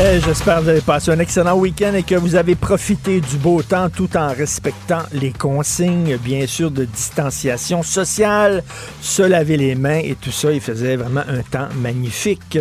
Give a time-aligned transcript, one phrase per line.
[0.00, 3.36] Eh, J'espère que vous avez passé un excellent week-end et que vous avez profité du
[3.36, 8.64] beau temps tout en respectant les consignes, bien sûr, de distanciation sociale,
[9.02, 10.50] se laver les mains et tout ça.
[10.50, 12.58] Il faisait vraiment un temps magnifique.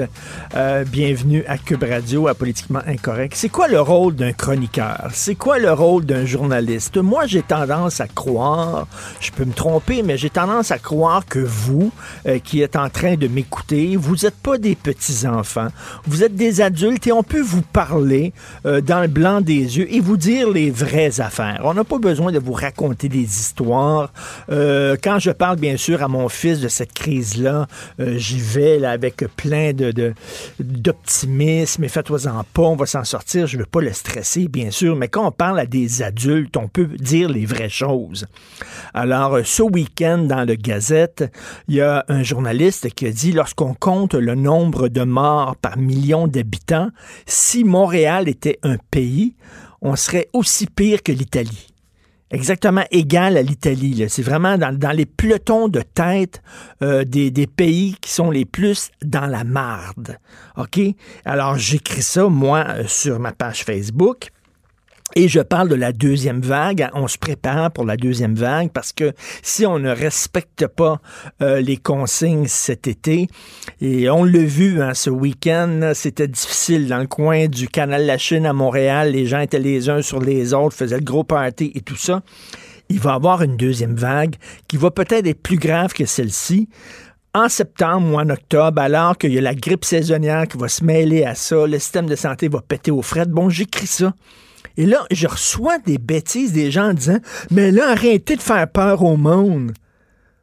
[0.56, 3.34] Euh, bienvenue à Cube Radio, à Politiquement Incorrect.
[3.38, 5.10] C'est quoi le rôle d'un chroniqueur?
[5.14, 6.98] C'est quoi le rôle d'un journaliste?
[6.98, 8.88] Moi, j'ai tendance à croire,
[9.22, 11.94] je peux me tromper, mais j'ai tendance à croire que vous,
[12.28, 15.70] euh, qui êtes en train de m'écouter, vous n'êtes pas des petits-enfants.
[16.06, 18.34] Vous êtes des adultes et on peut vous parler
[18.66, 21.62] euh, dans le blanc des yeux et vous dire les vraies affaires.
[21.64, 24.12] On n'a pas besoin de vous raconter des histoires.
[24.50, 27.68] Euh, quand je parle, bien sûr, à mon fils de cette crise-là,
[28.00, 29.72] euh, j'y vais avec plein
[30.60, 33.48] d'optimisme et faites-en pas, on va s'en sortir.
[33.48, 36.68] Je veux pas le stresser, bien sûr, mais quand on parle à des adultes, on
[36.68, 38.28] peut dire les vraies choses.
[38.94, 41.32] Alors, ce week-end, dans le Gazette,
[41.68, 45.78] il y a un journaliste qui a dit, lorsqu'on compte le nombre de morts par
[45.78, 46.90] million d'habitants,
[47.26, 49.36] si Montréal était un pays,
[49.82, 51.68] on serait aussi pire que l'Italie.
[52.32, 54.06] Exactement égal à l'Italie.
[54.08, 56.42] C'est vraiment dans, dans les pelotons de tête
[56.82, 60.18] euh, des, des pays qui sont les plus dans la marde.
[60.56, 60.80] OK?
[61.26, 64.30] Alors, j'écris ça, moi, euh, sur ma page Facebook.
[65.16, 66.88] Et je parle de la deuxième vague.
[66.94, 71.02] On se prépare pour la deuxième vague parce que si on ne respecte pas
[71.42, 73.28] euh, les consignes cet été,
[73.82, 78.08] et on l'a vu hein, ce week-end, c'était difficile dans le coin du canal de
[78.08, 79.12] la Chine à Montréal.
[79.12, 82.22] Les gens étaient les uns sur les autres, faisaient le gros party et tout ça.
[82.90, 84.36] Il va y avoir une deuxième vague
[84.68, 86.70] qui va peut-être être plus grave que celle-ci
[87.34, 90.84] en septembre ou en octobre, alors qu'il y a la grippe saisonnière qui va se
[90.84, 93.30] mêler à ça, le système de santé va péter aux frettes.
[93.30, 94.14] Bon, j'écris ça.
[94.82, 97.20] Et là, je reçois des bêtises des gens en disant
[97.52, 99.74] Mais là, arrêtez de faire peur au monde.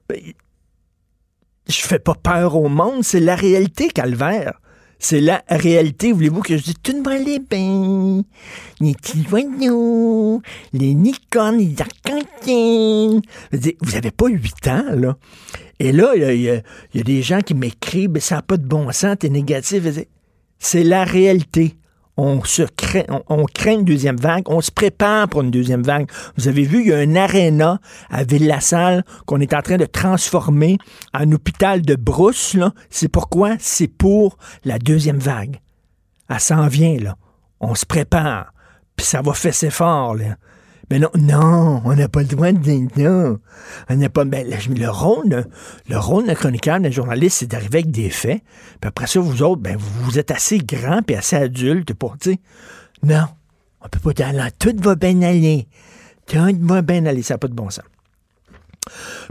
[0.08, 0.20] Ben,
[1.68, 4.60] je fais pas peur au monde, c'est la réalité, calvaire.
[5.00, 6.12] C'est la réalité.
[6.12, 8.22] Voulez-vous que je dise tout le les bains,
[8.80, 9.26] les petits
[10.72, 11.88] les nicornes, les dire,
[13.80, 15.16] Vous avez pas huit ans, là.
[15.80, 16.62] Et là, il y a,
[16.94, 19.82] des gens qui m'écrivent, ça n'a pas de bon sens, t'es négatif.
[20.60, 21.74] C'est la réalité.
[22.20, 23.04] On, se craint,
[23.64, 26.10] une deuxième vague, on se prépare pour une deuxième vague.
[26.36, 27.78] Vous avez vu, il y a un aréna
[28.10, 30.78] à Ville-la-Salle qu'on est en train de transformer
[31.14, 32.56] en hôpital de brousse.
[32.90, 33.54] C'est pourquoi?
[33.60, 35.60] C'est pour la deuxième vague.
[36.28, 37.16] Elle s'en vient, là.
[37.60, 38.52] On se prépare.
[38.96, 40.36] Puis ça va fesser fort, là.
[40.90, 43.38] Mais non, non, on n'a pas le droit de dire non.
[43.90, 44.24] On n'a pas.
[44.24, 45.44] Ben, le, le rôle, de-
[45.88, 48.42] le rôle d'un chroniqueur, d'un journaliste, c'est d'arriver avec des faits.
[48.80, 52.36] Puis après ça, vous autres, ben, vous, êtes assez grands et assez adultes pour dire
[53.02, 53.24] non,
[53.84, 55.68] on peut pas dire tout va bien aller.
[56.26, 57.22] Tout va bien aller.
[57.22, 57.84] Ça n'a pas de bon sens.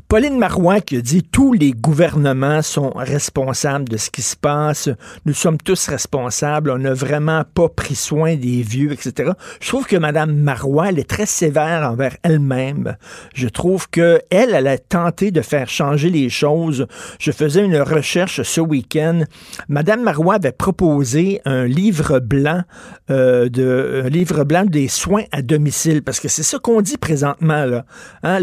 [0.07, 4.89] Pauline Marois qui a dit tous les gouvernements sont responsables de ce qui se passe.
[5.25, 6.71] Nous sommes tous responsables.
[6.71, 9.31] On n'a vraiment pas pris soin des vieux, etc.
[9.59, 12.95] Je trouve que Mme Marois, elle est très sévère envers elle-même.
[13.33, 16.87] Je trouve que elle, a tenté de faire changer les choses.
[17.19, 19.21] Je faisais une recherche ce week-end.
[19.69, 22.61] Mme Marois avait proposé un livre blanc,
[23.09, 27.81] euh, de, livre blanc des soins à domicile, parce que c'est ça qu'on dit présentement.
[28.23, 28.39] Hein,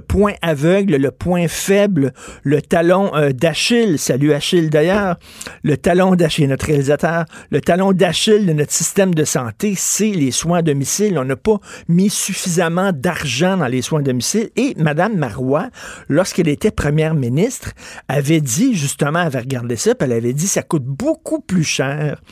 [0.00, 5.16] le point aveugle, le point faible, le talon euh, d'Achille, salut Achille d'ailleurs,
[5.62, 10.30] le talon d'Achille, notre réalisateur, le talon d'Achille de notre système de santé, c'est les
[10.30, 11.18] soins à domicile.
[11.18, 14.48] On n'a pas mis suffisamment d'argent dans les soins à domicile.
[14.56, 15.68] Et Mme Marois,
[16.08, 17.72] lorsqu'elle était première ministre,
[18.08, 21.64] avait dit, justement, elle avait regardé ça, puis elle avait dit, ça coûte beaucoup plus
[21.64, 22.22] cher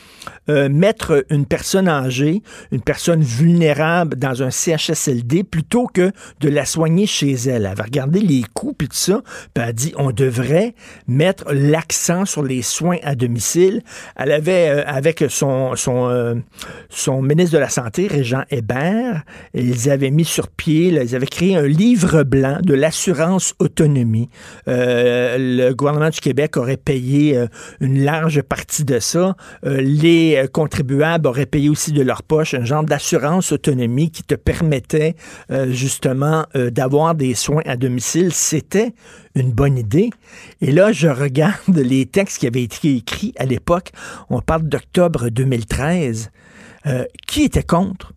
[0.49, 6.65] euh, mettre une personne âgée, une personne vulnérable dans un CHSLD plutôt que de la
[6.65, 7.58] soigner chez elle.
[7.59, 9.21] Elle avait regardé les coûts puis tout ça,
[9.53, 10.77] puis elle a dit on devrait
[11.09, 13.83] mettre l'accent sur les soins à domicile.
[14.17, 16.37] Elle avait euh, avec son euh,
[16.89, 19.25] son ministre de la santé Régent Hébert,
[19.55, 24.29] ils avaient mis sur pied, ils avaient créé un livre blanc de l'assurance autonomie.
[24.69, 27.45] Euh, le gouvernement du Québec aurait payé
[27.81, 29.35] une large partie de ça.
[29.65, 35.17] Les contribuables auraient payé aussi de leur poche un genre d'assurance autonomie qui te permettait
[35.71, 38.93] justement d'avoir des soins à domicile, c'était
[39.35, 40.11] une bonne idée.
[40.61, 43.93] Et là, je regarde les textes qui avaient été écrits à l'époque.
[44.29, 46.31] On parle d'octobre 2013.
[46.87, 48.13] Euh, qui était contre?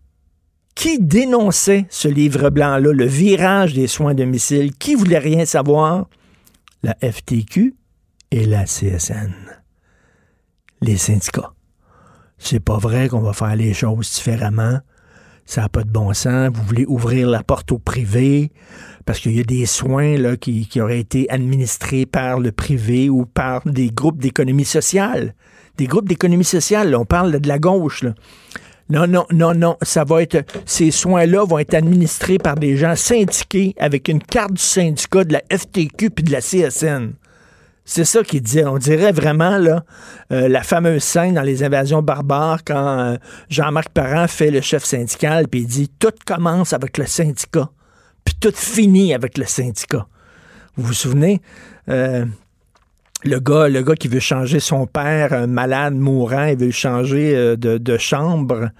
[0.74, 4.72] Qui dénonçait ce livre blanc-là, le virage des soins à domicile?
[4.74, 6.08] Qui voulait rien savoir?
[6.82, 7.74] La FTQ
[8.30, 9.34] et la CSN.
[10.80, 11.52] Les syndicats.
[12.38, 14.80] C'est pas vrai qu'on va faire les choses différemment.
[15.44, 16.50] Ça n'a pas de bon sens.
[16.52, 18.52] Vous voulez ouvrir la porte au privé?
[19.04, 23.26] Parce qu'il y a des soins là, qui, auraient été administrés par le privé ou
[23.26, 25.34] par des groupes d'économie sociale.
[25.76, 28.04] Des groupes d'économie sociale, on parle de la gauche.
[28.88, 29.76] Non, non, non, non.
[29.82, 30.44] Ça va être.
[30.66, 35.32] Ces soins-là vont être administrés par des gens syndiqués avec une carte du syndicat de
[35.32, 37.14] la FTQ puis de la CSN.
[37.84, 38.64] C'est ça qu'il disait.
[38.64, 43.16] On dirait vraiment euh, la fameuse scène dans les invasions barbares quand euh,
[43.48, 47.70] Jean-Marc Parent fait le chef syndical puis il dit tout commence avec le syndicat,
[48.24, 50.06] puis tout finit avec le syndicat.
[50.76, 51.42] Vous vous souvenez?
[51.88, 52.24] Euh,
[53.24, 57.98] le gars, le gars qui veut changer son père malade, mourant, il veut changer de
[57.98, 58.70] chambre.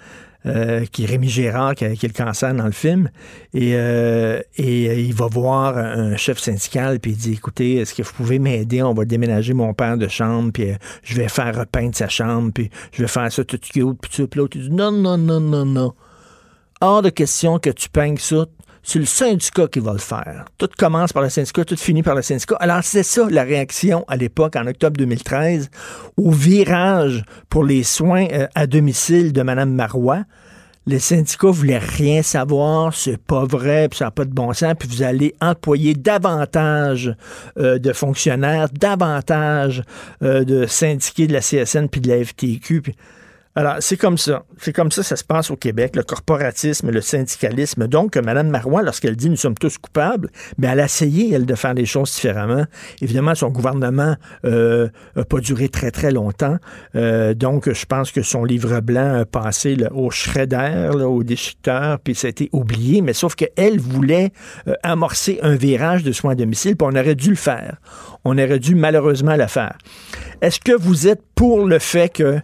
[0.45, 3.11] Euh, qui est Rémi Gérard, qui a, le cancer dans le film.
[3.55, 7.95] Et, euh, et euh, il va voir un chef syndical, puis il dit, écoutez, est-ce
[7.95, 8.83] que vous pouvez m'aider?
[8.83, 10.73] On va déménager mon père de chambre, puis
[11.05, 14.27] je vais faire repeindre sa chambre, puis je vais faire ça tout cute, puis tout.
[14.27, 15.95] Puis l'autre, il dit, non, non, non, non, non.
[16.81, 18.47] Hors de question que tu peignes ça
[18.83, 20.45] c'est le syndicat qui va le faire.
[20.59, 22.57] Tout commence par le syndicat, tout finit par le syndicat.
[22.61, 25.71] Alors, c'est ça la réaction à l'époque, en octobre 2013,
[26.17, 30.25] au virage pour les soins euh, à domicile de Mme Marois.
[30.85, 34.75] Les syndicats voulaient rien savoir, c'est pas vrai, puis ça n'a pas de bon sens,
[34.77, 37.15] puis vous allez employer davantage
[37.57, 39.85] euh, de fonctionnaires, davantage
[40.25, 42.83] euh, de syndiqués de la CSN puis de la FTQ.
[42.83, 42.97] Puis
[43.55, 44.45] alors, c'est comme ça.
[44.59, 47.87] C'est comme ça ça se passe au Québec, le corporatisme, le syndicalisme.
[47.87, 51.55] Donc, Mme Marois, lorsqu'elle dit nous sommes tous coupables, mais elle a essayé, elle, de
[51.55, 52.65] faire les choses différemment.
[53.03, 54.17] Évidemment, son gouvernement
[54.47, 56.57] euh, n'a pas duré très, très longtemps.
[56.97, 62.15] Euh, donc, je pense que son livre blanc a passé au shredder, au déchiqueteur, puis
[62.15, 63.03] ça a été oublié.
[63.03, 64.33] Mais sauf qu'elle voulait
[64.67, 67.77] euh, amorcer un virage de soins à domicile, puis on aurait dû le faire.
[68.25, 69.77] On aurait dû malheureusement le faire.
[70.41, 72.41] Est-ce que vous êtes pour le fait que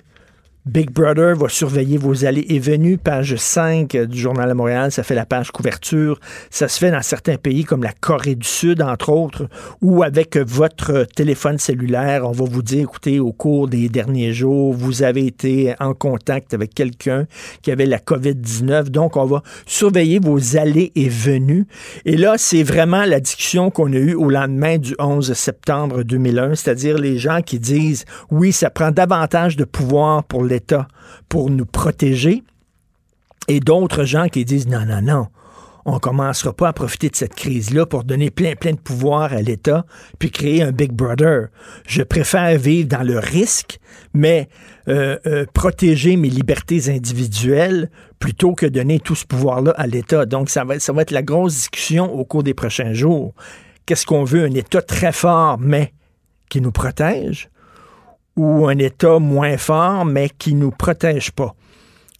[0.66, 5.02] Big Brother va surveiller vos allées et venues, page 5 du Journal de Montréal, ça
[5.02, 6.20] fait la page couverture.
[6.50, 9.48] Ça se fait dans certains pays comme la Corée du Sud, entre autres,
[9.80, 14.74] où avec votre téléphone cellulaire, on va vous dire, écoutez, au cours des derniers jours,
[14.74, 17.26] vous avez été en contact avec quelqu'un
[17.62, 21.66] qui avait la COVID-19, donc on va surveiller vos allées et venues.
[22.04, 26.56] Et là, c'est vraiment la discussion qu'on a eue au lendemain du 11 septembre 2001,
[26.56, 30.57] c'est-à-dire les gens qui disent, oui, ça prend davantage de pouvoir pour les
[31.28, 32.42] pour nous protéger
[33.48, 35.26] et d'autres gens qui disent non, non, non,
[35.84, 39.32] on ne commencera pas à profiter de cette crise-là pour donner plein, plein de pouvoir
[39.32, 39.86] à l'État
[40.18, 41.48] puis créer un Big Brother.
[41.86, 43.80] Je préfère vivre dans le risque,
[44.12, 44.48] mais
[44.88, 50.26] euh, euh, protéger mes libertés individuelles plutôt que donner tout ce pouvoir-là à l'État.
[50.26, 53.32] Donc, ça va, ça va être la grosse discussion au cours des prochains jours.
[53.86, 54.44] Qu'est-ce qu'on veut?
[54.44, 55.94] Un État très fort, mais
[56.50, 57.48] qui nous protège?
[58.38, 61.54] Ou un État moins fort, mais qui ne nous protège pas.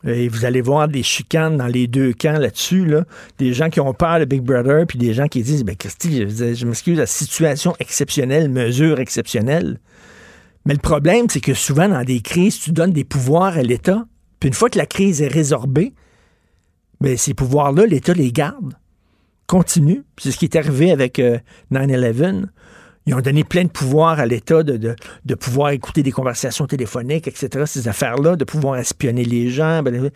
[0.07, 3.05] Et vous allez voir des chicanes dans les deux camps là-dessus, là.
[3.39, 6.29] des gens qui ont peur de Big Brother, puis des gens qui disent, ben Christy,
[6.29, 9.81] je, m'excuse, la situation exceptionnelle, mesure exceptionnelle.
[10.67, 14.07] Mais le problème, c'est que souvent, dans des crises, tu donnes des pouvoirs à l'État,
[14.39, 15.95] puis une fois que la crise est résorbée,
[17.01, 18.75] ben, ces pouvoirs-là, l'État les garde,
[19.47, 20.05] continue.
[20.19, 21.21] C'est ce qui est arrivé avec
[21.73, 22.47] 9-11.
[23.09, 27.65] Ils ont donné plein de pouvoir à l'État de, pouvoir écouter des conversations téléphoniques, etc.,
[27.65, 29.83] ces affaires-là, de pouvoir espionner les gens.
[29.83, 30.11] Ben,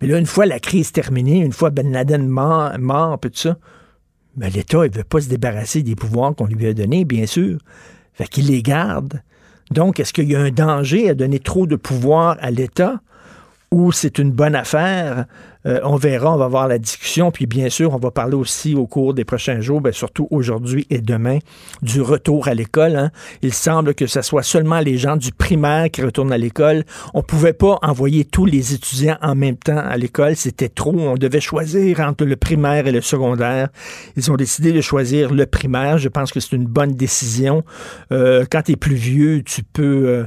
[0.00, 3.56] mais là, une fois la crise terminée, une fois Ben Laden mort, mort tout ça,
[4.36, 7.26] ben, l'État, il ne veut pas se débarrasser des pouvoirs qu'on lui a donnés, bien
[7.26, 7.58] sûr.
[8.12, 9.22] Fait qu'il les garde.
[9.72, 13.00] Donc, est-ce qu'il y a un danger à donner trop de pouvoir à l'État?
[13.70, 15.26] Ou c'est une bonne affaire?
[15.66, 17.30] Euh, on verra, on va voir la discussion.
[17.30, 20.86] Puis bien sûr, on va parler aussi au cours des prochains jours, ben, surtout aujourd'hui
[20.90, 21.38] et demain,
[21.82, 22.96] du retour à l'école.
[22.96, 23.10] Hein.
[23.42, 26.84] Il semble que ce soit seulement les gens du primaire qui retournent à l'école.
[27.14, 30.34] On pouvait pas envoyer tous les étudiants en même temps à l'école.
[30.34, 30.94] C'était trop.
[30.98, 33.68] On devait choisir entre le primaire et le secondaire.
[34.16, 35.98] Ils ont décidé de choisir le primaire.
[35.98, 37.64] Je pense que c'est une bonne décision.
[38.12, 40.08] Euh, quand tu es plus vieux, tu peux...
[40.08, 40.24] Euh,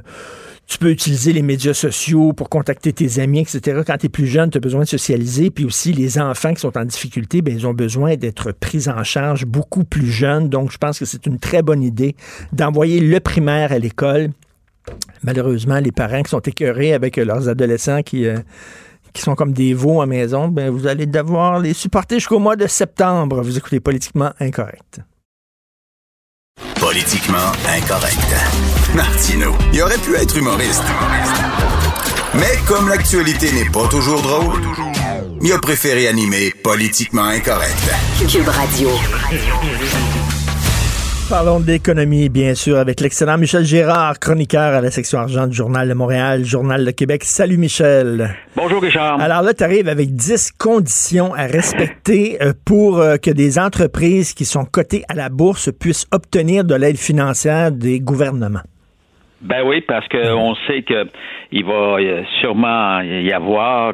[0.68, 3.82] tu peux utiliser les médias sociaux pour contacter tes amis, etc.
[3.86, 5.52] Quand tu es plus jeune, tu as besoin de socialiser.
[5.52, 9.04] Puis aussi, les enfants qui sont en difficulté, bien, ils ont besoin d'être pris en
[9.04, 10.50] charge beaucoup plus jeunes.
[10.50, 12.16] Donc, je pense que c'est une très bonne idée
[12.54, 14.30] d'envoyer le primaire à l'école.
[15.24, 18.26] Malheureusement, les parents qui sont écœurés avec leurs adolescents qui...
[18.26, 18.40] Euh,
[19.14, 22.56] qui sont comme des veaux à maison, ben vous allez devoir les supporter jusqu'au mois
[22.56, 23.44] de septembre.
[23.44, 25.02] Vous écoutez Politiquement Incorrect.
[26.94, 28.36] Politiquement Incorrect.
[28.94, 30.84] Martino, il aurait pu être humoriste.
[32.36, 34.62] Mais comme l'actualité n'est pas toujours drôle,
[35.42, 37.90] il a préféré animer Politiquement Incorrect.
[38.30, 38.92] Cube Radio.
[41.30, 45.88] Parlons d'économie, bien sûr, avec l'excellent Michel Gérard, chroniqueur à la section argent du Journal
[45.88, 47.24] de Montréal, Journal de Québec.
[47.24, 48.36] Salut Michel.
[48.56, 49.20] Bonjour Richard.
[49.22, 54.34] Alors là, tu arrives avec 10 conditions à respecter euh, pour euh, que des entreprises
[54.34, 58.62] qui sont cotées à la bourse puissent obtenir de l'aide financière des gouvernements.
[59.44, 61.06] Ben oui, parce qu'on sait que
[61.52, 61.98] il va
[62.40, 63.94] sûrement y avoir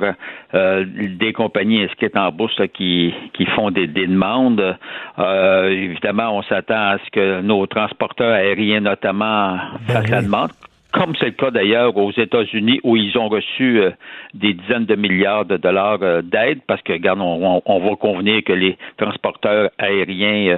[0.54, 4.78] euh, des compagnies inscrites en bourse qui, qui font des, demandes.
[5.18, 10.52] Euh, évidemment, on s'attend à ce que nos transporteurs aériens, notamment, ben fassent la demande
[10.92, 13.92] comme c'est le cas d'ailleurs aux États-Unis où ils ont reçu euh,
[14.34, 18.54] des dizaines de milliards de dollars d'aide parce que, regarde, on, on, va convenir que
[18.54, 20.58] les transporteurs aériens euh,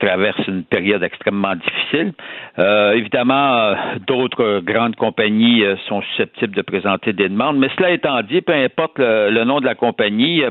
[0.00, 2.12] traverse une période extrêmement difficile.
[2.58, 3.74] Euh, évidemment, euh,
[4.06, 8.98] d'autres grandes compagnies sont susceptibles de présenter des demandes, mais cela étant dit, peu importe
[8.98, 10.42] le, nom de la compagnie,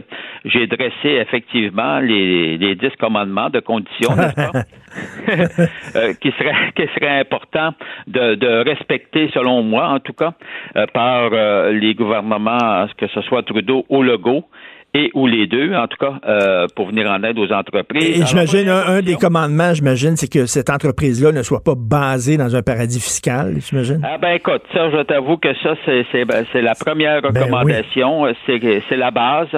[0.45, 4.11] j'ai dressé effectivement les, les dix commandements de conditions,
[6.21, 7.73] qui serait qui serait important
[8.07, 10.33] de, de, respecter, selon moi, en tout cas,
[10.93, 11.31] par
[11.71, 14.45] les gouvernements, que ce soit Trudeau ou Legault
[14.93, 18.21] et ou les deux, en tout cas, euh, pour venir en aide aux entreprises.
[18.21, 22.55] Et j'imagine, un, des commandements, j'imagine, c'est que cette entreprise-là ne soit pas basée dans
[22.55, 24.01] un paradis fiscal, j'imagine.
[24.03, 28.33] Ah ben écoute, ça, je t'avoue que ça, c'est, c'est, ben, la première ben recommandation,
[28.45, 29.49] c'est, c'est la base.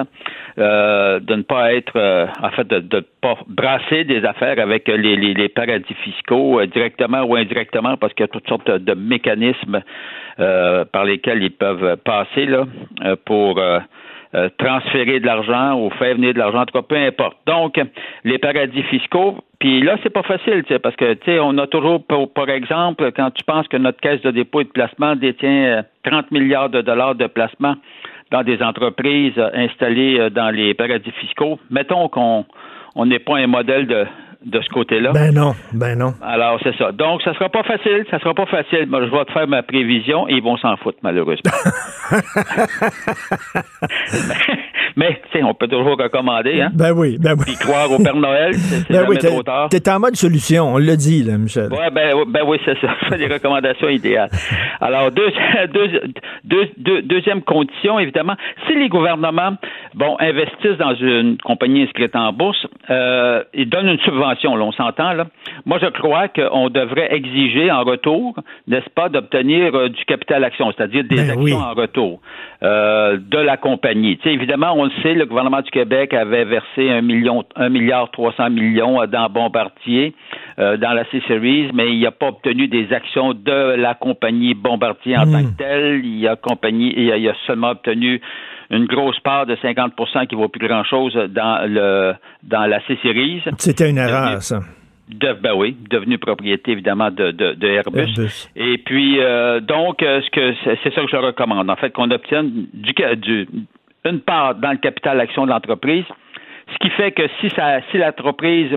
[0.58, 4.88] Euh, de ne pas être, euh, en fait, de ne pas brasser des affaires avec
[4.88, 8.70] les, les, les paradis fiscaux euh, directement ou indirectement, parce qu'il y a toutes sortes
[8.70, 9.82] de mécanismes
[10.38, 12.66] par lesquels ils peuvent passer là
[13.24, 13.58] pour
[14.36, 17.38] euh, transférer de l'argent ou faire venir de l'argent, en tout cas, peu importe.
[17.46, 17.80] Donc,
[18.24, 22.04] les paradis fiscaux, puis là, c'est pas facile, parce que, tu sais, on a toujours,
[22.04, 26.26] par exemple, quand tu penses que notre caisse de dépôt et de placement détient 30
[26.26, 27.76] euh, milliards de dollars de placement
[28.30, 32.44] dans des entreprises euh, installées dans les paradis fiscaux, mettons qu'on
[32.94, 34.06] on n'est pas un modèle de,
[34.44, 35.12] de ce côté-là.
[35.12, 36.14] Ben non, ben non.
[36.22, 36.92] Alors, c'est ça.
[36.92, 38.86] Donc, ça sera pas facile, ça sera pas facile.
[38.88, 41.52] Moi, je vais te faire ma prévision et ils vont s'en foutre, malheureusement.
[44.96, 46.70] mais, tu sais, on peut toujours recommander, hein?
[46.74, 47.44] Ben oui, ben oui.
[47.46, 49.68] Puis croire au Père Noël, c'est ben oui, trop tard.
[49.68, 51.72] T'es en mode solution, on l'a dit, là, Michel.
[51.72, 52.88] Ouais, ben, ben oui, c'est ça.
[53.08, 54.30] C'est des recommandations idéales.
[54.80, 55.30] Alors, deux,
[55.72, 58.36] deux, deux, deuxième condition, évidemment,
[58.66, 59.56] si les gouvernements,
[59.94, 65.12] bon, investissent dans une compagnie inscrite en bourse, euh, ils donnent une subvention on s'entend
[65.12, 65.26] là.
[65.64, 68.34] Moi, je crois qu'on devrait exiger en retour,
[68.66, 72.20] n'est-ce pas, d'obtenir euh, du capital action, c'est-à-dire des ben actions en retour
[72.62, 74.18] euh, de la compagnie.
[74.18, 78.10] Tu évidemment, on le sait, le gouvernement du Québec avait versé un million, un milliard
[78.10, 80.14] trois cents millions euh, dans Bombardier,
[80.58, 85.24] dans la C-Series, mais il n'a pas obtenu des actions de la compagnie Bombardier en
[85.24, 85.52] tant hmm.
[85.52, 86.04] que telle.
[86.06, 88.22] Il a compagnie, il a seulement obtenu
[88.70, 93.42] une grosse part de 50% qui vaut plus grand-chose dans le dans la C-Series.
[93.58, 94.60] C'était une erreur, ça.
[95.08, 98.48] ben oui, devenu propriété évidemment de, de, Airbus.
[98.56, 102.10] Et puis euh, donc euh, ce que c'est ça que je recommande en fait qu'on
[102.10, 103.48] obtienne du, du,
[104.06, 106.04] une part dans le capital action de l'entreprise,
[106.72, 108.76] ce qui fait que si ça si l'entreprise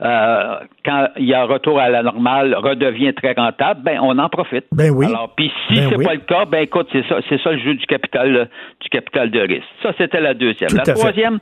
[0.00, 4.18] euh, quand il y a un retour à la normale, redevient très rentable, ben on
[4.18, 4.64] en profite.
[4.72, 5.06] Ben oui.
[5.06, 7.58] Alors, puis si ben c'est pas le cas, ben écoute, c'est ça, c'est ça le
[7.58, 8.48] jeu du capital,
[8.80, 9.68] du capital de risque.
[9.82, 10.70] Ça, c'était la deuxième.
[10.74, 11.38] la troisième,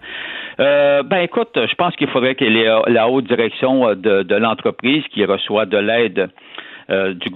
[0.61, 5.05] euh, ben écoute, je pense qu'il faudrait que la haute direction euh, de, de l'entreprise
[5.13, 6.29] qui reçoit de l'aide
[6.91, 7.31] euh, du,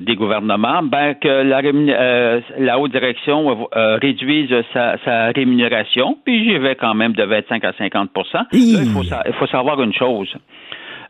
[0.00, 6.44] des gouvernements, ben, que la, euh, la haute direction euh, réduise sa, sa, rémunération, puis
[6.44, 8.10] j'y vais quand même de 25 à 50
[8.52, 10.32] il, faut, il faut savoir une chose.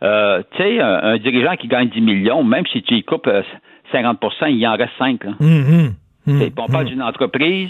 [0.00, 0.06] tu
[0.56, 3.30] sais, un, dirigeant qui gagne 10 millions, même si tu y coupes
[3.92, 5.24] 50% il en reste 5.
[5.24, 5.32] Là.
[5.40, 5.90] Mm-hmm.
[6.26, 6.52] Mm-hmm.
[6.56, 7.68] on parle d'une entreprise,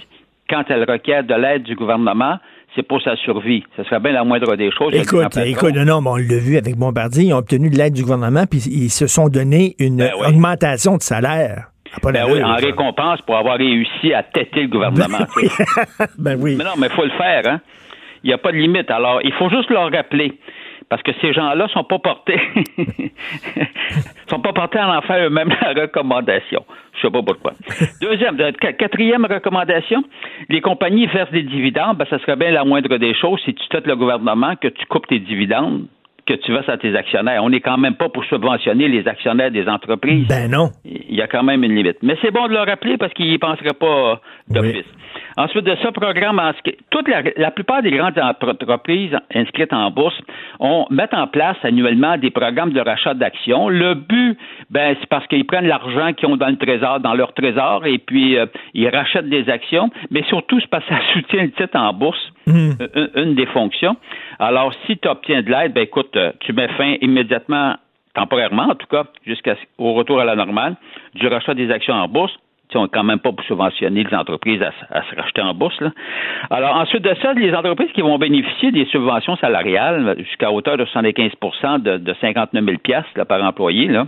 [0.49, 2.39] quand elle requiert de l'aide du gouvernement,
[2.75, 3.63] c'est pour sa survie.
[3.77, 4.95] Ce serait bien la moindre des choses.
[4.95, 8.45] Écoute, écoute, non, on l'a vu avec Bombardier, ils ont obtenu de l'aide du gouvernement,
[8.47, 11.69] puis ils se sont donné une ben augmentation de salaire.
[12.03, 15.19] Ben oui, en récompense pour avoir réussi à têter le gouvernement.
[16.19, 16.57] Ben, oui.
[16.59, 17.61] Mais non, mais il faut le faire, hein.
[18.25, 18.91] Il n'y a pas de limite.
[18.91, 20.33] Alors, il faut juste leur rappeler.
[20.89, 22.41] Parce que ces gens-là sont pas portés
[24.29, 26.65] sont pas portés à en faire eux-mêmes la recommandation.
[26.95, 27.53] Je sais pas pourquoi.
[28.01, 28.37] Deuxième,
[28.79, 30.05] quatrième recommandation,
[30.49, 33.69] les compagnies versent des dividendes, ben, ça serait bien la moindre des choses si tu
[33.69, 35.87] têtes le gouvernement que tu coupes tes dividendes
[36.27, 37.43] que tu verses à tes actionnaires.
[37.45, 40.27] On n'est quand même pas pour subventionner les actionnaires des entreprises.
[40.27, 40.71] Ben non.
[40.85, 41.99] Il y a quand même une limite.
[42.03, 44.87] Mais c'est bon de le rappeler parce qu'ils n'y penseraient pas d'office.
[45.37, 46.41] Ensuite de ça, programme
[46.91, 50.19] toute la, plupart des grandes entreprises inscrites en bourse
[50.61, 53.69] ont, mettent en place annuellement des programmes de rachat d'actions.
[53.69, 54.39] Le but,
[54.71, 57.99] ben, c'est parce qu'ils prennent l'argent qu'ils ont dans le trésor, dans leur trésor, et
[57.99, 61.77] puis euh, ils rachètent des actions, mais surtout, c'est parce que ça soutient le titre
[61.77, 62.71] en bourse, mmh.
[63.17, 63.97] une, des fonctions.
[64.39, 67.75] Alors, si tu obtiens de l'aide, ben écoute, euh, tu mets fin immédiatement
[68.15, 70.77] temporairement en tout cas, jusqu'au retour à la normale,
[71.15, 72.33] du rachat des actions en bourse
[72.77, 75.83] on quand même pas pour subventionner les entreprises à, se racheter en bourse.
[76.51, 80.85] Alors, ensuite de ça, les entreprises qui vont bénéficier des subventions salariales jusqu'à hauteur de
[80.85, 84.07] 75 de, de 59 000 par employé, là,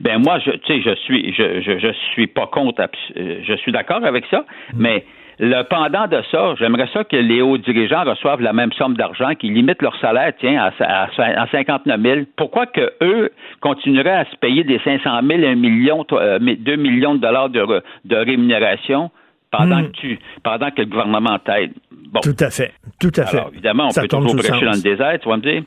[0.00, 2.82] ben moi, je, je suis, je, je, suis pas contre,
[3.14, 5.04] je suis d'accord avec ça, mais
[5.38, 9.34] le pendant de ça, j'aimerais ça que les hauts dirigeants reçoivent la même somme d'argent,
[9.34, 12.20] qu'ils limitent leur salaire, tiens, à, à, 59 000.
[12.36, 17.14] Pourquoi que eux continueraient à se payer des 500 000, 1 million, 2 euh, millions
[17.14, 19.10] de dollars de, de rémunération
[19.50, 19.86] pendant hmm.
[19.86, 21.72] que tu, pendant que le gouvernement t'aide?
[21.90, 22.20] Bon.
[22.20, 22.72] Tout à fait.
[23.00, 23.42] Tout à fait.
[23.52, 25.62] évidemment, on peut toujours prêcher dans le désert, tu vas me dire.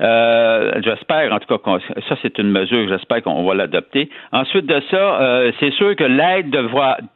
[0.00, 1.78] Euh, j'espère, en tout cas,
[2.08, 4.08] ça c'est une mesure, j'espère qu'on va l'adopter.
[4.32, 6.56] Ensuite de ça, euh, c'est sûr que l'aide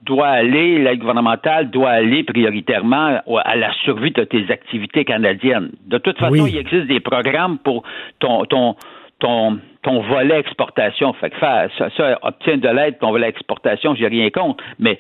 [0.03, 5.71] doit aller, l'aide gouvernementale doit aller prioritairement à la survie de tes activités canadiennes.
[5.87, 7.85] De toute façon, il existe des programmes pour
[8.19, 8.76] ton, ton,
[9.19, 11.12] ton, ton volet exportation.
[11.14, 14.62] Fait que ça, ça obtient de l'aide, ton volet exportation, j'ai rien contre.
[14.79, 14.99] Mais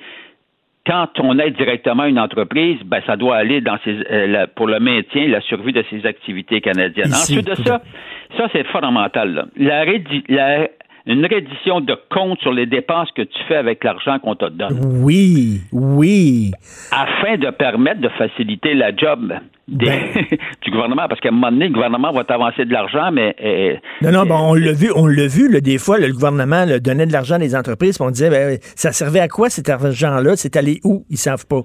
[0.86, 4.80] quand on aide directement une entreprise, ben, ça doit aller dans ses, euh, pour le
[4.80, 7.12] maintien, la survie de ses activités canadiennes.
[7.12, 7.80] Ensuite de ça,
[8.36, 9.46] ça c'est fondamental.
[9.56, 9.84] La,
[10.28, 10.68] la,
[11.06, 14.80] une reddition de compte sur les dépenses que tu fais avec l'argent qu'on te donne.
[15.02, 16.52] Oui, oui.
[16.90, 19.34] Afin de permettre de faciliter la job
[19.68, 20.00] ben.
[20.62, 23.34] du gouvernement, parce qu'à un moment donné, le gouvernement va t'avancer de l'argent, mais...
[23.42, 26.64] Euh, non, non, ben, on l'a vu, on l'a vu, là, des fois, le gouvernement
[26.82, 29.68] donnait de l'argent à des entreprises, puis on disait, ben, ça servait à quoi cet
[29.68, 30.36] argent-là?
[30.36, 31.04] C'est allé où?
[31.10, 31.62] Ils savent pas.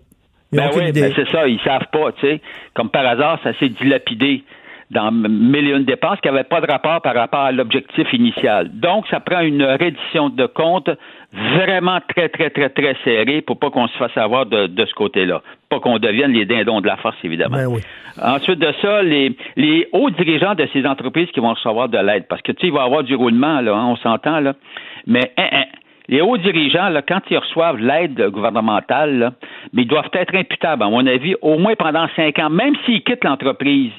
[0.51, 2.41] ben oui, ben c'est ça, ils savent pas, tu sais.
[2.73, 4.43] Comme par hasard, ça s'est dilapidé
[4.91, 8.69] dans mille et une dépenses qui n'avaient pas de rapport par rapport à l'objectif initial.
[8.73, 10.89] Donc, ça prend une reddition de compte
[11.31, 14.93] vraiment très, très, très, très serrée pour pas qu'on se fasse avoir de, de ce
[14.95, 15.41] côté-là.
[15.69, 17.57] Pas qu'on devienne les dindons de la force, évidemment.
[17.57, 17.81] Ben oui.
[18.19, 22.25] Ensuite de ça, les, les hauts dirigeants de ces entreprises qui vont recevoir de l'aide,
[22.27, 24.53] parce que, tu sais, il va y avoir du roulement, là, hein, on s'entend, là,
[25.05, 25.65] mais hein, hein,
[26.07, 29.33] les hauts dirigeants, là, quand ils reçoivent l'aide gouvernementale, là,
[29.71, 33.03] mais ils doivent être imputables, à mon avis, au moins pendant cinq ans, même s'ils
[33.03, 33.91] quittent l'entreprise.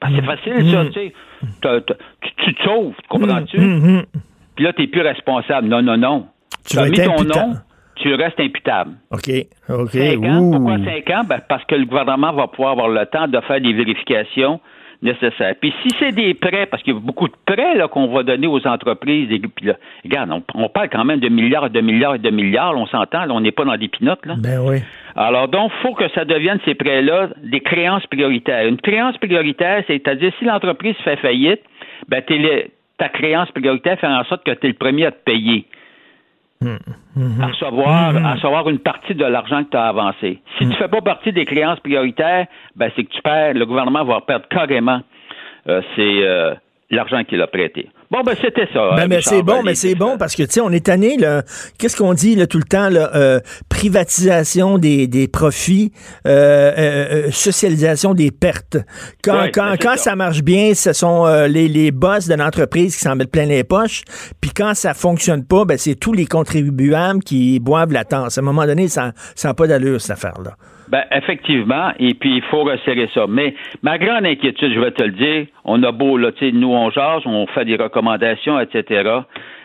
[0.00, 0.90] Que c'est facile, ça, mm.
[0.90, 1.12] tu sais.
[2.36, 3.58] Tu te sauves, comprends-tu?
[3.58, 4.02] Mm, mm,
[4.54, 5.68] Puis là, tu n'es plus responsable.
[5.68, 6.26] Non, non, non.
[6.64, 7.56] Tu as mis ton nom,
[7.96, 8.92] tu restes imputable.
[9.10, 9.30] OK,
[9.68, 9.90] OK.
[9.90, 10.50] Cinq ans?
[10.52, 11.24] Pourquoi cinq ans?
[11.24, 14.60] Ben, parce que le gouvernement va pouvoir avoir le temps de faire des vérifications
[15.02, 15.54] nécessaires.
[15.60, 18.22] Puis si c'est des prêts, parce qu'il y a beaucoup de prêts là, qu'on va
[18.22, 22.16] donner aux entreprises, puis là, regarde, on, parle quand même de milliards et de milliards
[22.16, 24.26] et de milliards, on s'entend, on n'est pas dans des pinottes.
[24.26, 24.34] Là.
[24.38, 24.78] Ben oui.
[25.14, 28.66] Alors donc, il faut que ça devienne ces prêts-là des créances prioritaires.
[28.66, 31.60] Une créance prioritaire, c'est-à-dire si l'entreprise fait faillite,
[32.08, 32.22] ben,
[32.98, 35.66] ta créance prioritaire fait en sorte que tu es le premier à te payer.
[36.64, 40.40] À, recevoir, à recevoir une partie de l'argent que tu as avancé.
[40.58, 43.64] Si tu ne fais pas partie des créances prioritaires, ben c'est que tu perds, le
[43.64, 45.00] gouvernement va perdre carrément
[45.68, 46.54] euh, euh,
[46.90, 47.88] l'argent qu'il a prêté.
[48.10, 48.94] Bon, ben c'était ça.
[48.96, 51.42] Ben, mais c'est bon, mais c'est bon parce que, tu sais, on est tanné, là.
[51.78, 53.10] Qu'est-ce qu'on dit, là, tout le temps, là?
[53.14, 55.92] Euh, privatisation des, des profits,
[56.26, 58.78] euh, euh, socialisation des pertes.
[59.22, 60.16] Quand, quand, ben, quand ça.
[60.16, 64.02] marche bien, ce sont les, les boss de l'entreprise qui s'en mettent plein les poches.
[64.40, 68.38] Puis quand ça fonctionne pas, ben, c'est tous les contribuables qui boivent la tasse.
[68.38, 69.12] À un moment donné, ça
[69.44, 70.56] n'a pas d'allure, cette affaire-là.
[70.90, 73.26] Ben, effectivement, et puis il faut resserrer ça.
[73.28, 76.52] Mais ma grande inquiétude, je vais te le dire, on a beau, là, tu sais,
[76.52, 79.20] nous, on jase, on fait des recommandations, etc.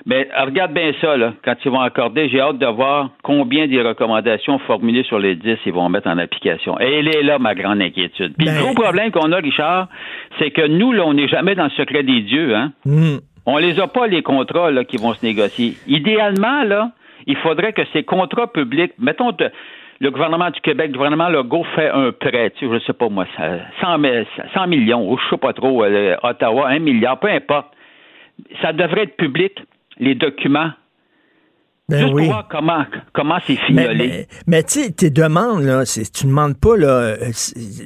[0.05, 3.81] Mais regarde bien ça, là, quand ils vont accorder, j'ai hâte de voir combien des
[3.81, 6.77] recommandations formulées sur les 10 ils vont mettre en application.
[6.81, 8.33] Et elle est là, ma grande inquiétude.
[8.37, 9.87] Puis le ben, gros problème qu'on a, Richard,
[10.39, 12.73] c'est que nous, là, on n'est jamais dans le secret des dieux, hein.
[12.85, 13.17] Hmm.
[13.45, 15.73] On les a pas, les contrats, là, qui vont se négocier.
[15.87, 16.91] Idéalement, là,
[17.27, 19.35] il faudrait que ces contrats publics, mettons,
[19.99, 23.09] le gouvernement du Québec, le gouvernement Legault fait un prêt, tu sais, je sais pas
[23.09, 23.99] moi, 100,
[24.53, 27.67] 100 millions, ou je sais pas trop, euh, Ottawa, un milliard, peu importe.
[28.61, 29.53] Ça devrait être public,
[29.99, 30.71] les documents
[31.89, 34.27] ben Juste pour voir comment comment c'est fignolé.
[34.47, 37.15] Mais, tu sais, tes demandes là, tu demandes pas là, euh,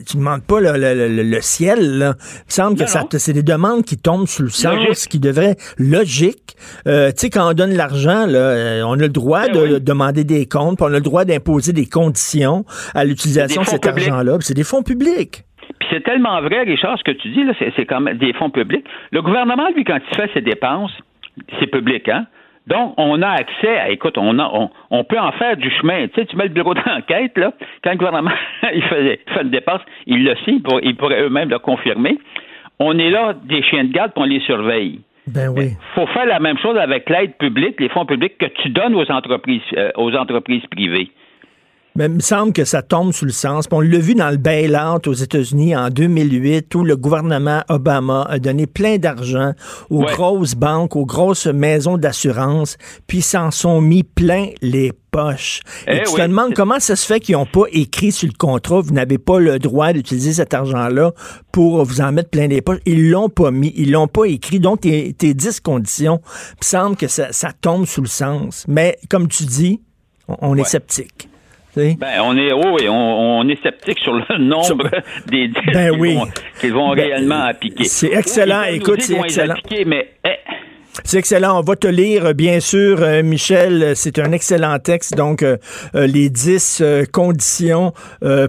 [0.07, 2.13] tu demandes pas le, ciel là.
[2.19, 5.55] Il me semble que ça, c'est des demandes qui tombent sous le sens, qui devraient
[5.79, 6.55] logique.
[6.87, 9.79] Euh, tu sais, quand on donne l'argent là, euh, on a le droit ben de
[9.79, 14.37] demander des comptes, on a le droit d'imposer des conditions à l'utilisation de cet argent-là.
[14.41, 15.43] C'est des fonds publics.
[15.79, 18.85] Puis c'est tellement vrai, Richard, ce que tu dis là, c'est comme des fonds publics.
[19.11, 20.91] Le gouvernement, lui, quand il fait ses dépenses,
[21.59, 22.27] c'est public, hein?
[22.67, 26.07] Donc, on a accès à, écoute, on, a, on, peut en faire du chemin.
[26.07, 27.53] Tu sais, tu mets le bureau d'enquête, là,
[27.83, 28.31] quand le gouvernement
[28.73, 32.17] il fait, fait une dépense, il le sait, il pourrait eux-mêmes le confirmer.
[32.79, 34.99] On est là des chiens de garde, pour on les surveille.
[35.27, 35.71] Ben oui.
[35.71, 38.95] Il faut faire la même chose avec l'aide publique, les fonds publics que tu donnes
[38.95, 41.09] aux entreprises, euh, aux entreprises privées.
[41.97, 43.65] Mais il me semble que ça tombe sous le sens.
[43.71, 48.37] on l'a vu dans le bail-out aux États-Unis en 2008 où le gouvernement Obama a
[48.37, 49.53] donné plein d'argent
[49.89, 55.61] aux grosses banques, aux grosses maisons d'assurance, puis s'en sont mis plein les poches.
[55.87, 58.37] Et eh tu te demandes comment ça se fait qu'ils n'ont pas écrit sur le
[58.37, 61.13] contrat, vous n'avez pas le droit d'utiliser cet argent-là
[61.51, 62.79] pour vous en mettre plein les poches.
[62.85, 64.59] Ils l'ont pas mis, ils l'ont pas écrit.
[64.59, 68.65] Donc, tes, tes 10 conditions, il me semble que ça, tombe sous le sens.
[68.67, 69.81] Mais comme tu dis,
[70.27, 71.27] on, est sceptique.
[71.77, 74.89] Ben, on est, oh on, est sceptique sur le nombre
[75.27, 75.97] des ben
[76.59, 77.83] qu'ils vont, ben, réellement appliquer.
[77.85, 78.63] C'est excellent.
[78.63, 79.55] Écoute, c'est excellent.
[79.85, 80.29] mais, eh.
[81.03, 81.59] C'est excellent.
[81.59, 83.93] On va te lire, bien sûr, euh, Michel.
[83.95, 85.15] C'est un excellent texte.
[85.15, 85.57] Donc, euh,
[85.95, 87.93] euh, les 10 conditions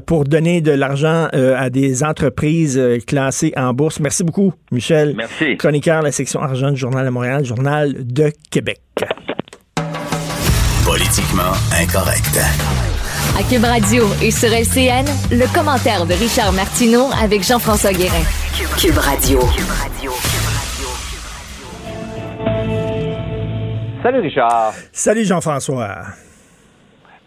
[0.06, 4.00] pour donner de l'argent à des entreprises classées en bourse.
[4.00, 5.14] Merci beaucoup, Michel.
[5.16, 5.56] Merci.
[5.56, 8.80] Chroniqueur de la section argent du Journal de Montréal, Journal de Québec.
[10.84, 12.97] Politiquement incorrect.
[13.36, 18.22] À Cube Radio et sur LCN, le commentaire de Richard Martineau avec Jean-François Guérin.
[18.78, 19.40] Cube Radio.
[24.02, 24.72] Salut Richard.
[24.92, 25.96] Salut Jean-François.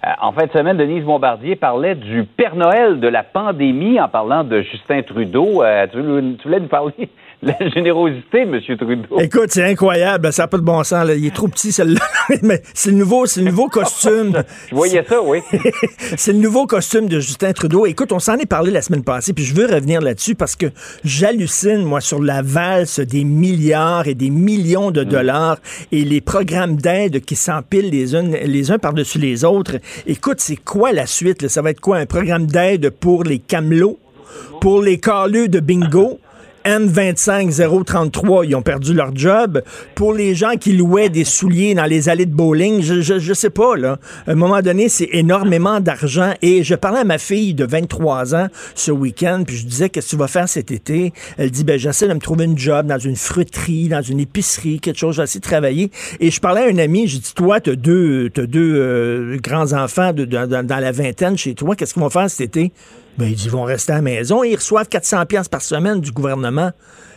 [0.04, 4.08] Euh, en fin de semaine, Denise Bombardier parlait du Père Noël de la pandémie en
[4.08, 5.62] parlant de Justin Trudeau.
[5.62, 6.00] Euh, tu,
[6.38, 7.10] tu voulais nous parler
[7.60, 8.60] la générosité, M.
[8.78, 9.20] Trudeau.
[9.20, 10.32] Écoute, c'est incroyable.
[10.32, 11.08] Ça n'a pas de bon sens.
[11.16, 12.02] Il est trop petit, celle-là.
[12.44, 14.44] Mais c'est le nouveau, c'est le nouveau costume.
[14.70, 15.40] Je voyais ça, oui.
[16.18, 17.88] c'est le nouveau costume de Justin Trudeau.
[17.88, 20.68] Écoute, on s'en est parlé la semaine passée, puis je veux revenir là-dessus parce que
[21.04, 25.10] j'hallucine, moi, sur la valse des milliards et des millions de mm.
[25.10, 25.58] dollars
[25.92, 29.78] et les programmes d'aide qui s'empilent les uns, les uns par-dessus les autres.
[30.06, 31.48] Écoute, c'est quoi la suite?
[31.48, 31.98] Ça va être quoi?
[31.98, 33.98] Un programme d'aide pour les camelots?
[34.62, 36.20] Pour les caleux de bingo?
[36.66, 39.62] M25033, ils ont perdu leur job.
[39.96, 43.50] Pour les gens qui louaient des souliers dans les allées de bowling, je, je, sais
[43.50, 43.98] pas, là.
[44.28, 46.34] À un moment donné, c'est énormément d'argent.
[46.42, 50.08] Et je parlais à ma fille de 23 ans ce week-end, puis je disais, qu'est-ce
[50.08, 51.14] que tu vas faire cet été?
[51.38, 54.80] Elle dit, ben, j'essaie de me trouver une job dans une fruiterie, dans une épicerie,
[54.80, 55.92] quelque chose, j'essaie de travailler.
[56.20, 60.14] Et je parlais à un ami, j'ai dit, toi, t'as deux, as deux euh, grands-enfants
[60.14, 62.72] dans la vingtaine chez toi, qu'est-ce qu'ils vont faire cet été?
[63.18, 64.44] Ben, ils vont rester à la maison.
[64.44, 66.72] Ils reçoivent 400 pièces par semaine du gouvernement.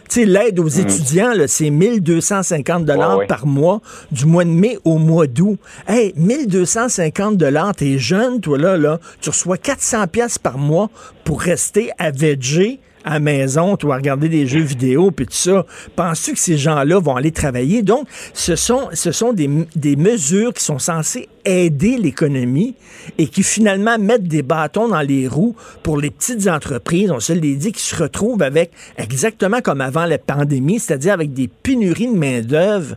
[0.08, 0.80] Tu sais, l'aide aux hmm.
[0.80, 3.80] étudiants, c'est 1250 dollars par mois
[4.12, 5.58] du mois de mai au mois d'août.
[5.88, 10.90] Hey, 1250 dollars, t'es jeune, toi, là, là, tu reçois 400 pièces par mois
[11.24, 15.32] pour rester à VG à la maison, tu vas regarder des jeux vidéo, puis tout
[15.32, 15.66] ça.
[15.94, 17.82] Penses-tu que ces gens-là vont aller travailler?
[17.82, 22.74] Donc, ce sont, ce sont des, des mesures qui sont censées aider l'économie
[23.18, 27.32] et qui finalement mettent des bâtons dans les roues pour les petites entreprises, on se
[27.32, 32.08] l'est dit, qui se retrouvent avec exactement comme avant la pandémie, c'est-à-dire avec des pénuries
[32.08, 32.96] de main-d'œuvre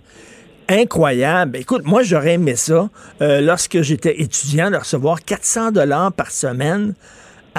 [0.69, 1.57] incroyables.
[1.57, 2.89] Écoute, moi, j'aurais aimé ça
[3.21, 6.93] euh, lorsque j'étais étudiant de recevoir 400 dollars par semaine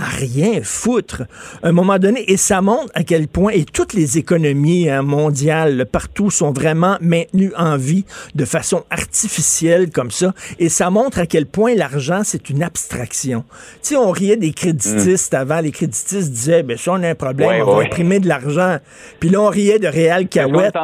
[0.01, 1.23] rien foutre.
[1.63, 5.03] À un moment donné, et ça montre à quel point, et toutes les économies hein,
[5.03, 11.19] mondiales partout sont vraiment maintenues en vie de façon artificielle comme ça, et ça montre
[11.19, 13.45] à quel point l'argent, c'est une abstraction.
[13.83, 15.37] Tu sais, on riait des créditistes mm.
[15.37, 18.79] avant, les créditistes disaient, ben ça, on a un problème, on va imprimer de l'argent.
[19.21, 20.75] Puis là, on riait de Réal Cahouette.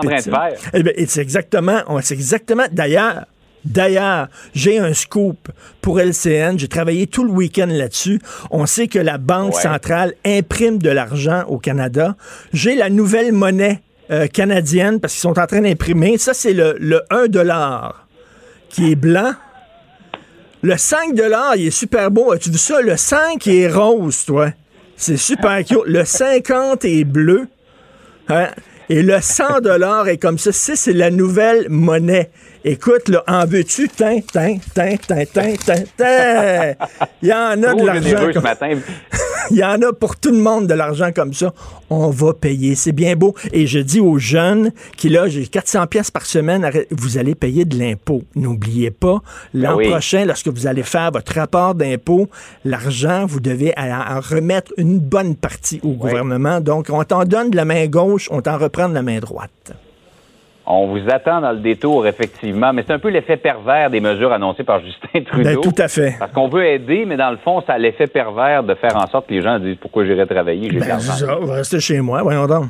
[0.72, 3.26] Eh ben, c'est exactement, c'est exactement, d'ailleurs,
[3.64, 5.48] D'ailleurs, j'ai un scoop
[5.80, 6.58] pour LCN.
[6.58, 8.20] J'ai travaillé tout le week-end là-dessus.
[8.50, 12.16] On sait que la Banque centrale imprime de l'argent au Canada.
[12.52, 16.18] J'ai la nouvelle monnaie euh, canadienne parce qu'ils sont en train d'imprimer.
[16.18, 18.06] Ça, c'est le, le 1 dollar
[18.68, 19.32] qui est blanc.
[20.62, 22.32] Le 5 dollars, il est super beau.
[22.32, 22.80] As-tu vu ça?
[22.80, 24.50] Le 5 est rose, toi.
[24.96, 25.78] C'est super cute.
[25.86, 27.46] Le 50 est bleu.
[28.28, 28.48] Hein?
[28.88, 30.52] Et le 100 dollars est comme ça.
[30.52, 32.30] c'est la nouvelle monnaie.
[32.66, 33.90] Écoute, là, en veux-tu?
[33.90, 35.54] Tin, tin, tin, tin, tin,
[35.98, 36.72] tin,
[37.20, 38.32] Il y en a de l'argent.
[38.32, 38.80] Comme...
[39.50, 41.52] Il y en a pour tout le monde de l'argent comme ça.
[41.90, 42.74] On va payer.
[42.74, 43.34] C'est bien beau.
[43.52, 47.66] Et je dis aux jeunes qui, là, j'ai 400 pièces par semaine, vous allez payer
[47.66, 48.22] de l'impôt.
[48.34, 49.20] N'oubliez pas,
[49.52, 52.30] l'an ah prochain, lorsque vous allez faire votre rapport d'impôt,
[52.64, 56.62] l'argent, vous devez en remettre une bonne partie au gouvernement.
[56.62, 59.74] Donc, on t'en donne de la main gauche, on t'en reprend de la main droite.
[60.66, 64.32] On vous attend dans le détour, effectivement, mais c'est un peu l'effet pervers des mesures
[64.32, 65.60] annoncées par Justin ben, Trudeau.
[65.60, 66.16] tout à fait.
[66.18, 69.06] Parce qu'on veut aider, mais dans le fond, ça a l'effet pervers de faire en
[69.08, 72.46] sorte que les gens disent pourquoi j'irai travailler, j'ai ben, ça, rester chez moi, voyons
[72.46, 72.66] donc.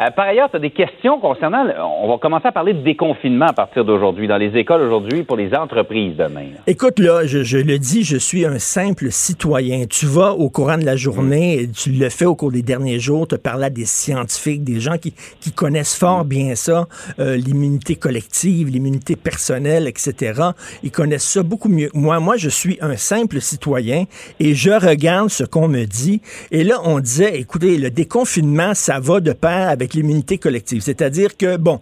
[0.00, 1.64] Euh, par ailleurs, tu as des questions concernant.
[1.78, 5.36] On va commencer à parler de déconfinement à partir d'aujourd'hui, dans les écoles aujourd'hui, pour
[5.36, 6.46] les entreprises demain.
[6.66, 9.84] Écoute, là, je, le dis, je suis un simple citoyen.
[9.88, 13.28] Tu vas au courant de la journée, tu le fais au cours des derniers jours,
[13.28, 15.14] tu parles à des scientifiques, des gens qui,
[15.54, 16.86] connaissent fort bien ça,
[17.20, 20.40] euh, l'immunité collective, l'immunité personnelle, etc.
[20.82, 22.18] Ils connaissent ça beaucoup mieux moi.
[22.18, 24.04] Moi, je suis un simple citoyen
[24.40, 26.20] et je regarde ce qu'on me dit.
[26.50, 30.80] Et là, on disait, écoutez, le déconfinement, ça va de pair avec l'immunité collective.
[30.80, 31.80] C'est-à-dire que, bon,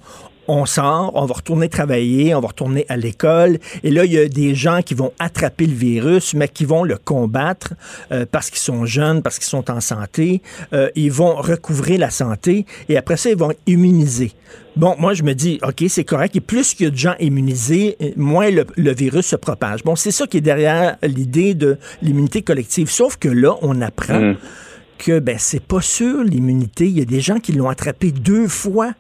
[0.49, 3.59] on sort, on va retourner travailler, on va retourner à l'école.
[3.85, 6.85] Et là, il y a des gens qui vont attraper le virus, mais qui vont
[6.85, 7.75] le combattre
[8.11, 10.43] euh, parce qu'ils sont jeunes, parce qu'ils sont en santé.
[10.73, 14.33] Euh, ils vont recouvrir la santé et après ça, ils vont immuniser.
[14.75, 16.35] Bon, moi, je me dis, OK, c'est correct.
[16.35, 19.85] Et plus il y a de gens immunisés, moins le, virus se propage.
[19.85, 22.91] Bon, c'est ça qui est derrière l'idée de l'immunité collective.
[22.91, 24.19] Sauf que là, on apprend.
[24.19, 24.37] Mmh
[25.03, 26.87] que ben, c'est pas sûr l'immunité.
[26.87, 28.95] Il y a des gens qui l'ont attrapé deux fois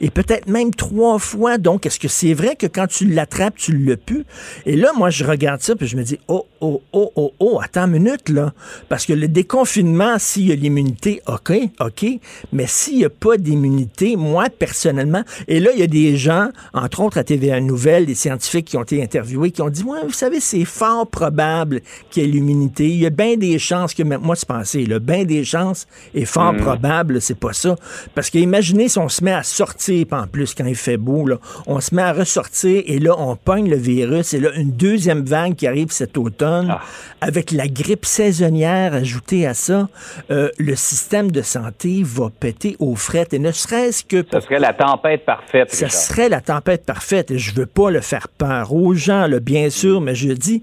[0.00, 1.58] et peut-être même trois fois.
[1.58, 4.24] Donc, est-ce que c'est vrai que quand tu l'attrapes, tu l'as pu?
[4.66, 7.60] Et là, moi, je regarde ça, puis je me dis, oh, oh, oh, oh, oh,
[7.62, 8.52] attends une minute, là.
[8.88, 12.06] Parce que le déconfinement, s'il y a l'immunité, OK, OK.
[12.52, 16.48] Mais s'il n'y a pas d'immunité, moi, personnellement, et là, il y a des gens,
[16.72, 20.00] entre autres à TVA Nouvelle, des scientifiques qui ont été interviewés, qui ont dit, ouais,
[20.04, 21.80] vous savez, c'est fort probable
[22.10, 22.88] qu'il y ait l'immunité.
[22.88, 26.24] Il y a bien des chances que, moi, c'est pensé, là, bien des chances et
[26.24, 26.58] fort hmm.
[26.58, 27.76] probable, c'est pas ça.
[28.14, 31.26] Parce que imaginez si on se met à sortir en plus, quand il fait beau,
[31.26, 34.34] là, on se met à ressortir et là, on pogne le virus.
[34.34, 36.80] Et là, une deuxième vague qui arrive cet automne, ah.
[37.20, 39.88] avec la grippe saisonnière ajoutée à ça,
[40.30, 43.34] euh, le système de santé va péter aux frettes.
[43.34, 44.24] Et ne serait-ce que...
[44.32, 45.72] Ce serait la tempête parfaite.
[45.72, 47.30] Ça serait la tempête parfaite.
[47.30, 50.62] Et je veux pas le faire peur aux gens, là, bien sûr, mais je dis,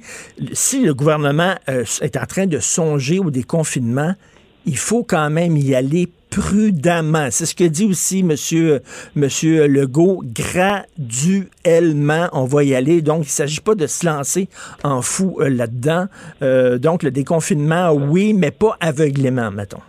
[0.53, 4.13] si le gouvernement euh, est en train de songer au déconfinement,
[4.65, 7.27] il faut quand même y aller prudemment.
[7.31, 8.81] C'est ce que dit aussi Monsieur,
[9.15, 10.23] Monsieur Legault.
[10.23, 13.01] Graduellement, on va y aller.
[13.01, 14.49] Donc, il ne s'agit pas de se lancer
[14.83, 16.05] en fou euh, là-dedans.
[16.41, 19.81] Euh, donc, le déconfinement, oui, mais pas aveuglément, mettons.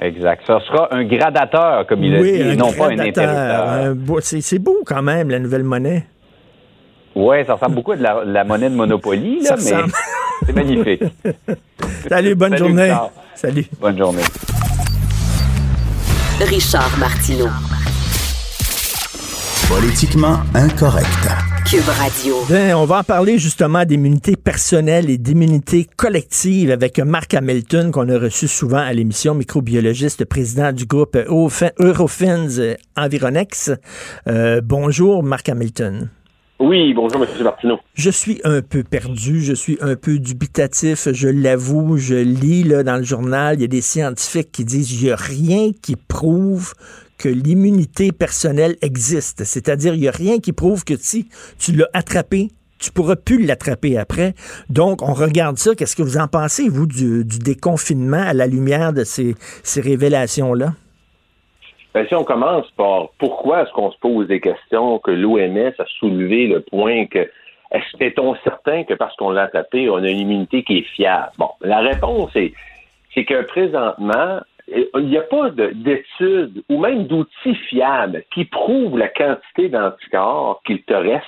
[0.00, 0.42] Exact.
[0.46, 4.22] Ça sera un gradateur, comme il a dit, et non pas un interrupteur.
[4.22, 6.06] C'est beau quand même, la nouvelle monnaie.
[7.14, 9.92] Oui, ça ressemble beaucoup à de la, monnaie de Monopoly, là, mais
[10.46, 11.02] c'est magnifique.
[12.08, 12.94] Salut, bonne journée.
[13.40, 13.64] Salut.
[13.80, 14.22] Bonne journée.
[16.40, 17.48] Richard Martineau.
[19.66, 21.08] Politiquement incorrect.
[21.64, 22.34] Cube Radio.
[22.50, 28.10] Ben, on va en parler justement d'immunité personnelle et d'immunité collective avec Marc Hamilton qu'on
[28.10, 33.70] a reçu souvent à l'émission, microbiologiste, président du groupe Eurofins Environex.
[34.28, 36.10] Euh, bonjour Marc Hamilton.
[36.60, 37.42] Oui, bonjour, M.
[37.42, 37.78] Martineau.
[37.94, 41.96] Je suis un peu perdu, je suis un peu dubitatif, je l'avoue.
[41.96, 45.10] Je lis là, dans le journal, il y a des scientifiques qui disent qu'il n'y
[45.10, 46.74] a rien qui prouve
[47.16, 49.44] que l'immunité personnelle existe.
[49.44, 53.42] C'est-à-dire, il n'y a rien qui prouve que si tu l'as attrapé, tu pourras plus
[53.42, 54.34] l'attraper après.
[54.68, 55.74] Donc, on regarde ça.
[55.74, 59.34] Qu'est-ce que vous en pensez, vous, du, déconfinement à la lumière de ces
[59.74, 60.74] révélations-là?
[61.92, 65.84] Ben, si on commence par pourquoi est-ce qu'on se pose des questions, que l'OMS a
[65.98, 67.28] soulevé le point que
[68.00, 71.30] est-on certain que parce qu'on l'a tapé, on a une immunité qui est fiable?
[71.38, 72.52] Bon, la réponse est,
[73.14, 79.08] c'est que présentement, il n'y a pas d'études ou même d'outils fiables qui prouvent la
[79.08, 81.26] quantité d'anticorps qu'il te reste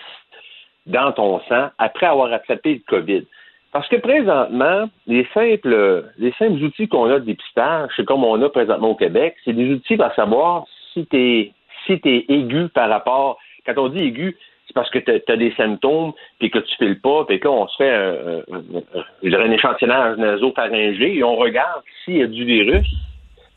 [0.87, 3.25] dans ton sang après avoir attrapé le COVID.
[3.73, 8.41] Parce que présentement, les simples, les simples outils qu'on a de dépistage, c'est comme on
[8.43, 11.53] a présentement au Québec, c'est des outils pour savoir si tu es,
[11.87, 13.39] si es aigu par rapport.
[13.65, 17.01] Quand on dit aigu, c'est parce que tu as, des symptômes, puis que tu files
[17.01, 22.23] pas, puis qu'on se fait un, un, un, échantillonnage nasopharyngé et on regarde s'il y
[22.23, 22.87] a du virus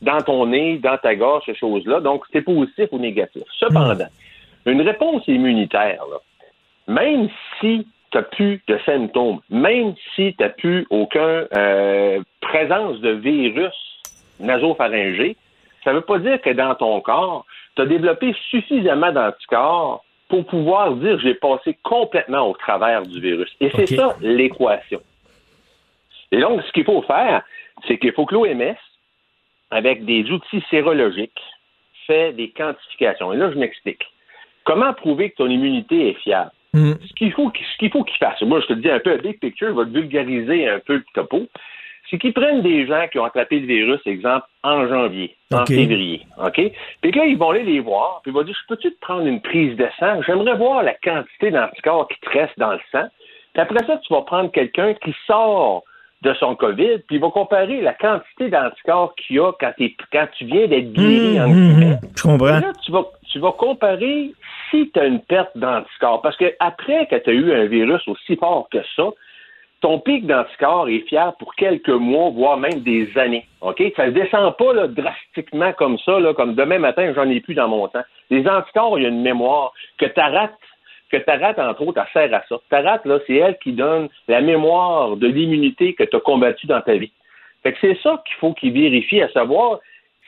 [0.01, 1.99] dans ton nez, dans ta gorge, ces choses-là.
[1.99, 3.43] Donc, c'est positif ou négatif.
[3.59, 4.07] Cependant,
[4.65, 6.17] une réponse immunitaire, là,
[6.87, 7.27] même
[7.59, 13.11] si tu n'as plus de symptômes, même si tu n'as plus aucune euh, présence de
[13.11, 13.73] virus
[14.39, 15.35] nasopharyngé,
[15.83, 20.45] ça ne veut pas dire que dans ton corps, tu as développé suffisamment d'anticorps pour
[20.45, 23.55] pouvoir dire j'ai passé complètement au travers du virus.
[23.61, 25.01] Et c'est ça l'équation.
[26.31, 27.43] Et donc, ce qu'il faut faire,
[27.87, 28.75] c'est qu'il faut que l'OMS,
[29.71, 31.41] avec des outils sérologiques,
[32.07, 33.33] fait des quantifications.
[33.33, 34.03] Et là, je m'explique.
[34.63, 36.51] Comment prouver que ton immunité est fiable?
[36.75, 36.93] Mm.
[37.07, 40.67] Ce qu'il faut qu'il fassent, moi je te dis un peu big picture, te vulgariser
[40.69, 41.47] un peu le topo,
[42.09, 46.21] c'est qu'ils prennent des gens qui ont attrapé le virus, exemple, en janvier, en février,
[46.37, 46.61] OK?
[47.01, 49.25] Puis là, ils vont aller les voir, puis ils vont dire, je peux-tu te prendre
[49.25, 50.21] une prise de sang?
[50.25, 53.07] J'aimerais voir la quantité d'anticorps qui te reste dans le sang.
[53.53, 55.83] Puis après ça, tu vas prendre quelqu'un qui sort
[56.21, 59.71] de son COVID, puis il va comparer la quantité d'anticorps qu'il y a quand,
[60.11, 62.59] quand tu viens d'être guéri, en Mmh, je comprends.
[62.59, 64.31] Là, tu vas, tu vas comparer
[64.75, 66.21] si tu as une perte d'anticorps.
[66.21, 69.09] Parce que après que tu as eu un virus aussi fort que ça,
[69.81, 73.45] ton pic d'anticorps est fier pour quelques mois, voire même des années.
[73.61, 73.81] OK?
[73.95, 77.67] Ça ne descend pas drastiquement comme ça, là, comme demain matin, j'en ai plus dans
[77.67, 78.03] mon temps.
[78.29, 80.53] Les anticorps, il y a une mémoire que tu rates
[81.11, 82.55] que rate, entre autres, elle sert à ça.
[82.69, 86.67] Ta rate, là, c'est elle qui donne la mémoire de l'immunité que tu as combattue
[86.67, 87.11] dans ta vie.
[87.63, 89.79] Fait que c'est ça qu'il faut qu'il vérifie, à savoir,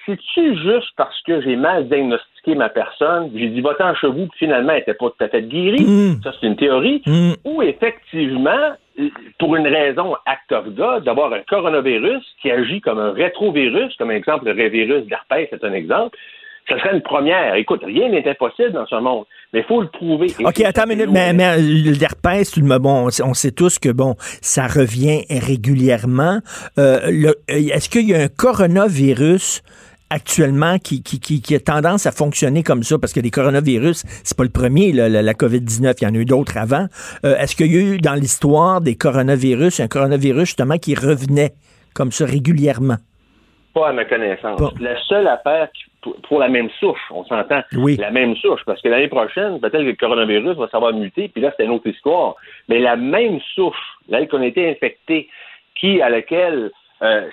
[0.07, 4.39] c'est-tu juste parce que j'ai mal diagnostiqué ma personne, j'ai dit va-t'en chez vous, puis
[4.39, 6.21] finalement, elle n'était pas tout à fait guérie, Mm.
[6.23, 7.33] ça c'est une théorie, Mm.
[7.45, 8.71] ou effectivement,
[9.37, 14.09] pour une raison act of God, d'avoir un coronavirus qui agit comme un rétrovirus, comme
[14.11, 16.17] exemple le révirus d'herpès, c'est un exemple,
[16.69, 17.55] ce serait une première.
[17.55, 20.27] Écoute, rien n'est impossible dans ce monde, mais il faut le prouver.
[20.39, 23.89] Et OK, attends une minute, mais, mais l'herpès, tout le bon, on sait- tous que
[23.89, 26.39] bon, ça revient régulièrement.
[26.77, 29.61] Euh, euh, Est-ce qu'il y a un coronavirus
[30.09, 32.97] actuellement qui, qui, qui, qui a tendance à fonctionner comme ça?
[32.97, 36.13] Parce que les coronavirus, c'est pas le premier, là, la, la COVID-19, il y en
[36.13, 36.87] a eu d'autres avant.
[37.25, 41.53] Euh, Est-ce qu'il y a eu dans l'histoire des coronavirus, un coronavirus justement qui revenait
[41.93, 42.97] comme ça régulièrement?
[43.73, 44.59] Pas à ma connaissance.
[44.79, 45.69] La seule affaire
[46.27, 47.61] pour la même souche, on s'entend.
[47.73, 47.97] Oui.
[47.97, 51.41] La même souche, parce que l'année prochaine, peut-être que le coronavirus va savoir muter, puis
[51.41, 52.35] là, c'est une autre histoire.
[52.69, 53.75] Mais la même souche,
[54.09, 55.27] là, qu'on a été infecté,
[55.79, 57.29] qui, à laquelle euh,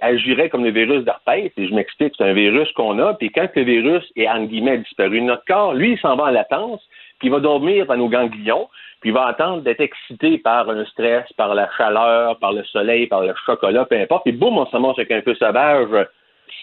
[0.00, 3.48] agirait comme le virus d'herpès, et je m'explique, c'est un virus qu'on a, puis quand
[3.54, 6.80] le virus est, en guillemets, disparu notre corps, lui, il s'en va en latence,
[7.18, 8.68] puis il va dormir dans nos ganglions,
[9.00, 13.06] puis il va attendre d'être excité par un stress, par la chaleur, par le soleil,
[13.06, 15.88] par le chocolat, peu importe, puis boum, on se ramasse avec un peu sauvage,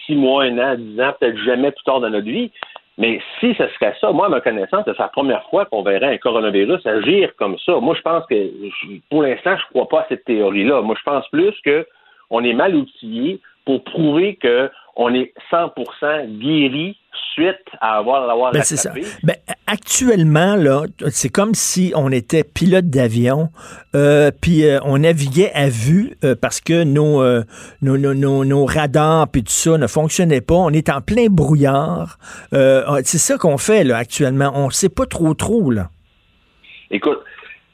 [0.06, 2.50] six mois, un an, dix ans, peut-être jamais plus tard dans notre vie.
[2.96, 6.14] Mais si ce serait ça, moi, à ma connaissance, c'est la première fois qu'on verrait
[6.14, 7.80] un coronavirus agir comme ça.
[7.80, 8.50] Moi, je pense que,
[9.10, 10.80] pour l'instant, je crois pas à cette théorie-là.
[10.82, 11.84] Moi, je pense plus que
[12.30, 16.96] on est mal outillé pour prouver que on est 100% guéri
[17.32, 18.92] suite à avoir l'avoir Ben, c'est ça.
[19.24, 19.34] Ben,
[19.66, 23.48] actuellement, là, c'est comme si on était pilote d'avion,
[23.96, 27.24] euh, puis euh, on naviguait à vue euh, parce que nos,
[27.82, 30.54] nos, nos, nos, nos radars puis tout ça ne fonctionnaient pas.
[30.54, 32.18] On est en plein brouillard.
[32.52, 34.52] C'est ça qu'on fait là actuellement.
[34.54, 35.88] On sait pas trop trop là.
[36.90, 37.18] Écoute,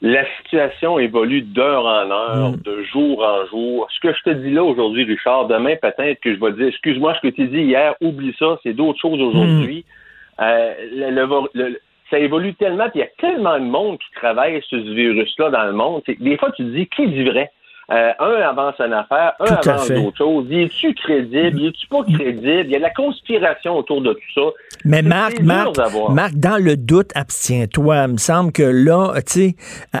[0.01, 2.61] la situation évolue d'heure en heure, Mm.
[2.63, 3.87] de jour en jour.
[3.91, 6.67] Ce que je te dis là aujourd'hui, Richard, demain peut-être que je vais te dire,
[6.67, 9.85] excuse-moi, ce que tu dis hier, oublie ça, c'est d'autres choses aujourd'hui.
[10.41, 14.11] Euh, le- le- le- ça évolue tellement, puis il y a tellement de monde qui
[14.15, 16.01] travaille sur ce virus-là dans le monde.
[16.07, 17.51] Des fois, tu te dis, qui dit vrai?
[17.91, 20.47] Euh, un avance une affaire, un Tout avance d'autres choses.
[20.49, 21.59] Y es-tu crédible?
[21.59, 22.63] Y es-tu pas crédible?
[22.65, 24.41] Il y a de la conspiration autour de tout ça.
[24.85, 25.75] Mais Marc, Marc.
[26.09, 28.05] Marc, dans le doute, abstiens-toi.
[28.07, 29.55] Il me semble que là, tu sais,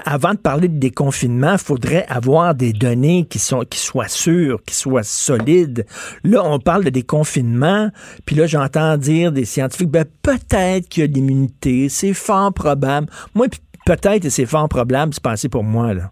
[0.05, 4.59] avant de parler de déconfinement, il faudrait avoir des données qui sont qui soient sûres,
[4.65, 5.85] qui soient solides.
[6.23, 7.89] Là, on parle de déconfinement,
[8.25, 12.53] puis là, j'entends dire des scientifiques, ben peut-être qu'il y a de l'immunité, c'est fort
[12.53, 13.07] probable.
[13.35, 13.47] Moi,
[13.85, 16.11] peut-être et c'est fort probable, c'est passé pour moi, là.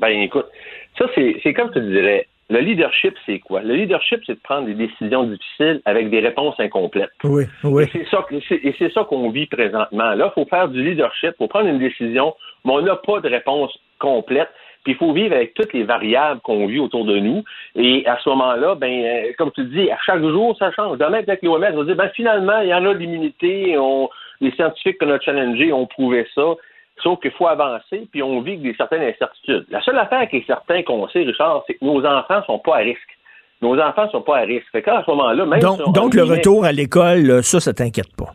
[0.00, 0.46] Ben écoute,
[1.00, 2.26] ça c'est comme tu dirais.
[2.50, 3.62] Le leadership, c'est quoi?
[3.62, 7.10] Le leadership, c'est de prendre des décisions difficiles avec des réponses incomplètes.
[7.22, 7.84] Oui, oui.
[7.94, 10.14] Et c'est ça, qu'on vit présentement.
[10.14, 12.34] Là, il faut faire du leadership, il faut prendre une décision,
[12.64, 14.48] mais on n'a pas de réponse complète.
[14.82, 17.44] Puis il faut vivre avec toutes les variables qu'on vit autour de nous.
[17.76, 20.98] Et à ce moment-là, ben, euh, comme tu dis, à chaque jour, ça change.
[20.98, 23.76] Demain, que l'OMS va dire, ben, finalement, il y en a de l'immunité.
[23.78, 24.08] On,
[24.40, 26.54] les scientifiques qu'on a challengés ont prouvé ça.
[27.02, 29.66] Sauf qu'il faut avancer, puis on vit avec des certaines incertitudes.
[29.70, 32.76] La seule affaire qui est certain qu'on sait, Richard, c'est que nos enfants sont pas
[32.76, 33.00] à risque.
[33.62, 34.66] Nos enfants sont pas à risque.
[34.72, 38.30] Fait qu'à ce moment-là, même Donc, si le retour à l'école, ça, ça t'inquiète pas?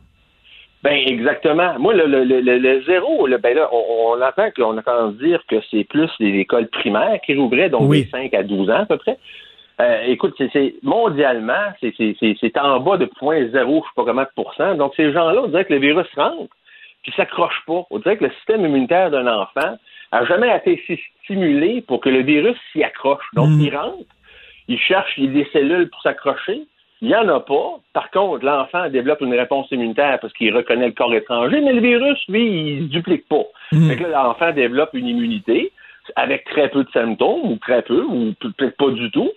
[0.84, 1.73] ben exactement.
[1.80, 5.12] Moi, le, le, le, le- le zéro, le, ben là, on, on entend qu'on à
[5.13, 8.04] dire que c'est plus les écoles primaires qui rouvraient, donc Oui.
[8.04, 9.17] des 5 à 12 ans à peu près.
[9.82, 11.93] Euh, écoute, c'est, mondialement, c'est,
[12.60, 14.75] en bas de 0.0, je sais pas comment de pourcent.
[14.75, 16.54] Donc ces gens-là, on dirait que le virus rentre,
[17.05, 17.83] puis s'accroche pas.
[17.91, 19.77] On dirait que le système immunitaire d'un enfant
[20.11, 23.25] a jamais été si stimulé pour que le virus s'y accroche.
[23.33, 23.61] Donc Mm.
[23.61, 24.15] il rentre,
[24.67, 26.63] il cherche des cellules pour s'accrocher.
[27.01, 27.79] Il n'y en a pas.
[27.93, 31.81] Par contre, l'enfant développe une réponse immunitaire parce qu'il reconnaît le corps étranger, mais le
[31.81, 33.43] virus, lui, il ne se duplique pas.
[33.71, 33.89] Mm.
[33.89, 35.71] Fait que là, l'enfant développe une immunité
[36.15, 39.31] avec très peu de symptômes, ou très peu, ou peut-être pas du tout.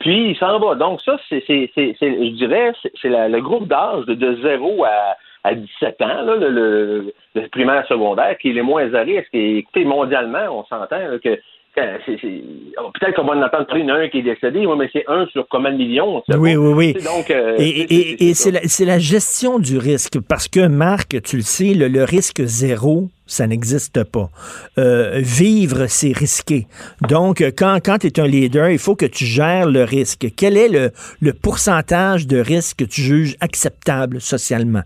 [0.00, 0.74] Puis il s'en va.
[0.74, 6.02] Donc, ça, c'est, je dirais, c'est, le groupe d'âge de, de 0 à, à 17
[6.02, 9.28] ans, là, le, le, le primaire secondaire, qui est les moins à risque.
[9.34, 11.38] Et écoutez, mondialement, on s'entend que
[11.74, 15.72] peut-être qu'on va en entendre parler d'un qui est décédé, mais c'est un sur combien
[15.72, 16.22] de millions?
[16.28, 16.92] Oui, oui, oui.
[16.94, 22.42] Donc, et, c'est la, gestion du risque, parce que, Marc, tu le sais, le, risque
[22.44, 24.30] zéro, ça n'existe pas.
[24.78, 26.66] Euh, vivre, c'est risqué.
[27.08, 30.26] Donc, quand, quand tu es un leader, il faut que tu gères le risque.
[30.36, 30.90] Quel est le,
[31.20, 34.82] le pourcentage de risque que tu juges acceptable socialement?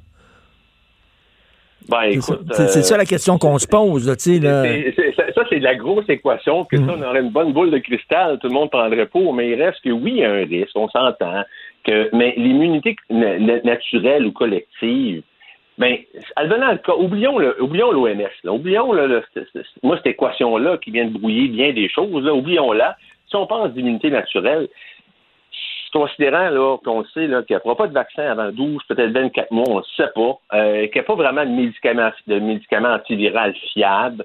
[1.88, 4.06] Ben, c'est ça, la question qu'on se pose.
[4.06, 6.90] Là, ça, c'est de la grosse équation que ça, mm.
[6.90, 9.80] on aurait une bonne boule de cristal, tout le monde prendrait pour, mais il reste
[9.82, 11.44] que oui, il y a un risque, on s'entend.
[11.84, 15.22] Que, mais l'immunité naturelle ou collective,
[15.78, 15.96] ben,
[16.36, 19.22] advenant le cas, oublions le, oublions l'OMS, oublions le,
[19.82, 22.96] moi cette équation-là qui vient de brouiller bien des choses, là, oublions-la.
[23.28, 24.68] Si on pense d'immunité naturelle,
[25.92, 29.50] considérant là, qu'on sait là, qu'il n'y aura pas de vaccin avant 12, peut-être 24
[29.50, 32.94] mois, on ne sait pas, euh, qu'il n'y a pas vraiment de médicaments, de médicaments
[32.94, 34.24] antivirales fiables,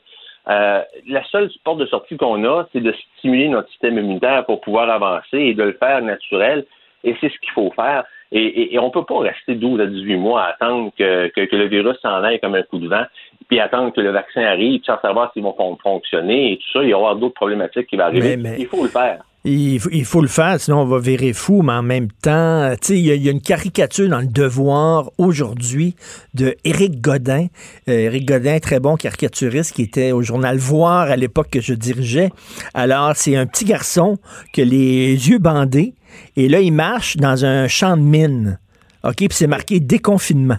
[0.49, 4.61] euh, la seule porte de sortie qu'on a, c'est de stimuler notre système immunitaire pour
[4.61, 6.65] pouvoir avancer et de le faire naturel.
[7.03, 8.03] Et c'est ce qu'il faut faire.
[8.35, 11.97] Et, on ne peut pas rester 12 à 18 mois à attendre que, le virus
[12.01, 13.03] s'en aille comme un coup de vent,
[13.47, 16.83] puis attendre que le vaccin arrive, sans savoir s'ils vont fonctionner et tout ça.
[16.83, 18.35] Il y aura d'autres problématiques qui vont arriver.
[18.57, 19.19] Il faut le faire.
[19.45, 23.27] Il, faut le faire, sinon on va virer fou, mais en même temps, il y,
[23.27, 25.95] a une caricature dans le Devoir aujourd'hui
[26.33, 27.47] de Éric Godin.
[27.89, 31.73] Euh, Éric Godin, très bon caricaturiste qui était au journal Voir à l'époque que je
[31.73, 32.29] dirigeais.
[32.73, 34.17] Alors, c'est un petit garçon
[34.53, 35.93] qui a les yeux bandés
[36.35, 38.59] et là, il marche dans un champ de mine.
[39.03, 40.57] OK, puis c'est marqué déconfinement.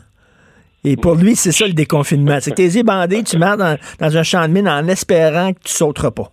[0.84, 2.38] Et pour lui, c'est ça le déconfinement.
[2.40, 5.60] C'est que tes yeux bandés, tu marches dans, un champ de mine en espérant que
[5.64, 6.30] tu sauteras pas.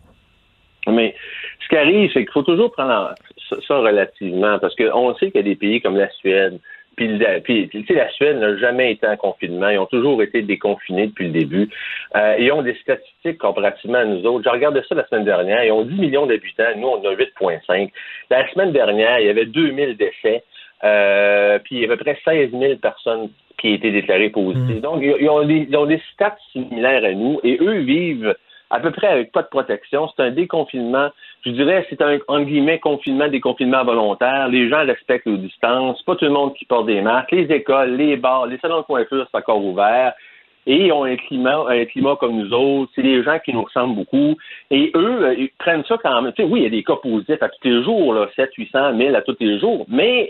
[0.88, 1.16] Mais
[1.72, 3.16] qui arrive, c'est qu'il faut toujours prendre
[3.68, 6.60] ça, relativement, parce qu'on sait qu'il y a des pays comme la Suède,
[6.98, 9.70] puis, tu sais, la Suède n'a jamais été en confinement.
[9.70, 11.70] Ils ont toujours été déconfinés depuis le début.
[12.16, 14.44] Euh, ils ont des statistiques comparativement à nous autres.
[14.44, 15.64] Je regardais ça la semaine dernière.
[15.64, 16.66] Ils ont 10 millions d'habitants.
[16.78, 17.90] Nous, on a 8,5.
[18.30, 20.44] La semaine dernière, il y avait 2000 décès.
[20.84, 24.78] Euh, puis il y avait à peu près 16 000 personnes qui étaient déclarées positives.
[24.78, 24.82] Mm.
[24.82, 28.36] Donc, ils ont, des, ils ont des stats similaires à nous et eux vivent
[28.72, 30.10] à peu près avec pas de protection.
[30.16, 31.10] C'est un déconfinement.
[31.46, 34.48] Je dirais c'est un, en guillemets, confinement, déconfinement volontaire.
[34.48, 36.02] Les gens respectent les distances.
[36.04, 37.32] Pas tout le monde qui porte des masques.
[37.32, 40.14] Les écoles, les bars, les salons de coiffure, c'est encore ouvert.
[40.68, 42.92] Et ils ont un climat, un climat comme nous autres.
[42.96, 44.38] C'est des gens qui nous ressemblent beaucoup.
[44.70, 46.32] Et eux, euh, ils prennent ça quand même.
[46.34, 48.52] Tu sais, oui, il y a des cas positifs à tous les jours, là, 7,
[48.56, 49.86] 800, 1000 à tous les jours.
[49.90, 50.30] Mais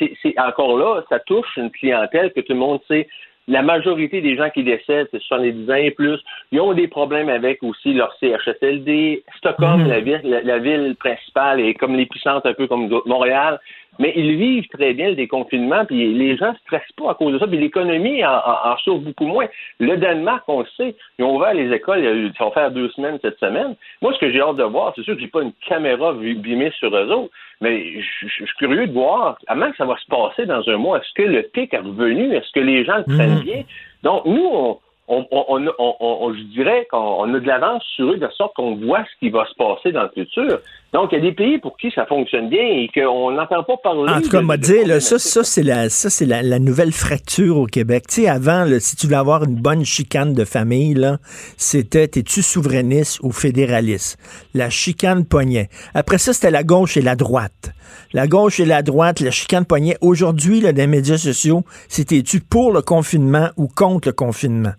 [0.00, 3.06] euh, c'est encore là, ça touche une clientèle que tout le monde sait
[3.48, 6.18] la majorité des gens qui décèdent, c'est 70 ans et plus.
[6.50, 9.22] Ils ont des problèmes avec aussi leur CHSLD.
[9.38, 9.88] Stockholm, mhm.
[9.88, 13.60] la, ville, la, ville principale, est comme les puissantes, un peu comme Montréal.
[13.98, 17.32] Mais ils vivent très bien le déconfinement, puis les gens ne stressent pas à cause
[17.32, 19.46] de ça, puis l'économie en, en, souffre beaucoup moins.
[19.78, 23.18] Le Danemark, on le sait, ils ont ouvert les écoles, ils vont faire deux semaines
[23.22, 23.74] cette semaine.
[24.02, 26.72] Moi, ce que j'ai hâte de voir, c'est sûr que j'ai pas une caméra bimée
[26.78, 30.68] sur eux autres, mais je, suis curieux de voir comment ça va se passer dans
[30.68, 30.98] un mois.
[30.98, 32.34] Est-ce que le pic est revenu?
[32.34, 33.42] Est-ce que les gens le prennent mhm.
[33.42, 33.62] bien?
[34.02, 34.78] Donc, nous, on,
[35.08, 39.04] on, on, on, je dirais qu'on a de l'avance sur eux de sorte qu'on voit
[39.04, 40.58] ce qui va se passer dans le futur.
[40.92, 43.76] Donc, il y a des pays pour qui ça fonctionne bien et qu'on n'entend pas
[43.76, 44.12] parler.
[44.12, 47.66] En tout cas, m'a dit, ça, ça c'est la, ça, c'est la, nouvelle fracture au
[47.66, 48.04] Québec.
[48.08, 51.18] Tu sais, avant, si tu voulais avoir une bonne chicane de famille, là,
[51.56, 54.18] c'était es-tu souverainiste ou fédéraliste?
[54.54, 55.68] La chicane poignait.
[55.94, 57.72] Après ça, c'était la gauche et la droite.
[58.12, 59.96] La gauche et la droite, la chicane poignait.
[60.00, 64.72] Aujourd'hui, là, dans les médias sociaux, c'était-tu pour le confinement ou contre le confinement?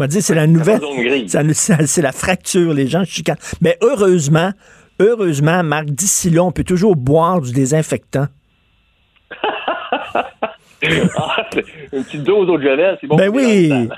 [0.00, 0.80] M'a dit, c'est la nouvelle.
[1.86, 3.36] C'est la fracture, les gens chicanent.
[3.60, 4.50] Mais heureusement,
[4.98, 8.26] heureusement, Marc, d'ici là, on peut toujours boire du désinfectant.
[11.14, 11.46] Ah,
[11.92, 13.16] une petite dose d'eau de javel, c'est bon.
[13.16, 13.70] Ben oui!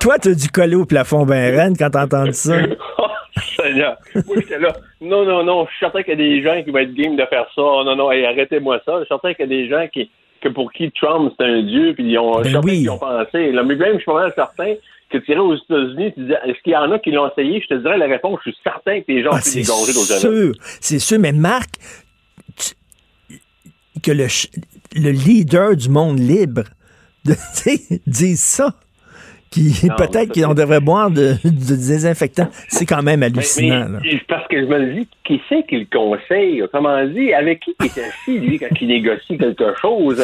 [0.00, 2.54] Toi, t'as dû coller au plafond ben reine quand t'as entendu ça.
[2.98, 3.06] oh,
[3.56, 3.96] Seigneur!
[4.14, 4.72] Moi, j'étais là.
[5.00, 7.16] Non, non, non, je suis certain qu'il y a des gens qui vont être game
[7.16, 7.62] de faire ça.
[7.62, 8.92] Oh, non, non, arrêtez-moi ça.
[8.92, 10.08] Je suis certain qu'il y a des gens qui,
[10.42, 12.88] que pour qui Trump c'est un dieu, puis ils ont, ben oui.
[12.88, 13.52] ont pensé.
[13.52, 14.74] Là, mais même, je suis pas mal certain
[15.10, 17.60] que tu irais aux États-Unis, tu disais, est-ce qu'il y en a qui l'ont essayé?
[17.60, 20.52] Je te dirais la réponse, je suis certain que les gens ah, ont C'est sûr,
[20.80, 21.70] c'est sûr, mais Marc,
[24.02, 24.26] que le,
[24.96, 26.64] le leader du monde libre
[28.06, 28.74] dise ça
[29.52, 32.48] qui peut-être qu'on devrait boire de, désinfectant.
[32.68, 34.00] C'est quand même hallucinant.
[34.28, 36.64] parce que je me dis, qui c'est qui le conseille?
[36.72, 40.22] Comment dit, avec qui il est assis, lui, quand il négocie quelque chose?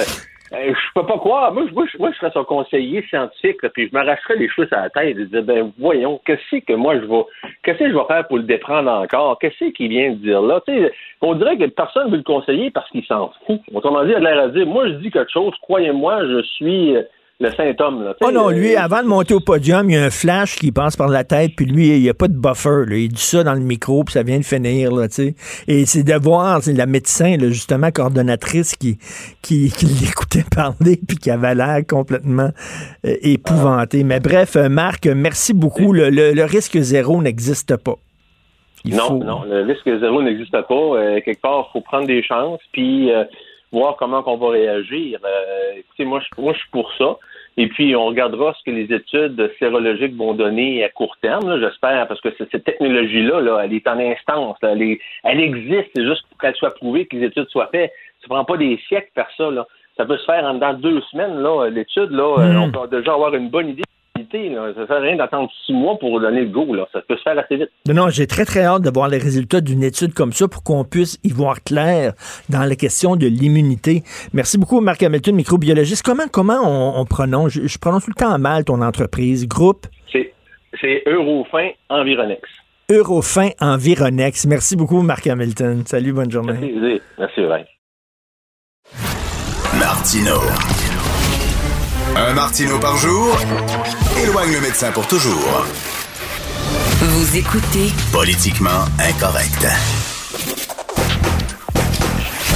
[0.53, 1.53] Euh, je peux pas croire.
[1.53, 4.91] Moi, moi, moi, je serais son conseiller scientifique, puis je m'arracherais les cheveux à la
[4.91, 7.25] tête et dire, ben, voyons, qu'est-ce que moi je vais,
[7.63, 9.39] qu'est-ce que je vais faire pour le déprendre encore?
[9.39, 10.63] Qu'est-ce qu'il vient de dire là?
[11.21, 13.61] on dirait que personne ne veut le conseiller parce qu'il s'en fout.
[13.75, 16.95] Autrement dit, il a l'air à dire, moi, je dis quelque chose, croyez-moi, je suis,
[17.41, 18.03] le symptôme.
[18.03, 18.15] Là.
[18.21, 20.73] Oh non, Euh, lui, avant de monter au podium, il y a un flash qui
[20.73, 22.85] passe par la tête, puis lui, il n'y a pas de buffer.
[22.87, 22.97] Là.
[22.97, 24.91] Il dit ça dans le micro, puis ça vient de finir.
[24.93, 25.07] Là.
[25.69, 28.99] Et c'est de voir c'est la médecin, là, justement, coordonnatrice, qui,
[29.43, 32.51] qui, qui l'écoutait parler, puis qui avait l'air complètement
[33.07, 34.03] euh, épouvanté.
[34.03, 35.93] Mais bref, euh, Marc, merci beaucoup.
[35.93, 37.95] Le, le- le risque zéro n'existe pas.
[38.85, 40.75] Il non, faut- non, le risque zéro n'existe pas.
[40.75, 43.25] Euh, quelque part, il faut prendre des chances, puis euh,
[43.73, 45.19] voir comment on va réagir.
[45.25, 47.17] Euh, écoutez, moi je, moi, je suis pour ça.
[47.61, 52.07] Et puis, on regardera ce que les études sérologiques vont donner à court terme, j'espère,
[52.07, 54.57] parce que cette technologie-là, là, elle est en instance.
[54.63, 54.71] là.
[54.73, 57.93] elle, est- elle existe, c'est juste pour qu'elle soit prouvée, que les études soient faites.
[58.21, 59.51] Ça prend pas des siècles faire ça.
[59.51, 59.67] Là.
[59.97, 62.11] Ça peut se faire en dans deux semaines, là, l'étude.
[62.13, 62.63] Là, euh, Mm.
[62.63, 63.83] On peut déjà avoir une bonne idée.
[64.33, 64.73] Là.
[64.75, 66.75] Ça ne sert à rien d'attendre six mois pour donner le go.
[66.75, 66.87] Là.
[66.93, 67.71] Ça peut se faire assez vite.
[67.87, 70.63] Non, non, j'ai très, très hâte de voir les résultats d'une étude comme ça pour
[70.63, 72.13] qu'on puisse y voir clair
[72.49, 74.03] dans la question de l'immunité.
[74.33, 76.03] Merci beaucoup, Marc Hamilton, microbiologiste.
[76.05, 77.53] Comment, comment on, on prononce?
[77.53, 79.47] Je, je prononce tout le temps mal ton entreprise.
[79.47, 79.87] Groupe?
[80.81, 82.43] C'est, Eurofin Environex.
[82.91, 84.47] Eurofin Environex.
[84.47, 85.83] Merci beaucoup, Marc Hamilton.
[85.87, 86.75] Salut, bonne journée.
[87.19, 87.41] Merci, Merci.
[89.79, 90.88] Martino.
[92.17, 93.37] Un Martino par jour
[94.23, 95.65] éloigne le médecin pour toujours.
[97.01, 99.67] Vous écoutez Politiquement incorrect.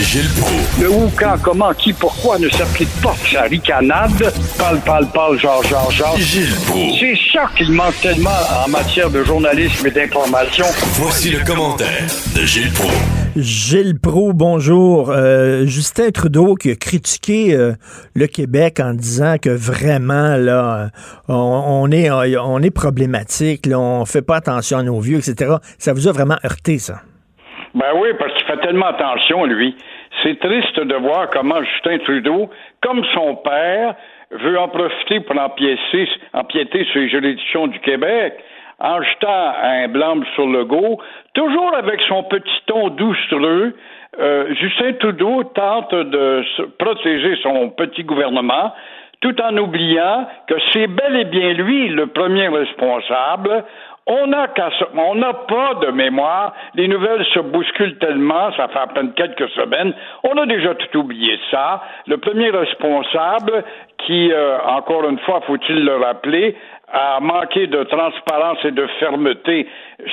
[0.01, 0.81] Gilles Proulx.
[0.81, 4.33] Le où, quand, comment, qui, pourquoi ne s'applique pas sa ricanade?
[4.59, 6.17] Parle, parle, parle, genre, genre, genre.
[6.17, 6.99] Gilles Proulx.
[6.99, 8.31] C'est ça qu'il manque tellement
[8.65, 10.65] en matière de journalisme et d'information.
[10.95, 12.95] Voici le commentaire de Gilles Proulx.
[13.37, 15.11] Gilles Pro, bonjour.
[15.11, 17.73] Euh, Justin Trudeau qui a critiqué euh,
[18.15, 20.89] le Québec en disant que vraiment, là, euh,
[21.29, 25.55] on, on est, on est problématique, là, on fait pas attention à nos vieux, etc.
[25.79, 27.01] Ça vous a vraiment heurté, ça?
[27.75, 29.77] Ben oui, parce fait tellement attention, lui.
[30.23, 32.51] C'est triste de voir comment Justin Trudeau,
[32.81, 33.95] comme son père,
[34.31, 38.35] veut en profiter pour empiéter, sur les juridictions du Québec
[38.79, 40.99] en jetant un blâme sur le go,
[41.35, 43.75] toujours avec son petit ton doucereux.
[44.19, 46.43] Euh, Justin Trudeau tente de
[46.79, 48.73] protéger son petit gouvernement
[49.23, 53.65] tout en oubliant que c'est bel et bien lui le premier responsable.
[54.07, 54.49] On n'a
[54.97, 56.55] on n'a pas de mémoire.
[56.75, 59.95] Les nouvelles se bousculent tellement, ça fait à peine quelques semaines.
[60.25, 61.83] On a déjà tout oublié ça.
[62.07, 63.65] Le premier responsable,
[63.99, 66.57] qui, euh, encore une fois, faut-il le rappeler,
[66.93, 69.67] a manqué de transparence et de fermeté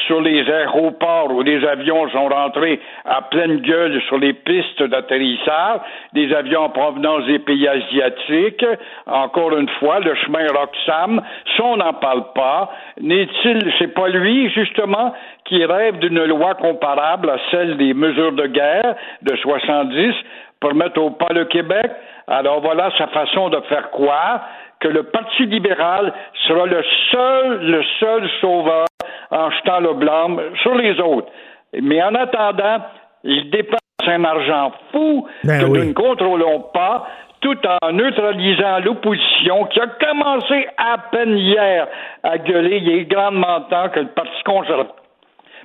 [0.07, 5.81] sur les aéroports où les avions sont rentrés à pleine gueule sur les pistes d'atterrissage,
[6.13, 8.65] des avions en provenance des pays asiatiques.
[9.07, 11.21] Encore une fois, le chemin Roxham,
[11.57, 12.71] ça on n'en parle pas.
[13.01, 15.13] N'est-il, c'est pas lui justement
[15.45, 20.13] qui rêve d'une loi comparable à celle des mesures de guerre de 70
[20.61, 21.91] pour mettre au pas le Québec?
[22.27, 24.41] Alors voilà sa façon de faire quoi?
[24.79, 26.13] Que le Parti libéral
[26.47, 28.85] sera le seul, le seul sauveur
[29.31, 31.29] en jetant le blâme sur les autres.
[31.73, 32.85] Mais en attendant,
[33.23, 35.79] il dépense un argent fou Ben que oui.
[35.79, 37.07] nous ne contrôlons pas
[37.41, 41.87] tout en neutralisant l'opposition qui a commencé à peine hier
[42.23, 42.77] à gueuler.
[42.77, 44.95] Il est grandement temps que le Parti conservateur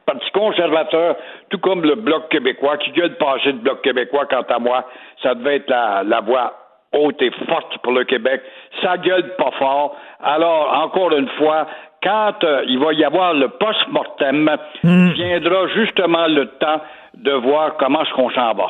[0.06, 1.16] Parti conservateur,
[1.48, 4.84] tout comme le Bloc québécois, qui gueule passer de Bloc québécois, quant à moi,
[5.22, 6.63] ça devait être la, la voix
[6.94, 8.42] haute et forte pour le Québec.
[8.82, 9.96] Ça gueule pas fort.
[10.22, 11.66] Alors, encore une fois,
[12.02, 14.50] quand euh, il va y avoir le post-mortem,
[14.82, 16.80] viendra justement le temps
[17.14, 18.68] de voir comment est-ce qu'on s'en va.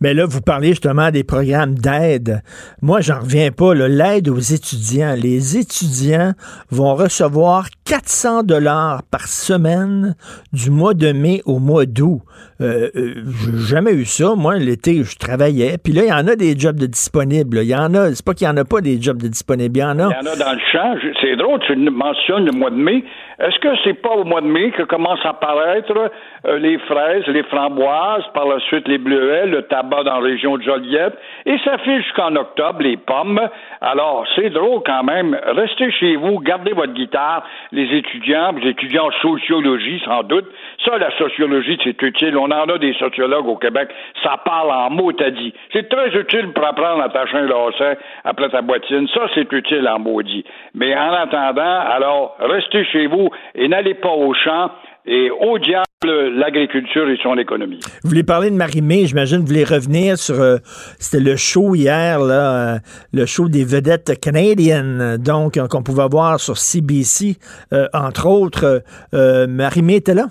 [0.00, 2.42] Mais là, vous parlez justement des programmes d'aide.
[2.82, 3.74] Moi, j'en reviens pas.
[3.74, 5.14] L'aide aux étudiants.
[5.20, 6.32] Les étudiants
[6.70, 10.14] vont recevoir 400 dollars par semaine
[10.52, 12.20] du mois de mai au mois d'août.
[12.60, 14.34] Euh, euh, j'ai jamais eu ça.
[14.36, 15.76] Moi, l'été, je travaillais.
[15.82, 17.58] Puis là, il y en a des jobs de disponibles.
[17.62, 18.14] Il y en a.
[18.14, 19.76] C'est pas qu'il y en a pas des jobs de disponibles.
[19.76, 20.10] Il y en a.
[20.10, 20.94] Il y en a dans le champ.
[21.20, 23.04] C'est drôle, tu mentionnes le mois de mai.
[23.40, 26.10] Est-ce que c'est pas au mois de mai que commencent à apparaître
[26.46, 30.56] euh, les fraises, les framboises, par la suite les bleuets, le tabac dans la région
[30.56, 31.14] de Joliette,
[31.46, 33.40] et ça fait jusqu'en octobre les pommes.
[33.80, 35.38] Alors, c'est drôle quand même.
[35.56, 40.46] Restez chez vous, gardez votre guitare, les étudiants, les étudiants en sociologie sans doute.
[40.84, 42.36] Ça, la sociologie, c'est utile.
[42.36, 43.88] On en a des sociologues au Québec.
[44.22, 45.52] Ça parle en mots, t'as dit.
[45.72, 49.08] C'est très utile pour apprendre à tâcher un lacet après ta boîtine.
[49.08, 50.44] Ça, c'est utile en maudit.
[50.74, 54.70] Mais en attendant, alors, restez chez vous et n'allez pas au champ
[55.06, 57.78] et au diable l'agriculture et son économie.
[58.02, 60.56] Vous voulez parler de Marie-Mé, j'imagine, vous voulez revenir sur, euh,
[60.98, 62.78] c'était le show hier, là, euh,
[63.12, 67.36] le show des vedettes canadiennes, donc, euh, qu'on pouvait voir sur CBC,
[67.74, 68.82] euh, entre autres.
[69.12, 70.28] Euh, Marie-Mé était là?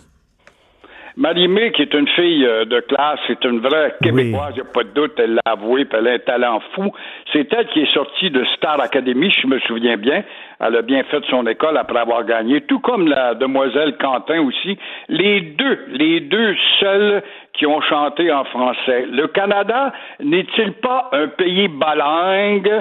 [1.20, 4.72] Marie-Mé, qui est une fille euh, de classe, c'est une vraie Québécoise, il n'y a
[4.72, 6.94] pas de doute, elle l'a avoué, puis elle a un talent fou.
[7.34, 10.24] C'est elle qui est sortie de Star Academy, je me souviens bien.
[10.62, 14.78] Elle a bien fait son école après avoir gagné, tout comme la demoiselle Quentin aussi.
[15.10, 19.06] Les deux, les deux seuls qui ont chanté en français.
[19.12, 19.92] Le Canada
[20.22, 22.72] n'est-il pas un pays balingue?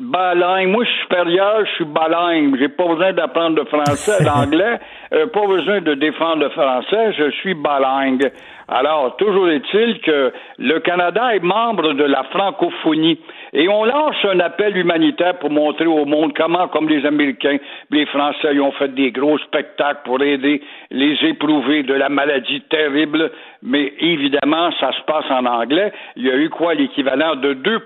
[0.00, 0.68] Balingue.
[0.68, 2.56] Moi, je suis supérieur, je suis balingue.
[2.58, 4.78] J'ai pas besoin d'apprendre le français, l'anglais,
[5.12, 8.30] euh, pas besoin de défendre le français, je suis balingue.
[8.68, 13.18] Alors, toujours est-il que le Canada est membre de la francophonie
[13.52, 17.58] et on lance un appel humanitaire pour montrer au monde comment, comme les Américains,
[17.90, 22.60] les Français ils ont fait des gros spectacles pour aider les éprouvés de la maladie
[22.62, 23.30] terrible,
[23.62, 25.92] mais évidemment, ça se passe en anglais.
[26.16, 27.80] Il y a eu quoi, l'équivalent de 2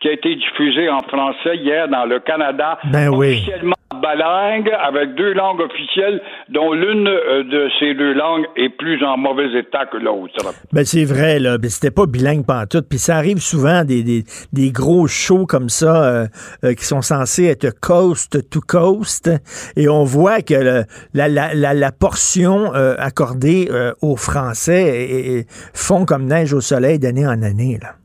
[0.00, 5.32] qui a été diffusé en français hier dans le Canada, ben officiellement balingue, avec deux
[5.34, 9.96] langues officielles, dont l'une euh, de ces deux langues est plus en mauvais état que
[9.96, 10.54] l'autre.
[10.72, 11.58] Ben c'est vrai, là.
[11.58, 12.82] Ben, c'était pas bilingue tout.
[12.88, 16.26] Puis ça arrive souvent des, des, des gros shows comme ça euh,
[16.64, 19.30] euh, qui sont censés être coast to coast.
[19.76, 20.54] Et on voit que
[21.14, 23.68] la, la, la, la, portion accordée
[24.00, 25.44] aux Français
[25.74, 27.78] font comme neige au soleil d'année en année.
[27.82, 27.99] Là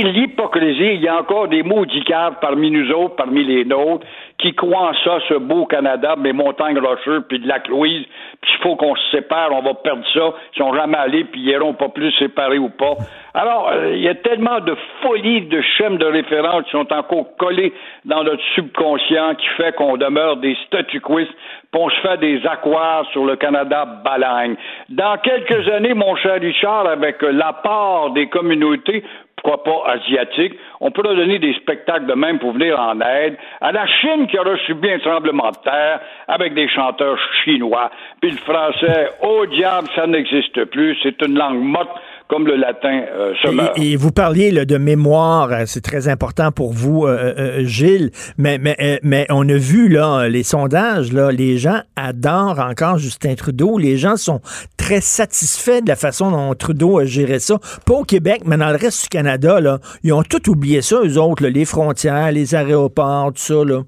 [0.00, 0.94] c'est l'hypocrisie.
[0.94, 4.06] Il y a encore des maudits caves parmi nous autres, parmi les nôtres,
[4.38, 8.04] qui croient en ça, ce beau Canada, mes montagnes rocheuses, puis de la Louise,
[8.40, 10.32] puis il faut qu'on se sépare, on va perdre ça.
[10.54, 12.96] Ils sont jamais allés, puis ils iront pas plus séparés ou pas.
[13.40, 17.36] Alors, euh, il y a tellement de folies de schèmes de référence qui sont encore
[17.36, 17.72] collés
[18.04, 21.28] dans notre subconscient qui fait qu'on demeure des statu puis
[21.72, 24.56] se fait des aquares sur le Canada balagne.
[24.88, 29.04] Dans quelques années, mon cher Richard, avec l'apport des communautés,
[29.36, 30.54] pourquoi pas asiatique.
[30.80, 34.36] On pourra donner des spectacles de même pour venir en aide à la Chine qui
[34.36, 37.90] aura subi un tremblement de terre avec des chanteurs chinois.
[38.20, 40.98] Puis le français, au diable, ça n'existe plus.
[41.04, 43.78] C'est une langue morte comme le latin euh, se meurt.
[43.78, 48.58] Et, vous parliez là, de mémoire, euh, c'est très important pour vous, euh, Gilles, mais,
[48.58, 53.78] mais, mais on a vu là les sondages, là, les gens adorent encore Justin Trudeau,
[53.78, 54.40] les gens sont
[54.76, 57.58] très satisfaits de la façon dont Trudeau a géré ça.
[57.86, 61.00] Pas au Québec, mais dans le reste du Canada, là, ils ont tout oublié ça,
[61.02, 63.64] eux autres, les frontières, les aéroports, tout ça.
[63.64, 63.82] Là.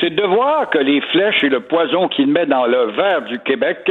[0.00, 3.38] C'est de voir que les flèches et le poison qu'il met dans le verre du
[3.40, 3.90] Québec,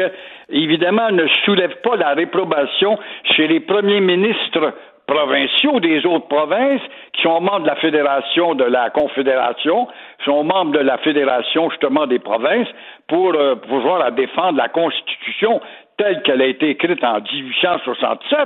[0.49, 2.97] évidemment, ne soulèvent pas la réprobation
[3.35, 4.73] chez les premiers ministres
[5.07, 6.81] provinciaux des autres provinces
[7.13, 9.87] qui sont membres de la fédération de la confédération,
[10.23, 12.67] sont membres de la fédération justement des provinces
[13.07, 15.59] pour euh, pouvoir défendre la constitution
[15.97, 18.39] telle qu'elle a été écrite en 1867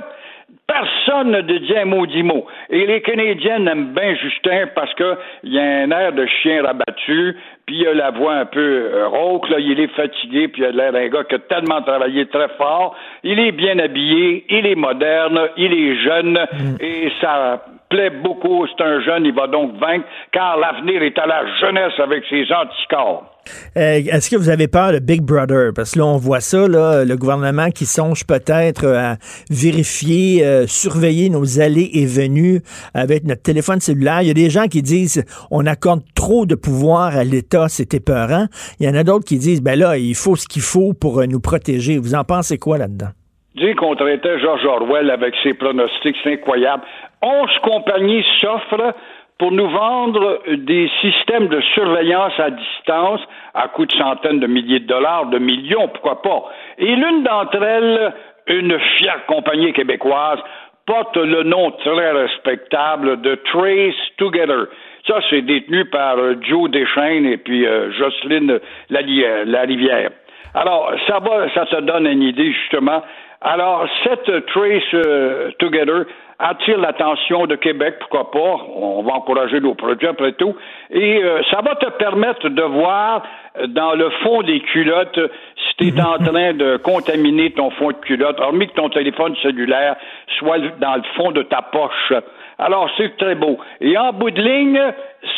[0.66, 2.46] Personne ne dit un maudit mot.
[2.70, 5.16] Et les Canadiens aiment bien Justin parce qu'il
[5.52, 7.36] y a un air de chien rabattu,
[7.66, 10.66] puis il a la voix un peu euh, rauque, là, il est fatigué, puis il
[10.66, 12.96] a l'air d'un gars qui a tellement travaillé très fort.
[13.22, 16.76] Il est bien habillé, il est moderne, il est jeune, mm.
[16.80, 18.66] et ça plaît beaucoup.
[18.66, 22.44] C'est un jeune, il va donc vaincre, car l'avenir est à la jeunesse avec ses
[22.52, 23.32] anticorps.
[23.76, 25.72] Euh, est-ce que vous avez peur de Big Brother?
[25.74, 29.16] Parce que là, on voit ça, là, le gouvernement qui songe peut-être à
[29.50, 32.60] vérifier, euh, surveiller nos allées et venues
[32.94, 34.22] avec notre téléphone cellulaire.
[34.22, 37.94] Il y a des gens qui disent on accorde trop de pouvoir à l'État, c'est
[37.94, 38.46] épeurant.
[38.80, 41.20] Il y en a d'autres qui disent ben là, il faut ce qu'il faut pour
[41.20, 41.98] euh, nous protéger.
[41.98, 43.10] Vous en pensez quoi là-dedans?
[43.56, 46.82] Dis qu'on traitait George Orwell avec ses pronostics, c'est incroyable.
[47.22, 48.94] Onze compagnies s'offrent
[49.38, 53.20] pour nous vendre des systèmes de surveillance à distance
[53.54, 56.52] à coût de centaines de milliers de dollars, de millions, pourquoi pas.
[56.78, 58.12] Et l'une d'entre elles,
[58.46, 60.38] une fière compagnie québécoise,
[60.84, 64.66] porte le nom très respectable de Trace Together.
[65.06, 70.10] Ça, c'est détenu par euh, Joe Deschaines et puis euh, Jocelyne Larivière.
[70.54, 73.02] Alors, ça va, ça te donne une idée, justement.
[73.48, 76.04] Alors, cette Trace euh, Together
[76.40, 80.56] attire l'attention de Québec, pourquoi pas, on va encourager nos produits après tout,
[80.90, 83.22] et euh, ça va te permettre de voir
[83.68, 85.20] dans le fond des culottes
[85.56, 89.36] si tu es en train de contaminer ton fond de culotte, hormis que ton téléphone
[89.40, 89.94] cellulaire
[90.40, 92.14] soit dans le fond de ta poche.
[92.58, 93.58] Alors, c'est très beau.
[93.80, 94.80] Et en bout de ligne,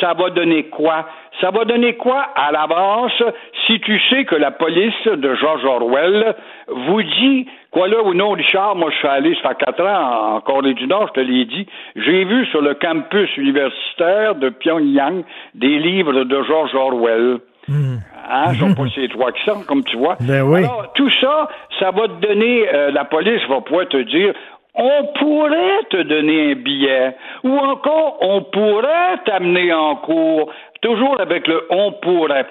[0.00, 1.06] ça va donner quoi?
[1.40, 3.22] Ça va donner quoi à l'avance
[3.66, 6.34] si tu sais que la police de George Orwell
[6.68, 10.36] vous dit, quoi là ou non, Richard, moi je suis allé, ça fait quatre ans
[10.36, 11.66] en Corée du Nord, je te l'ai dit,
[11.96, 17.38] j'ai vu sur le campus universitaire de Pyongyang des livres de George Orwell.
[17.68, 17.98] Hmm.
[18.30, 20.16] Hein, sont pas ces trois qui sont, comme tu vois.
[20.20, 20.60] Ben oui.
[20.60, 21.48] Alors, tout ça,
[21.78, 24.32] ça va te donner, euh, la police va pouvoir te dire,
[24.74, 31.46] on pourrait te donner un billet, ou encore on pourrait t'amener en cours, toujours avec
[31.46, 32.46] le on pourrait.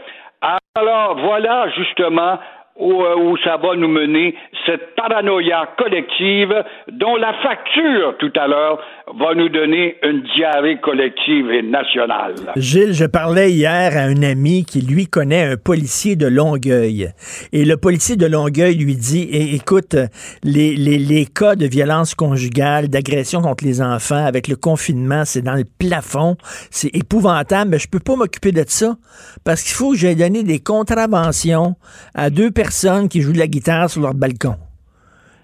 [0.76, 2.38] Alors voilà justement
[2.80, 6.53] où, euh, où ça va nous mener, cette paranoïa collective
[6.91, 8.80] dont la facture tout à l'heure
[9.19, 12.36] va nous donner une diarrhée collective et nationale.
[12.55, 17.09] Gilles, je parlais hier à un ami qui, lui, connaît un policier de Longueuil.
[17.51, 19.95] Et le policier de Longueuil lui dit, Eh, écoute,
[20.43, 25.41] les, les, les cas de violence conjugale, d'agression contre les enfants, avec le confinement, c'est
[25.41, 26.36] dans le plafond.
[26.69, 28.95] C'est épouvantable, mais je peux pas m'occuper de ça
[29.43, 31.75] parce qu'il faut que j'aille donner des contraventions
[32.13, 32.66] à deux personnes
[33.09, 34.55] qui jouent de la guitare sur leur balcon.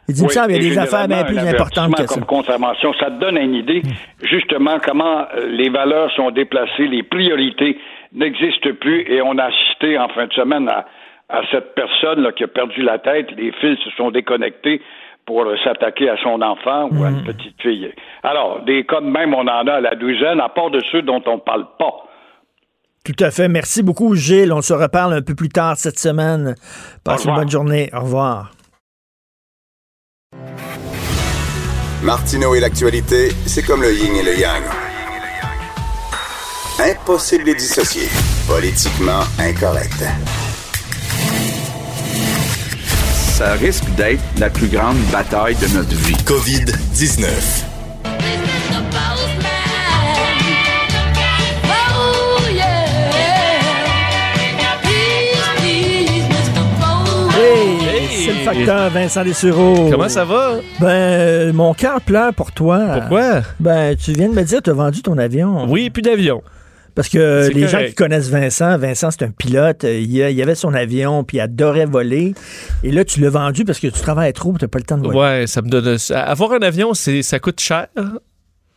[0.10, 2.14] Il dit, Oui, semble, il y a des affaires bien plus importantes que ça.
[2.16, 3.82] comme contravention, ça te donne une idée,
[4.22, 7.78] justement, comment euh, les valeurs sont déplacées, les priorités
[8.14, 10.86] n'existent plus, et on a assisté en fin de semaine à,
[11.30, 14.82] à cette personne là, qui a perdu la tête, les fils se sont déconnectés
[15.26, 17.20] pour s'attaquer à son enfant ou à Mm.
[17.20, 17.90] une petite fille.
[18.24, 21.02] Alors, des cas de même, on en a à la douzaine, à part de ceux
[21.02, 21.94] dont on parle pas.
[23.04, 23.50] Tout à fait.
[23.50, 24.54] Merci beaucoup, Gilles.
[24.54, 26.56] On se reparle un peu plus tard cette semaine.
[27.04, 27.90] Passe une bonne journée.
[27.94, 28.54] Au revoir.
[32.02, 34.64] Martineau et l'actualité, c'est comme le yin et le yang.
[36.80, 38.08] Impossible de les dissocier.
[38.48, 40.04] Politiquement incorrect.
[43.38, 46.16] Ça risque d'être la plus grande bataille de notre vie.
[46.26, 47.73] COVID-19.
[58.44, 59.90] Facteur Vincent Dessureau.
[59.92, 60.56] Comment ça va?
[60.80, 63.00] Ben, euh, mon cœur pleure pour toi.
[63.00, 63.42] Pourquoi?
[63.60, 65.66] Ben, tu viens de me dire que tu as vendu ton avion.
[65.70, 66.42] Oui, plus d'avion.
[66.96, 69.84] Parce que les gens qui connaissent Vincent, Vincent, c'est un pilote.
[69.84, 72.36] euh, Il, avait son avion, puis il adorait voler.
[72.84, 74.98] Et là, tu l'as vendu parce que tu travailles trop, tu n'as pas le temps
[74.98, 75.18] de voler.
[75.18, 75.98] Ouais, ça me donne.
[76.12, 77.88] Avoir un avion, ça coûte cher.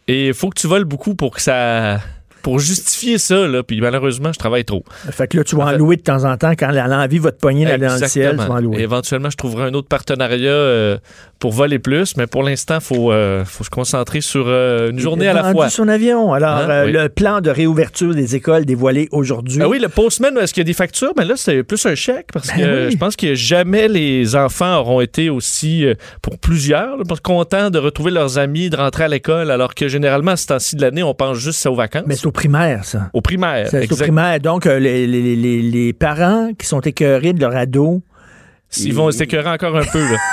[0.09, 1.99] Et il faut que tu voles beaucoup pour que ça.
[2.47, 3.65] Pour justifier ça, là.
[3.65, 4.85] Puis malheureusement, je travaille trop.
[5.11, 6.53] Fait que là, tu vas En en fait- louer de temps en temps.
[6.57, 8.81] Quand l'envie va te pogner dans le ciel, tu vas en Et louer.
[8.83, 10.97] éventuellement, je trouverai un autre partenariat euh,
[11.41, 15.01] pour voler plus, mais pour l'instant, il faut, euh, faut se concentrer sur euh, une
[15.01, 15.69] journée à la fois.
[15.71, 16.33] son avion.
[16.33, 16.85] Alors, Hein?
[16.87, 16.93] Oui.
[16.93, 19.59] le plan de réouverture des écoles dévoilé aujourd'hui.
[19.61, 21.13] Ah oui, le postman, est-ce qu'il y a des factures?
[21.19, 22.93] Mais là, c'est plus un chèque parce Ben que oui.
[22.93, 25.85] je pense que jamais les enfants auront été aussi,
[26.23, 30.31] pour plusieurs, là, contents de retrouver leurs amis, de rentrer à l'école, alors que généralement,
[30.33, 32.05] à ce temps-ci de l'année, on pense juste aux vacances.
[32.07, 33.11] Mais c'est au primaire, ça.
[33.13, 33.67] au primaire.
[33.71, 34.39] C'est au primaire.
[34.41, 38.03] Donc, euh, les, les- les- les parents qui sont écœurés de leur ado,
[38.85, 40.03] Ils vont s'écœurer encore un peu.
[40.03, 40.19] Là.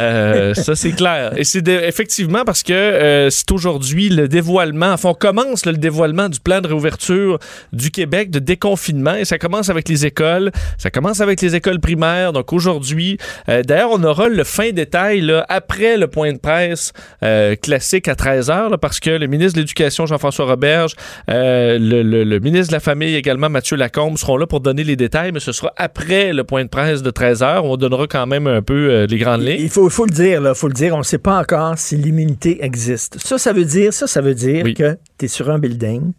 [0.00, 1.34] Euh, ça, c'est clair.
[1.36, 4.90] Et c'est effectivement parce que euh, c'est aujourd'hui le dévoilement.
[4.92, 7.38] Enfin, on commence là, le dévoilement du plan de réouverture
[7.72, 9.14] du Québec, de déconfinement.
[9.14, 10.50] Et ça commence avec les écoles.
[10.78, 12.32] Ça commence avec les écoles primaires.
[12.32, 13.18] Donc aujourd'hui,
[13.48, 18.08] euh, d'ailleurs, on aura le fin détail là, après le point de presse euh, classique
[18.08, 20.94] à 13h, là, parce que le ministre de l'Éducation, Jean-François Roberge,
[21.30, 24.82] euh, le, le- le ministre de la Famille également, Mathieu Lacombe, seront là pour donner
[24.82, 27.60] les détails, mais ce sera après le point de presse de 13h.
[27.62, 29.60] On donnera quand même un peu euh, les grandes lignes.
[29.60, 31.76] il faut, il faut le dire, là, faut le dire, on ne sait pas encore
[31.78, 33.18] si l'immunité existe.
[33.18, 34.74] Ça, ça veut dire, ça, ça veut dire Oui.
[34.74, 36.12] que tu es sur un building,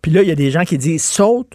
[0.00, 1.52] puis là, il y a des gens qui disent saute,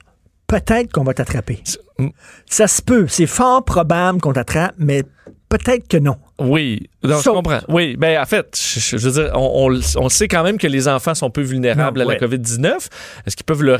[0.47, 1.61] peut-être qu'on va t'attraper.
[1.99, 2.07] Mm.
[2.49, 5.03] Ça se peut, c'est fort probable qu'on t'attrape, mais
[5.49, 6.17] peut-être que non.
[6.39, 7.59] Oui, non, je comprends.
[7.67, 10.67] Oui, ben en fait, je, je veux dire, on, on- on sait quand même que
[10.67, 12.27] les enfants sont peu vulnérables Non, à la ouais.
[12.27, 12.73] COVID-19.
[13.25, 13.73] Est-ce qu'ils peuvent le,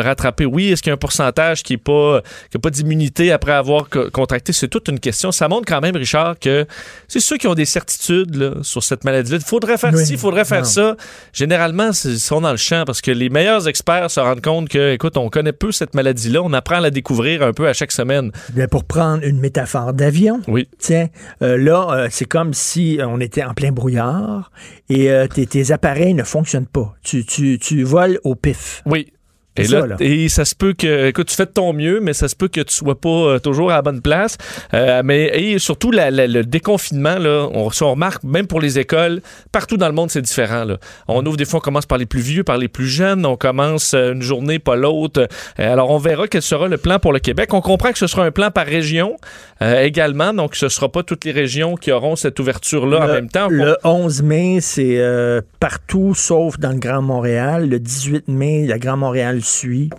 [0.00, 0.46] rattraper?
[0.46, 0.70] Oui.
[0.72, 3.88] Est-ce qu'il y a un pourcentage qui n'a pas, qui a pas d'immunité après avoir
[3.90, 4.52] co- contracté?
[4.54, 5.30] C'est toute une question.
[5.30, 6.66] Ça montre quand même, Richard, que
[7.06, 9.36] c'est ceux qui ont des certitudes là, sur cette maladie-là.
[9.38, 10.06] Il faudrait faire Oui.
[10.06, 10.64] ci, il faudrait faire Non.
[10.64, 10.96] ça.
[11.34, 14.92] Généralement, ils sont dans le champ parce que les meilleurs experts se rendent compte que,
[14.94, 16.40] écoute, on connaît peu cette maladie-là.
[16.42, 18.32] On apprend à la découvrir un peu à chaque semaine.
[18.54, 20.68] Bien, pour prendre une métaphore d'avion, Oui.
[20.78, 21.08] tiens,
[21.42, 24.50] euh, là, euh, c'est comme si on était en plein brouillard
[24.88, 26.94] et euh, tes, appareils ne fonctionnent pas.
[27.02, 28.82] Tu voles au pif.
[28.86, 29.12] Oui.
[29.56, 29.96] Et là, ça, là.
[30.00, 32.48] et ça se peut que, écoute, tu fais de ton mieux, mais ça se peut
[32.48, 34.38] que tu sois pas euh, toujours à la bonne place.
[34.74, 38.60] Euh, mais et surtout la- la- le déconfinement là, on, ça, on remarque même pour
[38.60, 39.20] les écoles,
[39.50, 40.64] partout dans le monde c'est différent.
[40.64, 40.76] Là.
[41.08, 43.36] On ouvre des fois, on commence par les plus vieux, par les plus jeunes, on
[43.36, 45.26] commence euh, une journée pas l'autre.
[45.58, 47.52] Alors on verra quel sera le plan pour le Québec.
[47.52, 49.16] On comprend que ce sera un plan par région
[49.62, 53.08] euh, également, donc ce sera pas toutes les régions qui auront cette ouverture là en
[53.08, 53.48] même temps.
[53.50, 57.68] Le 11 mai, c'est euh, partout sauf dans le Grand Montréal.
[57.68, 59.39] Le 18 mai, le Grand Montréal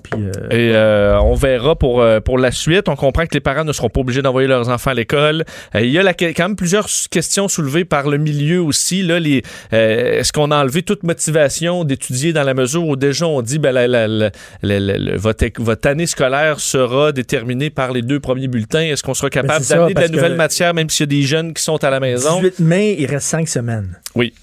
[0.04, 2.88] Puis, euh, Et euh, on verra pour, euh, pour la suite.
[2.89, 5.44] On comprend que les parents ne seront pas obligés d'envoyer leurs enfants à l'école.
[5.76, 9.02] Il y a la- quand même plusieurs questions soulevées par le milieu aussi.
[9.04, 13.42] Là, les, est-ce qu'on a enlevé toute motivation d'étudier dans la mesure où déjà on
[13.42, 14.30] dit ben, la,
[15.18, 18.82] votre, votre année scolaire sera déterminée par les deux premiers bulletins?
[18.82, 21.22] Est-ce qu'on sera capable Ben, ça, d'amener de la nouvelle matière même s'il y a
[21.22, 22.39] des jeunes qui sont à la maison?
[22.42, 23.98] 18 mai, il reste cinq semaines.
[24.16, 24.34] Oui.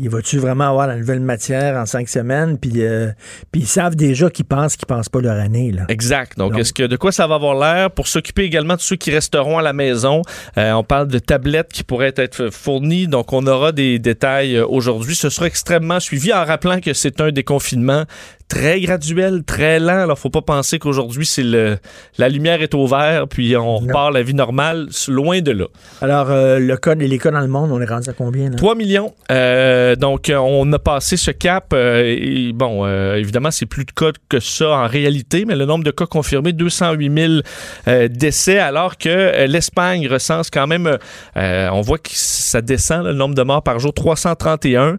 [0.00, 2.58] Il va-tu vraiment avoir la nouvelle matière en cinq semaines?
[2.58, 3.10] Puis, euh,
[3.50, 5.72] puis ils savent déjà qu'ils pensent qu'ils pensent pas leur année.
[5.72, 5.84] Là.
[5.88, 6.38] Exact.
[6.38, 7.90] Donc, est-ce que de quoi ça va avoir l'air?
[7.90, 10.22] Pour s'occuper également de ceux qui resteront à la maison?
[10.56, 13.08] Euh, on parle de tablettes qui pourraient être fournies.
[13.08, 15.14] Donc, on aura des détails euh, aujourd'hui.
[15.14, 18.04] Ce sera extrêmement suivi en rappelant que c'est un déconfinement
[18.48, 20.00] très graduel, très lent.
[20.00, 21.76] Alors, faut pas penser qu'aujourd'hui, c'est le
[22.16, 25.66] la lumière est au vert, puis on repart la vie normale, loin de là.
[26.00, 28.50] Alors, euh, le code, les cas dans le monde, on est rendu à combien?
[28.50, 28.56] Là?
[28.56, 29.14] 3 millions.
[29.30, 31.72] Euh, donc, on a passé ce cap.
[31.72, 35.84] Euh, et bon, évidemment, c'est plus de cas que ça en réalité, mais le nombre
[35.84, 37.42] de cas confirmés, 208
[37.86, 40.98] 000 décès, alors que l'Espagne recense quand même,
[41.36, 44.96] on voit que ça descend, le nombre de morts par jour, 331.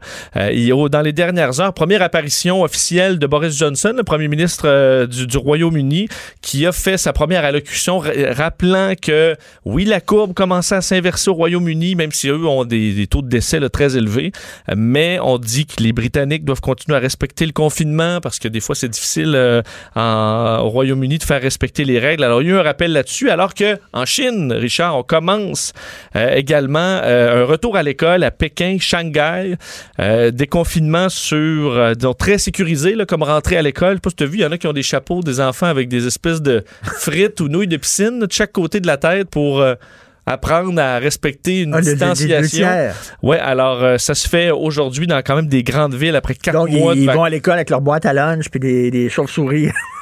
[0.52, 5.08] Et dans les dernières heures, première apparition officielle de Boris Johnson, le premier ministre euh,
[5.08, 6.10] du, Royaume-Uni,
[6.42, 9.36] qui a fait sa première allocution rappelant que
[9.66, 13.30] oui, la courbe commençait à s'inverser au Royaume-Uni, même si eux ont des, taux de
[13.30, 14.32] décès très élevés,
[14.76, 18.60] mais on dit que les Britanniques doivent continuer à respecter le confinement parce que des
[18.60, 19.62] fois c'est difficile euh,
[19.96, 22.24] au Royaume-Uni de faire respecter les règles.
[22.24, 25.74] Alors il y a eu un rappel là-dessus, alors que en Chine, Richard, on commence
[26.16, 29.56] euh, également un retour à l'école à Pékin, Shanghai,
[29.98, 33.92] des confinements sur, disons, très sécurisés, là, comme rentrer à l'école.
[33.92, 35.22] Je sais pas si tu as vu, il y en a qui ont des chapeaux,
[35.22, 38.88] des enfants avec des espèces de frites ou nouilles de piscine de chaque côté de
[38.88, 39.76] la tête pour euh,
[40.26, 42.68] apprendre à respecter une ah, distanciation.
[43.24, 46.54] Oui, alors euh, ça se fait aujourd'hui dans quand même des grandes villes après quatre
[46.54, 46.94] Donc, mois.
[46.96, 49.70] Ils, vont à l'école avec leur boîte à lunch puis des, des chauves-souris.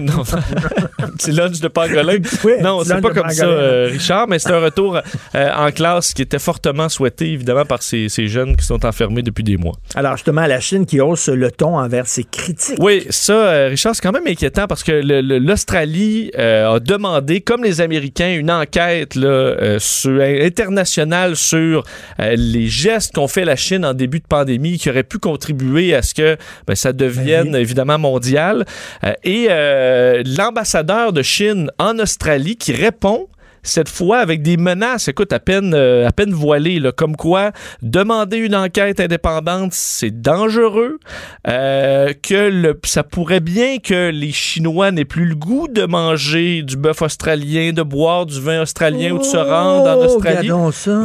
[0.00, 0.22] non,
[1.18, 2.18] petit lunch de pangolin.
[2.62, 5.00] non, c'est pas comme ça, euh, Richard, mais c'est un retour
[5.34, 9.22] euh, en classe qui était fortement souhaité, évidemment, par ces, ces, jeunes qui sont enfermés
[9.22, 9.74] depuis des mois.
[9.96, 12.78] Alors, justement, la Chine qui hausse le ton envers ses critiques.
[12.78, 17.80] Oui, ça, euh, Richard, c'est quand même inquiétant parce que l'Australie a demandé, comme les
[17.80, 21.84] Américains, une enquête là, sur, internationale sur
[22.18, 26.02] les gestes qu'ont fait la Chine en début de pandémie qui auraient pu contribuer à
[26.02, 26.36] ce que
[26.66, 28.64] ben, ça devienne, ben évidemment, mondial.
[29.24, 33.28] et euh, l'ambassadeur de Chine en Australie qui répond
[33.62, 37.52] cette fois avec des menaces, écoute, à peine, euh, à peine voilées, là, comme quoi
[37.82, 40.98] demander une enquête indépendante, c'est dangereux,
[41.48, 46.62] euh, que le, ça pourrait bien que les Chinois n'aient plus le goût de manger
[46.62, 50.50] du bœuf australien, de boire du vin australien ou de se rendre en oh, Australie,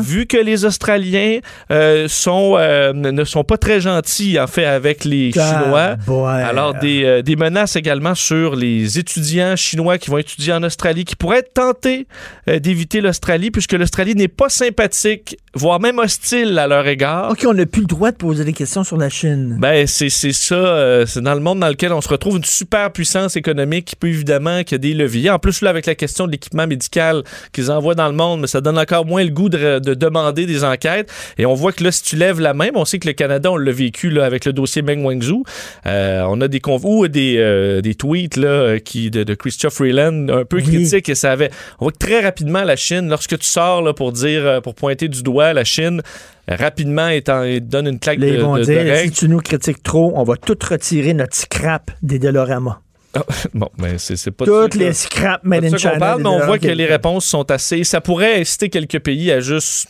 [0.01, 1.39] vu que les Australiens
[1.72, 5.95] euh, sont, ne sont pas très gentils, en fait, avec les Chinois.
[6.26, 11.16] Alors, des, des menaces également sur les étudiants chinois qui vont étudier en Australie, qui
[11.16, 12.08] pourraient être tentés
[12.48, 17.32] d'éviter l'Australie, puisque l'Australie n'est pas sympathique, voire même hostile à leur égard.
[17.32, 19.58] OK, on n'a plus le droit de poser des questions sur la Chine.
[19.60, 20.56] Ben, c'est ça.
[20.56, 23.96] Euh, c'est dans le monde dans lequel on se retrouve une super puissance économique qui
[23.96, 25.30] peut évidemment, qui a des leviers.
[25.30, 28.48] En plus, là, avec la question de l'équipement médical qu'ils envoient dans le monde, mais
[28.48, 31.12] ça donne encore moins le goût de, demander des enquêtes.
[31.38, 33.52] Et on voit que là, si tu lèves la main, on sait que le Canada,
[33.52, 35.43] on l'a vécu là, avec le dossier Meng Wanzhou.
[35.86, 40.60] Euh, on a des ou des, des tweets là, qui, de, Christophe Freeland un peu
[40.60, 41.50] critiques et ça avait.
[41.80, 44.60] On voit que très rapidement rapidement la Chine, lorsque tu sors là, pour dire, euh,
[44.60, 46.02] pour pointer du doigt la Chine,
[46.50, 47.22] rapidement, il,
[47.62, 50.58] donne une claque de, ils vont dire, Si tu nous critiques trop, on va tout
[50.70, 52.82] retirer notre scrap des Delorama.
[53.14, 53.24] Ah,
[53.54, 55.98] bon, mais c'est pas Toutes les scraps made in China.
[55.98, 57.86] Parle, mais on voit que les réponses sont assez.
[57.86, 59.88] Ça pourrait inciter quelques pays à juste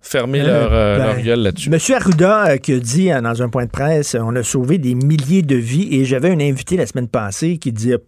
[0.00, 1.68] fermer euh, leur, euh, ben, gueule là-dessus.
[1.68, 5.42] Monsieur Arruda qui a dit dans un point de presse on a sauvé des milliers
[5.42, 7.98] de vies et j'avais un invité la semaine passée qui disait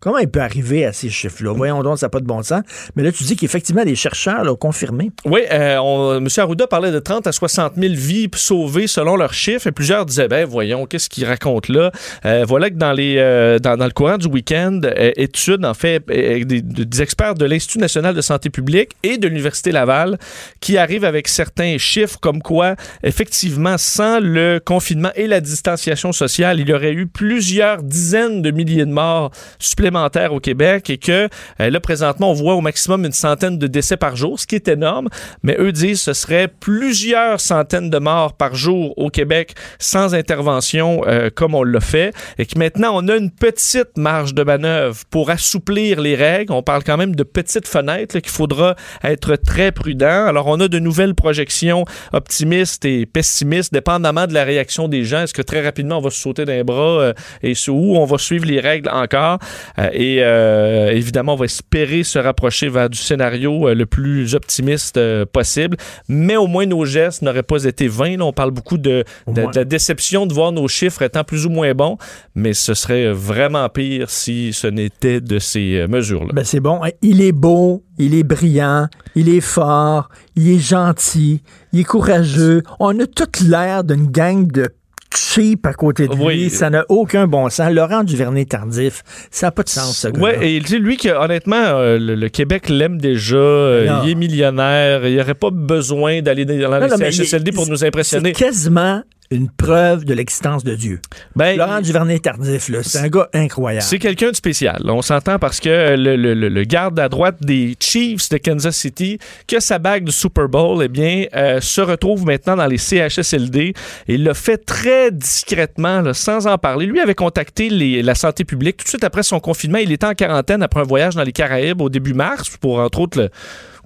[0.00, 1.52] Comment il peut arriver à ces chiffres-là?
[1.52, 2.62] Voyons donc, ça n'a pas de bon sens.
[2.94, 5.10] Mais là, tu dis qu'effectivement, les chercheurs l'ont confirmé.
[5.24, 6.28] Oui, euh, M.
[6.36, 9.66] Arruda parlait de 30 à 60 000 vies sauvées selon leurs chiffres.
[9.66, 11.90] Et plusieurs disaient, ben voyons, qu'est-ce qu'il raconte là?
[12.24, 14.80] Euh, voilà que euh, dans, le courant du week-end,
[15.16, 19.72] études, en fait, des, des, experts de l'Institut national de santé publique et de l'Université
[19.72, 20.18] Laval
[20.60, 26.60] qui arrivent avec certains chiffres comme quoi, effectivement, sans le confinement et la distanciation sociale,
[26.60, 29.85] il y aurait eu plusieurs dizaines de milliers de morts supplémentaires
[30.30, 31.28] au Québec et que
[31.60, 34.54] euh, là, présentement, on voit au maximum une centaine de décès par jour, ce qui
[34.54, 35.08] est énorme,
[35.42, 40.14] mais eux disent que ce serait plusieurs centaines de morts par jour au Québec sans
[40.14, 44.42] intervention euh, comme on l'a fait et que maintenant, on a une petite marge de
[44.42, 46.52] manœuvre pour assouplir les règles.
[46.52, 50.26] On parle quand même de petites fenêtres qu'il faudra être très prudent.
[50.26, 55.22] Alors, on a de nouvelles projections optimistes et pessimistes, dépendamment de la réaction des gens.
[55.22, 57.12] Est-ce que très rapidement, on va se sauter d'un bras euh,
[57.42, 59.38] et où on va suivre les règles encore?
[59.78, 64.34] Euh, et euh, évidemment, on va espérer se rapprocher vers du scénario euh, le plus
[64.34, 65.76] optimiste possible.
[66.08, 68.16] Mais au moins, nos gestes n'auraient pas été vains.
[68.16, 71.50] Là, on parle beaucoup de, de- la déception de voir nos chiffres étant plus ou
[71.50, 71.98] moins bons,
[72.34, 76.30] mais ce serait vraiment pire si ce n'était de ces mesures-là.
[76.32, 76.80] Ben, c'est bon.
[77.02, 82.62] Il est beau, il est brillant, il est fort, il est gentil, il est courageux.
[82.80, 84.68] On a toute l'air d'une gang de
[85.16, 86.24] cheap à côté de lui.
[86.24, 86.50] Oui.
[86.50, 87.72] Ça n'a aucun bon sens.
[87.72, 91.56] Laurent Duvernay-Tardif, ça n'a pas de sens, ce Ouais, et tu sais, lui, que, honnêtement,
[91.56, 93.36] euh, le, le Québec l'aime déjà.
[93.36, 95.06] euh, il est millionnaire.
[95.06, 98.32] Il n'y aurait pas besoin d'aller dans Non, les non, CHSLD pour nous impressionner.
[98.34, 101.00] C'est quasiment une preuve de l'existence de Dieu.
[101.34, 103.84] Ben, Laurent Duvernay-Tardif, là, c'est un gars incroyable.
[103.84, 104.80] C'est quelqu'un de spécial.
[104.84, 108.76] On s'entend parce que le, le- le- le garde à droite des Chiefs de Kansas
[108.76, 112.66] City, qui a sa bague du Super Bowl, eh bien, euh, se retrouve maintenant dans
[112.66, 113.74] les CHSLD.
[114.08, 116.86] Et il l'a fait très discrètement, là, sans en parler.
[116.86, 119.78] Lui avait contacté les- la santé publique tout de suite après son confinement.
[119.78, 123.00] Il était en quarantaine après un voyage dans les Caraïbes au début mars pour, entre
[123.00, 123.30] autres, le-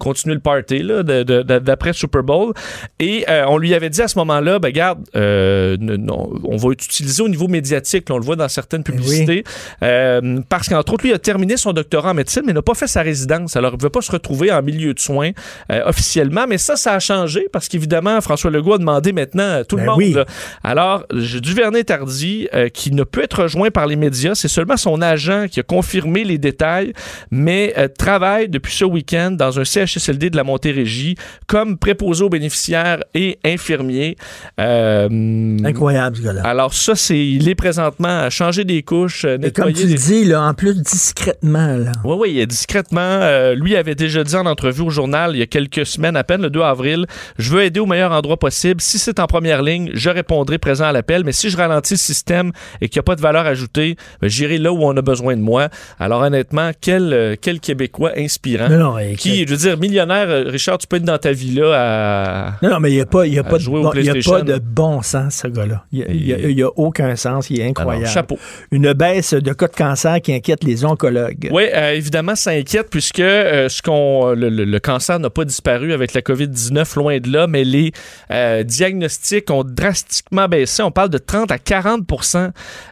[0.01, 2.53] continuer le party là, de- de- de- d'après Super Bowl.
[2.98, 6.70] Et euh, on lui avait dit à ce moment-là, ben garde, euh, non, on va
[6.72, 9.44] utiliser au niveau médiatique, là, on le voit dans certaines publicités,
[9.82, 12.86] euh, parce qu'entre autres, lui a terminé son doctorat en médecine, mais n'a pas fait
[12.86, 13.57] sa résidence.
[13.57, 15.30] Alors, il ne veut pas se retrouver en milieu de soins
[15.70, 19.64] euh, officiellement, mais ça, ça a changé parce qu'évidemment, François Legault a demandé maintenant à
[19.64, 19.98] tout le Ben monde.
[19.98, 20.12] oui.
[20.12, 20.24] là.
[20.64, 25.01] Alors, j'ai Duvernay-Tardy, euh, qui ne peut être rejoint par les médias, c'est seulement son
[25.03, 26.92] agent qui a confirmé les détails,
[27.30, 31.16] mais euh, travaille depuis ce week-end dans un CHSLD de la Montérégie
[31.47, 34.16] comme préposé aux bénéficiaires et infirmier.
[34.59, 36.43] Euh, Incroyable, ce gars-là.
[36.47, 39.95] alors ça, c'est, il est présentement à changer des couches, euh, Et comme tu le
[39.95, 41.93] dis, là, en plus, discrètement, là.
[42.05, 45.47] Oui, oui, discrètement, euh, lui avait déjà dit en entrevue au journal il y a
[45.47, 47.07] quelques semaines à peine, le 2 avril,
[47.38, 48.80] je veux aider au meilleur endroit possible.
[48.80, 51.99] Si c'est en première ligne, je répondrai présent à l'appel, mais si je ralentis le
[51.99, 55.03] système et qu'il n'y a pas de valeur ajoutée, ben, j'irai là où on a
[55.03, 55.68] besoin de moi.
[55.99, 58.68] Alors honnêtement, quel, quel Québécois inspirant.
[58.68, 61.33] Non, non, et qui, je veux dire, millionnaire, euh, Richard, tu peux être dans ta
[61.33, 62.53] vie là à...
[62.62, 64.43] Non, non, mais il n'y a, pas, y a, pas de bon, y a pas
[64.43, 65.85] de bon sens, ce gars-là.
[65.93, 67.51] Il n'y a, aucun sens.
[67.51, 68.05] Il est incroyable.
[68.05, 68.39] Alors, chapeau.
[68.70, 71.49] Une baisse de cas de cancer qui inquiète les oncologues.
[71.53, 75.45] Oui, euh, évidemment, ça inquiète puisque euh, ce qu'on, le, le- le cancer n'a pas
[75.45, 77.93] disparu avec la COVID-19, loin de là, mais les
[78.31, 80.83] euh, diagnostics ont drastiquement baissé.
[80.83, 82.51] On parle de 30 à 40%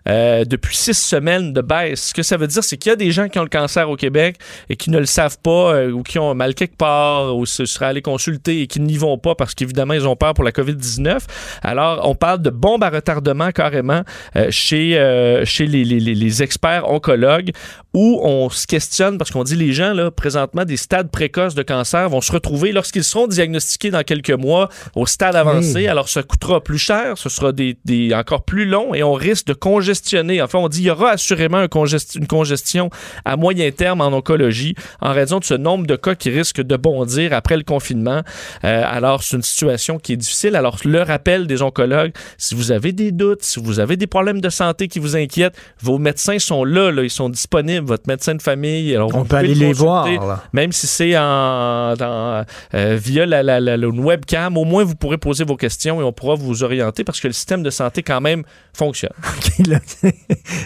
[0.09, 2.09] euh, depuis six semaines de baisse.
[2.09, 3.89] Ce que ça veut dire, c'est qu'il y a des gens qui ont le cancer
[3.91, 4.37] au Québec
[4.69, 7.87] et qui ne le savent pas ou qui ont mal quelque part ou se seraient
[7.87, 11.19] allés consulter et qui n'y vont pas parce qu'évidemment, ils ont peur pour la COVID-19.
[11.63, 14.03] Alors, on parle de bombe à retardement carrément
[14.37, 17.51] euh, chez, euh, chez les, les- les- experts oncologues
[17.95, 21.63] où on se questionne parce qu'on dit les gens, là, présentement, des stades précoces de
[21.63, 25.89] cancer vont se retrouver lorsqu'ils seront diagnostiqués dans quelques mois au stade avancé.
[25.89, 29.47] Alors, ça coûtera plus cher, ce sera des, des- encore plus long et on risque
[29.47, 30.41] de congestionner.
[30.43, 32.91] Enfin, on dit il y aura assurément un congest- une congestion
[33.25, 36.77] à moyen terme en oncologie en raison de ce nombre de cas qui risquent de
[36.77, 38.23] bondir après le confinement.
[38.65, 40.57] Euh, alors, c'est une situation qui est difficile.
[40.57, 44.41] Alors, le rappel des oncologues, si vous avez des doutes, si vous avez des problèmes
[44.41, 48.35] de santé qui vous inquiètent, vos médecins sont là, là ils sont disponibles, votre médecin
[48.35, 48.95] de famille.
[48.95, 50.43] Alors, On peut aller le les voir, là.
[50.53, 52.45] Même si c'est en, dans,
[52.75, 56.05] euh, via la, la- la- une webcam, au moins vous pourrez poser vos questions et
[56.05, 58.43] on pourra vous orienter parce que le système de santé quand même
[58.77, 59.13] fonctionne.
[59.67, 59.79] Là,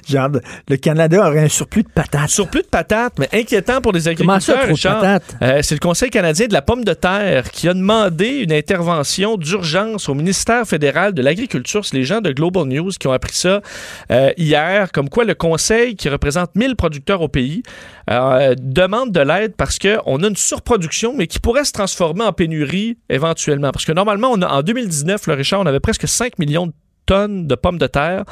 [0.08, 0.28] Genre,
[0.68, 2.28] le Canada aurait un surplus de patates.
[2.30, 4.92] Surplus de patates, mais inquiétant pour les Comment ça, agriculteurs.
[4.92, 5.36] trop de patates?
[5.42, 9.36] Euh, c'est le Conseil canadien de la pomme de terre qui a demandé une intervention
[9.36, 11.84] d'urgence au ministère fédéral de l'Agriculture.
[11.84, 13.62] C'est les gens de Global News qui ont appris ça
[14.12, 17.64] euh, hier, comme quoi le Conseil, qui représente 1000 producteurs au pays,
[18.08, 22.32] euh, demande de l'aide parce qu'on a une surproduction, mais qui pourrait se transformer en
[22.32, 23.72] pénurie éventuellement.
[23.72, 26.72] Parce que normalement, on a, en 2019, le Richard, on avait presque 5 millions de
[27.06, 28.24] tonnes de pommes de terre.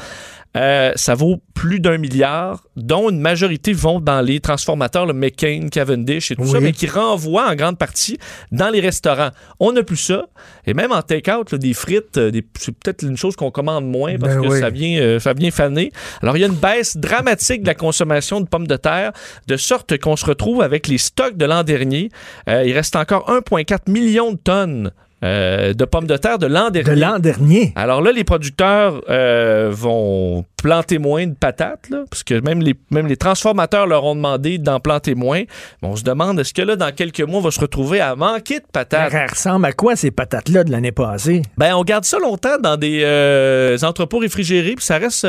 [0.57, 5.69] Euh, ça vaut plus d'un milliard, dont une majorité vont dans les transformateurs, le McCain,
[5.71, 8.19] Cavendish et tout ça, mais qui renvoient en grande partie
[8.51, 9.31] dans les restaurants.
[9.61, 10.25] On n'a plus ça.
[10.67, 14.19] Et même en take-out, des frites, euh, des- c'est peut-être une chose qu'on commande moins
[14.19, 14.59] parce Ben que oui.
[14.59, 15.93] ça, vient, euh, ça vient faner.
[16.21, 19.13] Alors, il y a une baisse dramatique de la consommation de pommes de terre,
[19.47, 22.09] de sorte qu'on se retrouve avec les stocks de l'an dernier.
[22.49, 24.91] Euh, il reste encore 1,4 million de tonnes
[25.23, 26.95] euh, de pommes de terre de l'an dernier.
[26.97, 27.73] De l'an dernier.
[27.77, 32.75] Alors là, les producteurs euh, vont planter moins de patates, là, parce que même les,
[32.91, 35.41] même les transformateurs leur ont demandé d'en planter moins.
[35.83, 38.15] Mais on se demande, est-ce que là, dans quelques mois, on va se retrouver à
[38.15, 39.11] manquer de patates?
[39.13, 41.41] Ça ressemble à quoi ces patates-là de l'année passée?
[41.57, 45.21] Ben, on garde ça longtemps dans des euh, entrepôts réfrigérés, puis ça reste.
[45.21, 45.29] ça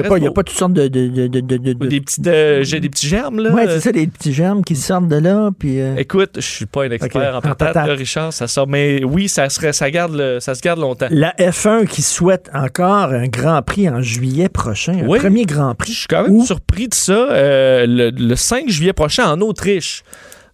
[0.00, 0.88] Il n'y a, a pas toutes sortes de...
[0.88, 2.22] de, de, de, de- de- Des petits,
[2.62, 3.50] j'ai des petits germes, là.
[3.50, 5.78] Ouais, c'est ça, des petits germes qui sortent de là, puis...
[5.98, 7.86] Écoute, je suis pas un expert en en patates, patates.
[7.88, 8.66] là, Richard, ça sort.
[8.68, 11.06] Mais oui, oui, ça, serait, ça, garde le- ça se garde longtemps.
[11.10, 15.18] La F1 qui souhaite encore un Grand Prix en juillet prochain, un Oui.
[15.20, 15.92] premier Grand Prix.
[15.92, 17.12] Je suis quand même surpris de ça.
[17.12, 20.02] euh, le, le 5 juillet prochain en Autriche.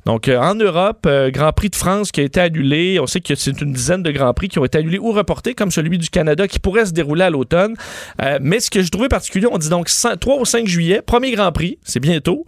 [0.07, 2.99] Donc, euh, en Europe, euh, Grand Prix de France qui a été annulé.
[3.01, 5.55] On sait que c'est une dizaine de Grands Prix qui ont été annulés ou reportés,
[5.55, 7.75] comme celui du Canada qui pourrait se dérouler à l'automne.
[8.23, 11.03] Euh, mais ce que je trouvais particulier, on dit donc 5 3 au 5 juillet,
[11.05, 12.45] premier Grand Prix, c'est bientôt.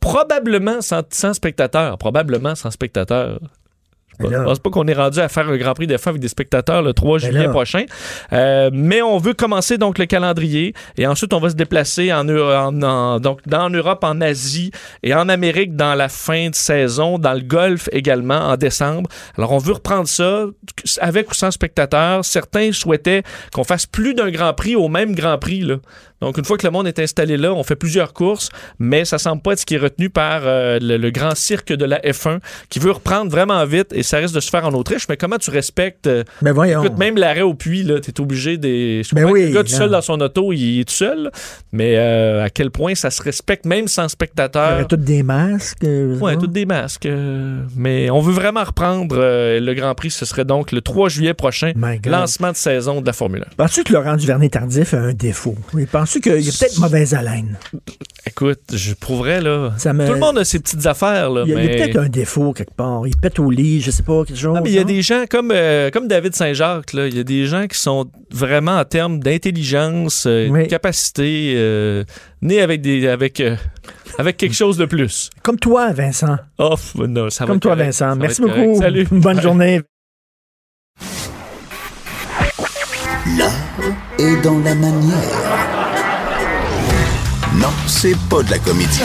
[0.00, 1.98] Probablement sans, sans spectateurs.
[1.98, 3.38] Probablement sans spectateurs.
[4.20, 6.20] Je là- pense pas qu'on est rendu à faire un Grand Prix de F1 avec
[6.22, 7.84] des spectateurs le 3 Ben juillet prochain.
[8.32, 12.28] Euh, mais on veut commencer donc le calendrier et ensuite on va se déplacer en,
[12.28, 14.70] en- en- donc dans en Europe, en Asie
[15.02, 19.08] et en Amérique dans la fin de saison, dans le Golfe également en décembre.
[19.38, 20.46] Alors on veut reprendre ça
[21.00, 22.24] avec ou sans spectateurs.
[22.24, 25.60] Certains souhaitaient qu'on fasse plus d'un Grand Prix au même Grand Prix.
[25.60, 25.76] Là.
[26.20, 28.48] Donc une fois que le monde est installé là, on fait plusieurs courses,
[28.78, 31.72] mais ça semble pas être ce qui est retenu par euh, le, le grand cirque
[31.72, 32.38] de la F1
[32.68, 35.06] qui veut reprendre vraiment vite et ça risque de se faire en Autriche.
[35.08, 36.82] Mais comment tu respectes euh, Ben voyons.
[36.82, 39.02] Écoute, même l'arrêt au puits, là, t'es obligé des.
[39.04, 41.30] Je Ben oui, le gars tout seul dans son auto, il est tout seul.
[41.72, 45.22] Mais euh, à quel point ça se respecte, même sans Il y aurait tous des
[45.22, 45.84] masques.
[45.84, 46.36] euh, ça.
[46.36, 47.08] toutes des masques.
[47.76, 50.10] mais on veut vraiment reprendre euh, le Grand Prix.
[50.10, 51.72] Ce serait donc le 3 juillet prochain,
[52.06, 53.56] lancement de saison de la Formule 1.
[53.56, 55.56] Penses-tu que Laurent Duvernay-Tardif a un défaut?
[55.74, 57.58] Oui, Penses-tu qu'il y a peut-être mauvaise haleine?
[58.26, 59.72] Écoute, je prouverais, là.
[59.78, 61.42] Ça me- Tout le monde a ses petites affaires, là.
[61.46, 63.06] Il y a, peut-être un défaut quelque part.
[63.06, 64.54] Il pète au lit, je sais pas, quelque chose.
[64.56, 67.20] Ah, mais il y a des gens comme, euh, comme David Saint-Jacques, là, il y
[67.20, 70.64] a des gens qui sont vraiment en termes d'intelligence, euh, Oui.
[70.64, 72.04] de capacité, euh,
[72.40, 73.56] nés avec des avec euh,
[74.18, 75.30] avec quelque chose de plus.
[75.42, 76.36] Comme toi, Vincent.
[76.58, 77.86] Oh, non, ça Comme toi, correct.
[77.86, 78.10] Vincent.
[78.10, 78.76] Ça Merci beaucoup.
[78.78, 79.06] Salut.
[79.10, 79.42] Bonne Bye.
[79.42, 79.80] journée.
[83.38, 83.52] L'art
[84.18, 85.18] est dans la manière.
[87.54, 89.02] Non, c'est pas de la comédie.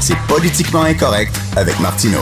[0.00, 2.20] C'est politiquement incorrect avec Martineau.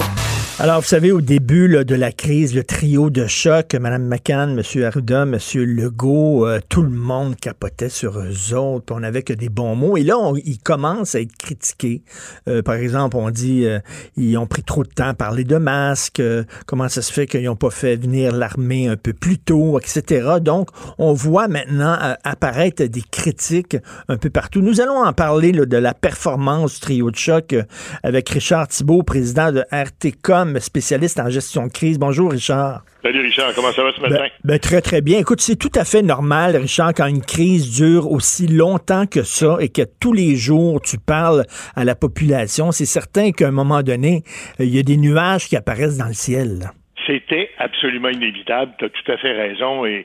[0.59, 4.85] Alors, vous savez, au début de la crise, le trio de choc, Mme McCann, M.
[4.85, 5.37] Arruda, M.
[5.55, 8.95] Legault, euh, tout le monde capotait sur eux autres.
[8.95, 9.99] On n'avait que des bons mots.
[9.99, 12.03] Et là, on- ils commencent à être critiqués.
[12.49, 13.81] Euh, par exemple, on dit euh,
[14.17, 16.21] ils ont pris trop de temps à parler de masques.
[16.21, 19.79] euh, comment ça se fait qu'ils n'ont pas fait venir l'armée un peu plus tôt,
[19.79, 20.37] etc.
[20.41, 23.77] Donc, on voit maintenant apparaître des critiques
[24.09, 24.63] un peu partout.
[24.63, 27.55] Nous allons en parler de la performance du trio de choc
[28.03, 31.99] avec Richard Thibault, président de RTCOM, spécialiste en gestion de crise.
[31.99, 32.83] Bonjour, Richard.
[33.03, 34.17] Salut Richard, comment ça va ce matin?
[34.19, 35.19] Ben, ben, très, très bien.
[35.19, 39.59] Écoute, c'est tout à fait normal, Richard, quand une crise dure aussi longtemps que ça
[39.61, 41.45] et que tous les jours tu parles
[41.75, 42.73] à la population.
[42.73, 44.23] C'est certain qu'à un moment donné,
[44.59, 46.71] il y a des nuages qui apparaissent dans le ciel.
[47.07, 49.87] C'était absolument inévitable, tu as tout à fait raison.
[49.87, 50.05] Et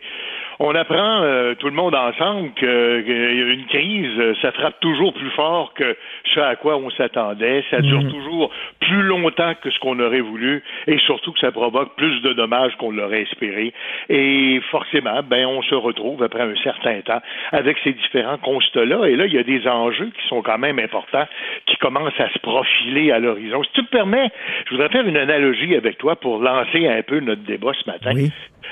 [0.63, 5.11] on apprend euh, tout le monde ensemble que, que une crise, euh, ça frappe toujours
[5.13, 5.97] plus fort que
[6.33, 7.63] ce à quoi on s'attendait.
[7.71, 8.11] Ça dure Mhm.
[8.11, 12.33] toujours plus longtemps que ce qu'on aurait voulu et surtout que ça provoque plus de
[12.33, 13.73] dommages qu'on l'aurait espéré.
[14.09, 19.05] Et forcément, ben on se retrouve après un certain temps avec ces différents constats-là.
[19.07, 21.27] Et là, il y a des enjeux qui sont quand même importants,
[21.65, 23.63] qui commencent à se profiler à l'horizon.
[23.63, 24.29] Si tu me permets,
[24.65, 28.11] je voudrais faire une analogie avec toi pour lancer un peu notre débat ce matin.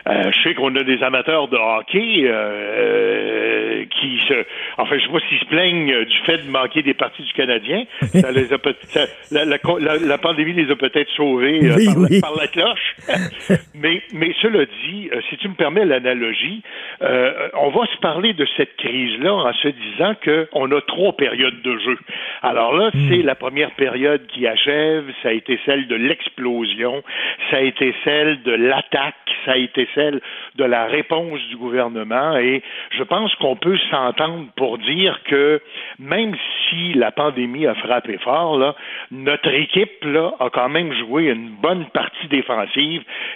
[0.07, 4.34] Euh, je sais qu'on a des amateurs de hockey euh, qui se,
[4.77, 7.34] enfin, je sais pas s'ils se plaignent euh, du fait de manquer des parties du
[7.34, 7.84] Canadien.
[8.13, 8.57] Ça les a
[8.89, 12.21] ça- la, la- la- la pandémie les a peut-être sauvés euh, Oui, par, oui.
[12.21, 12.88] par la cloche.
[13.76, 16.62] mais, mais cela dit, euh, si tu me permets l'analogie,
[17.02, 21.62] euh, on va se parler de cette crise-là en se disant qu'on a trois périodes
[21.62, 21.97] de jeu.
[22.41, 27.04] Alors là, c'est la première période qui achève, ça a été celle de l'explosion,
[27.50, 30.22] ça a été celle de l'attaque, ça a été celle
[30.56, 35.62] de la réponse du gouvernement et je pense qu'on peut s'entendre pour dire que
[36.00, 36.36] même
[36.70, 38.76] si la pandémie a frappé fort, là,
[39.12, 42.50] notre équipe là, a quand même joué une bonne partie défensive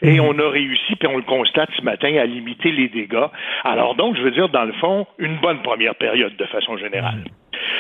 [0.02, 3.28] et on a réussi, puis on le constate ce matin, à limiter les dégâts.
[3.64, 7.24] Alors donc, je veux dire, dans le fond, une bonne première période de façon générale.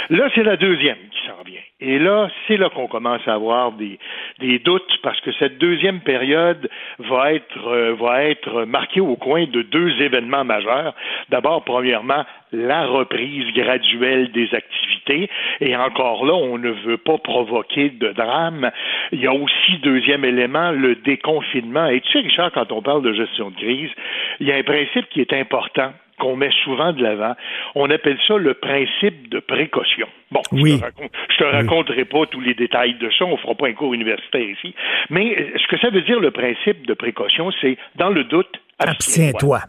[0.09, 1.61] Là, c'est la deuxième qui s'en vient.
[1.79, 3.99] Et là, c'est là qu'on commence à avoir des,
[4.39, 6.69] des doutes parce que cette deuxième période
[6.99, 10.93] va être, euh, va être marquée au coin de deux événements majeurs.
[11.29, 15.29] D'abord, premièrement, la reprise graduelle des activités.
[15.59, 18.71] Et encore là, on ne veut pas provoquer de drame.
[19.11, 21.87] Il y a aussi, deuxième élément, le déconfinement.
[21.87, 23.91] Et tu sais, Richard, quand on parle de gestion de crise,
[24.39, 27.33] il y a un principe qui est important qu'on met souvent de l'avant.
[27.75, 30.07] On appelle ça le principe de précaution.
[30.31, 30.73] Bon, Oui.
[30.73, 33.67] je te, raconte, je te raconterai pas tous les détails de ça, on fera pas
[33.67, 34.75] un cours universitaire ici.
[35.09, 38.59] Mais euh, ce que ça veut dire le principe de précaution, c'est dans le doute,
[38.79, 39.59] Abstiens-toi.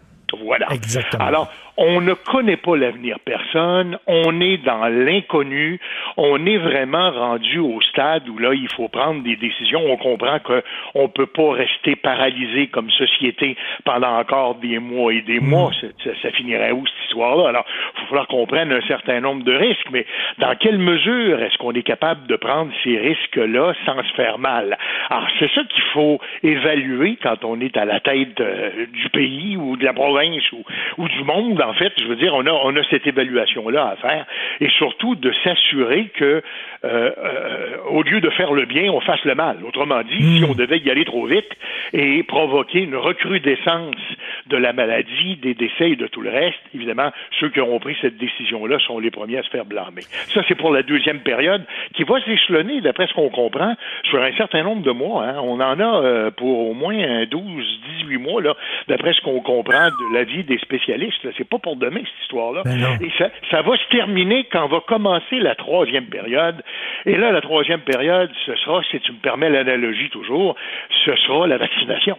[0.42, 0.66] Voilà.
[0.72, 1.24] Exactement.
[1.24, 5.80] Alors, on ne connaît pas l'avenir personne, on est dans l'inconnu,
[6.16, 9.80] on est vraiment rendu au stade où là, il faut prendre des décisions.
[9.84, 15.22] On comprend qu'on ne peut pas rester paralysé comme société pendant encore des mois et
[15.22, 15.70] des mois.
[15.70, 15.88] Mm.
[16.04, 17.48] Ça, ça finirait où cette histoire-là?
[17.48, 17.64] Alors,
[17.96, 20.06] il va falloir qu'on prenne un certain nombre de risques, mais
[20.38, 24.78] dans quelle mesure est-ce qu'on est capable de prendre ces risques-là sans se faire mal?
[25.10, 29.56] Alors, c'est ça qu'il faut évaluer quand on est à la tête euh, du pays
[29.56, 30.62] ou de la province ou,
[30.98, 31.63] ou du monde.
[31.68, 34.26] En fait, je veux dire, on a, on a cette évaluation-là à faire
[34.60, 36.42] et surtout de s'assurer que, euh,
[36.84, 39.58] euh, au lieu de faire le bien, on fasse le mal.
[39.66, 41.50] Autrement dit, si on devait y aller trop vite
[41.92, 43.96] et provoquer une recrudescence
[44.46, 47.10] de la maladie, des décès et de tout le reste, évidemment,
[47.40, 50.02] ceux qui auront pris cette décision-là sont les premiers à se faire blâmer.
[50.32, 51.64] Ça, c'est pour la deuxième période
[51.94, 53.74] qui va s'échelonner, d'après ce qu'on comprend,
[54.04, 55.24] sur un certain nombre de mois.
[55.24, 55.36] Hein.
[55.42, 58.42] On en a euh, pour au moins 12, 18 mois,
[58.88, 61.26] d'après ce qu'on comprend de l'avis des spécialistes.
[61.36, 62.62] C'est pas pour demain, cette histoire-là.
[63.00, 66.62] Et ça, ça va se terminer quand va commencer la troisième période.
[67.06, 70.56] Et là, la troisième période, ce sera, si tu me permets l'analogie toujours,
[71.04, 72.16] ce sera la vaccination.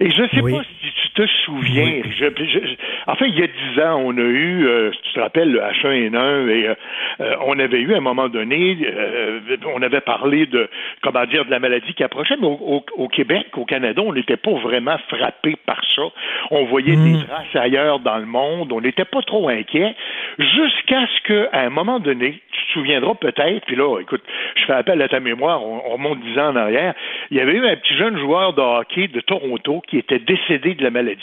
[0.00, 2.02] Et je ne sais pas si tu te souviens.
[2.04, 2.58] Je, je,
[3.06, 5.60] en fait, il y a dix ans, on a eu, euh, tu te rappelles, le
[5.60, 6.74] H1N1, et euh,
[7.20, 9.40] euh, on avait eu à un moment donné, euh,
[9.74, 10.68] on avait parlé de,
[11.02, 14.12] comment dire, de la maladie qui approchait, mais au, au, au Québec, au Canada, on
[14.12, 16.02] n'était pas vraiment frappé par ça.
[16.50, 19.94] On voyait des traces ailleurs dans le monde, on n'était pas trop inquiet,
[20.38, 24.22] jusqu'à ce qu'à un moment donné, tu te souviendras peut-être, puis là, écoute,
[24.56, 26.94] je fais appel à ta mémoire, on, on remonte dix ans en arrière,
[27.30, 29.55] il y avait eu un petit jeune joueur de hockey de Toronto
[29.88, 31.20] qui était décédé de la maladie.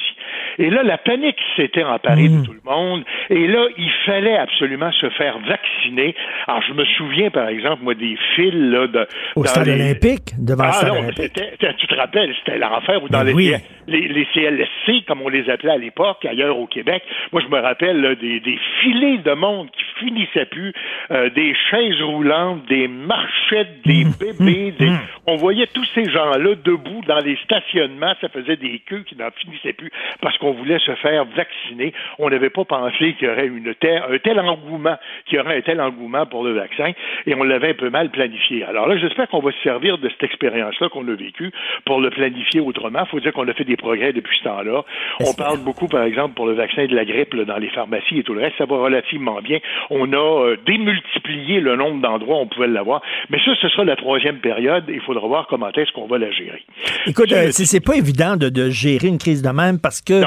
[0.59, 3.03] Et là, la panique s'était emparée de tout le monde.
[3.29, 6.15] Et là, il fallait absolument se faire vacciner.
[6.47, 9.73] Alors, je me souviens, par exemple, moi, des fils là, de, Au dans stade les-
[9.73, 11.77] olympique, devant ah le stade non, olympique.
[11.79, 13.53] tu te rappelles, c'était l'enfer ou dans Ben les, oui.
[13.87, 17.03] les, les CLSC, comme on les appelait à l'époque, ailleurs au Québec.
[17.31, 20.73] Moi, je me rappelle là, des, des filets de monde qui finissaient plus,
[21.11, 24.73] euh, des chaises roulantes, des marchettes, des bébés.
[24.77, 24.91] des-
[25.27, 28.13] On voyait tous ces gens-là debout dans les stationnements.
[28.23, 29.91] Ça faisait des queues qui n'en finissaient plus
[30.21, 31.93] parce qu'on voulait se faire vacciner.
[32.19, 34.95] On n'avait pas pensé qu'il y aurait une un tel engouement,
[35.25, 36.91] qu'il y aurait un tel engouement pour le vaccin,
[37.25, 38.63] et on l'avait un peu mal planifié.
[38.63, 41.51] Alors là, j'espère qu'on va se servir de cette expérience-là qu'on a vécue
[41.85, 43.01] pour le planifier autrement.
[43.05, 44.83] Il faut dire qu'on a fait des progrès depuis ce temps-là.
[45.19, 48.19] On parle beaucoup, par exemple, pour le vaccin de la grippe là, dans les pharmacies
[48.19, 48.57] et tout le reste.
[48.57, 49.59] Ça va relativement bien.
[49.89, 53.01] On a euh, démultiplié le nombre d'endroits où on pouvait l'avoir.
[53.29, 54.85] Mais ça, ce sera la troisième période.
[54.87, 56.63] Il faudra voir comment est-ce qu'on va la gérer.
[57.07, 60.21] Écoute, euh, c'est pas évident de, de gérer une crise de même parce que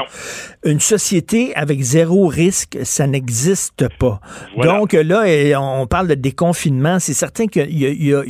[0.65, 4.19] une société avec zéro risque, ça n'existe pas.
[4.55, 4.77] Voilà.
[4.79, 5.23] Donc là,
[5.61, 6.99] on parle de déconfinement.
[6.99, 8.23] C'est certain qu'il y, y y a-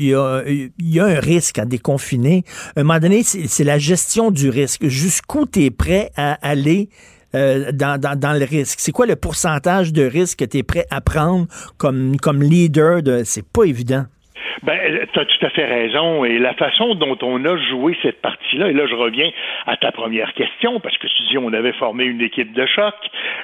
[0.48, 2.44] il y a un risque à déconfiner.
[2.76, 4.88] À un moment donné, c'est c'est la gestion du risque.
[4.88, 6.90] Jusqu'où tu es prêt à aller
[7.36, 8.80] euh, dans, dans, dans le risque?
[8.80, 11.48] C'est quoi le pourcentage de risque que tu es prêt à prendre
[11.78, 13.02] comme, comme leader?
[13.04, 14.06] de C'est pas évident.
[14.64, 16.26] Ben, tu as tout à fait raison.
[16.26, 19.30] Et la façon dont on a joué cette partie-là, et là, je reviens
[19.66, 22.96] à ta première question, parce que tu dis on avait formé une équipe de choc.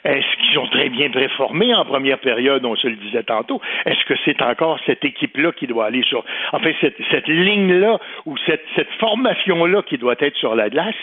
[0.04, 3.62] Est-ce qu'ils ont très bien préformé en première période, on se le disait tantôt?
[3.86, 8.36] Est-ce que c'est encore cette équipe-là qui doit aller sur, enfin, cette, cette ligne-là ou
[8.46, 10.96] cette, cette formation-là qui doit être sur la glace?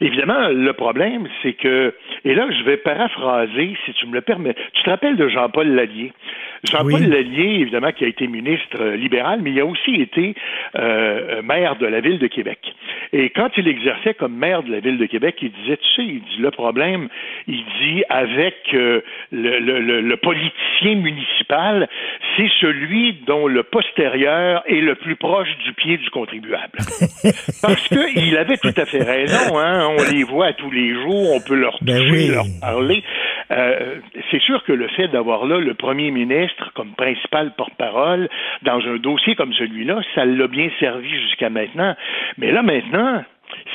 [0.00, 1.94] Évidemment, le problème, c'est que,
[2.24, 4.54] et là, je vais paraphraser, si tu me le permets.
[4.72, 6.12] Tu te rappelles de Jean-Paul Lallier?
[6.64, 10.34] Jean-Paul Lallier, évidemment, qui a été ministre euh, libéral, mais il a aussi été
[10.76, 12.58] euh, maire de la ville de Québec.
[13.12, 16.02] Et quand il exerçait comme maire de la ville de Québec, il disait, tu sais,
[16.04, 17.08] il dit, le problème,
[17.46, 19.00] il dit, avec euh,
[19.30, 21.88] le, le- le- le politicien municipal,
[22.36, 26.72] c'est celui dont le postérieur est le plus proche du pied du contribuable.
[27.62, 31.40] Parce qu'il avait tout à fait raison, hein, on les voit tous les jours, on
[31.40, 32.28] peut leur toucher, oui.
[32.28, 33.02] leur parler.
[33.50, 33.96] Euh,
[34.30, 38.28] c'est sûr que le fait d'avoir là le premier ministre comme principal porte-parole
[38.62, 41.94] dans un dossier comme celui-là, ça l'a bien servi jusqu'à maintenant.
[42.38, 43.22] Mais là maintenant,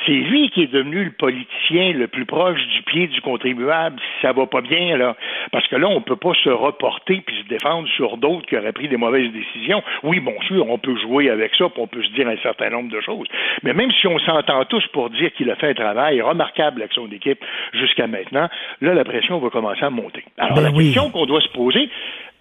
[0.06, 4.22] c'est lui qui est devenu le politicien le plus proche du pied du contribuable si
[4.22, 5.16] ça va pas bien là
[5.52, 8.72] parce que là on peut pas se reporter puis se défendre sur d'autres qui auraient
[8.72, 9.84] pris des mauvaises décisions.
[10.04, 12.70] Oui, bon sûr, on peut jouer avec ça, puis on peut se dire un certain
[12.70, 13.28] nombre de choses.
[13.64, 16.94] Mais même si on s'entend tous pour dire qu'il a fait un travail remarquable avec
[16.94, 17.44] son équipe
[17.74, 18.50] jusqu'à maintenant,
[18.82, 20.24] là la pression va commencer à monter.
[20.38, 20.86] Alors Ben la oui.
[20.86, 21.90] question qu'on doit se poser,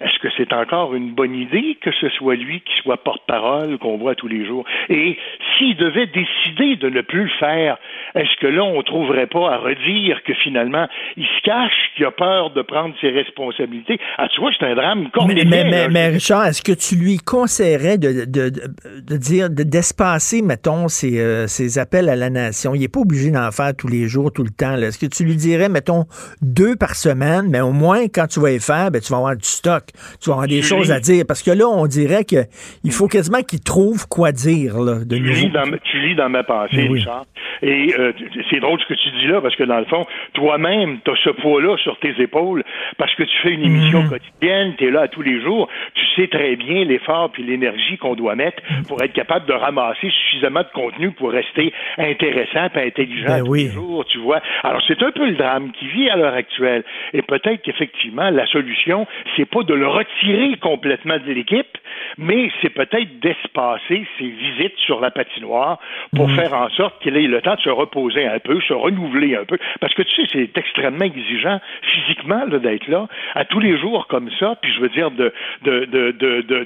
[0.01, 3.99] est-ce que c'est encore une bonne idée que ce soit lui qui soit porte-parole qu'on
[3.99, 4.65] voit tous les jours?
[4.89, 5.19] Et
[5.57, 7.79] s'il devait décider de ne plus le faire,
[8.15, 12.13] est-ce que là, on trouverait pas à redire que finalement, il se cache, qu'il a
[12.13, 13.99] peur de prendre ses responsabilités?
[14.19, 17.99] Ah, tu vois, c'est un drame mais, mais, mais, Richard, est-ce que tu lui conseillerais
[17.99, 22.75] de, de, de, dire, d'espacer, mettons, ses, euh, ses, appels à la nation?
[22.75, 24.77] Il n'est pas obligé d'en faire tous les jours, tout le temps.
[24.77, 26.05] Est-ce que tu lui dirais, mettons,
[26.41, 29.37] deux par semaine, mais au moins, quand tu vas y faire, ben, tu vas avoir
[29.37, 29.88] du stock?
[30.21, 31.25] Tu vas avoir des choses à dire.
[31.27, 35.23] Parce que là, on dirait qu'il faut quasiment qu'il trouve quoi dire, là, de tu
[35.23, 37.25] lis, dans, tu lis dans ma pensée, Richard.
[37.63, 38.13] Et euh,
[38.51, 41.17] c'est drôle ce que tu dis là, parce que dans le fond, toi-même, tu as
[41.25, 42.63] ce poids-là sur tes épaules,
[42.99, 44.11] parce que tu fais une émission mhm.
[44.11, 48.15] quotidienne, tu es là tous les jours, tu sais très bien l'effort puis l'énergie qu'on
[48.15, 53.27] doit mettre pour être capable de ramasser suffisamment de contenu pour rester intéressant et intelligent
[53.27, 54.41] ben tous les jours, tu vois.
[54.63, 56.85] Alors, c'est un peu le drame qui vit à l'heure actuelle.
[57.13, 59.07] Et peut-être qu'effectivement, la solution,
[59.37, 61.79] c'est pas de le retirer complètement de l'équipe,
[62.17, 65.79] mais c'est peut-être d'espacer ses visites sur la patinoire
[66.15, 66.37] pour mhm.
[66.37, 69.45] faire en sorte qu'il ait le temps de se reposer un peu, se renouveler un
[69.45, 69.59] peu.
[69.81, 74.31] Parce que tu sais, c'est extrêmement exigeant physiquement d'être là à tous les jours comme
[74.39, 75.33] ça, puis je veux dire de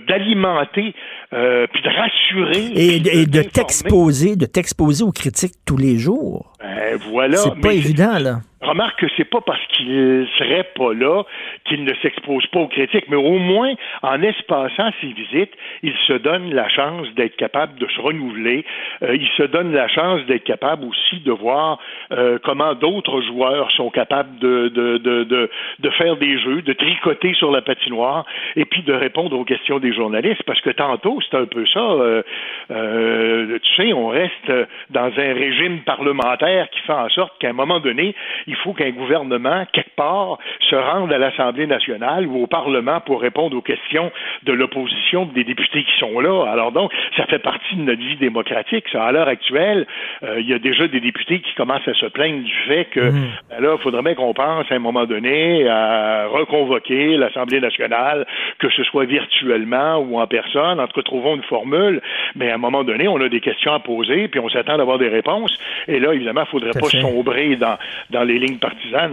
[0.06, 0.94] d'alimenter
[1.32, 6.52] euh, puis de rassurer et, de, t'exposer, de t'exposer aux critiques tous les jours.
[6.60, 7.36] Ben, voilà.
[7.38, 8.40] C'est pas évident là.
[8.62, 11.24] Remarque que c'est pas parce qu'il serait pas là
[11.64, 13.72] qu'il ne s'expose pas aux critiques, mais au moins,
[14.02, 15.52] en espaçant ses visites,
[15.82, 18.64] il se donne la chance d'être capable de se renouveler.
[19.02, 21.78] Euh, il se donne la chance d'être capable aussi de voir
[22.12, 27.34] euh, comment d'autres joueurs sont capables de, de, de, de, faire des jeux, de tricoter
[27.34, 28.24] sur la patinoire
[28.54, 30.42] et puis de répondre aux questions des journalistes.
[30.44, 31.80] Parce que tantôt, c'est un peu ça.
[31.80, 32.22] Euh,
[32.70, 34.52] euh tu sais, on reste
[34.90, 38.14] dans un régime parlementaire qui fait en sorte qu'à un moment donné,
[38.52, 40.38] il faut qu'un gouvernement, quelque part,
[40.68, 44.12] se rende à l'Assemblée nationale ou au Parlement pour répondre aux questions
[44.42, 46.44] de l'opposition des députés qui sont là.
[46.50, 48.84] Alors donc, ça fait partie de notre vie démocratique.
[48.92, 49.04] Ça.
[49.04, 49.86] À l'heure actuelle,
[50.22, 53.00] euh, il y a déjà des députés qui commencent à se plaindre du fait que
[53.00, 53.28] mmh.
[53.50, 58.26] ben là, il faudrait bien qu'on pense à un moment donné à reconvoquer l'Assemblée nationale,
[58.58, 60.78] que ce soit virtuellement ou en personne.
[60.78, 62.02] En tout cas, trouvons une formule.
[62.36, 64.98] Mais à un moment donné, on a des questions à poser, puis on s'attend d'avoir
[64.98, 65.56] des réponses.
[65.88, 67.78] Et là, évidemment, il ne faudrait pas sombrer dans,
[68.10, 68.38] dans les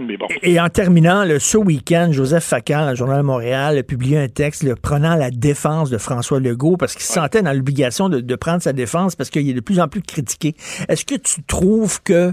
[0.06, 0.26] mais bon.
[0.42, 4.28] Et, en terminant, le, ce week-end, Joseph Facan, le Journal de Montréal, a publié un
[4.28, 8.62] texte prenant la défense de François Legault parce qu'il se sentait dans l'obligation de, prendre
[8.62, 10.54] sa défense parce qu'il est de plus en plus critiqué.
[10.88, 12.32] Est-ce que tu trouves que,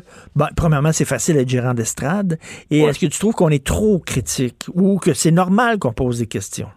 [0.56, 2.40] premièrement, c'est facile d'être gérant d'estrade,
[2.72, 6.20] et est-ce que tu trouves qu'on est trop critique ou que c'est normal qu'on pose
[6.20, 6.70] des questions?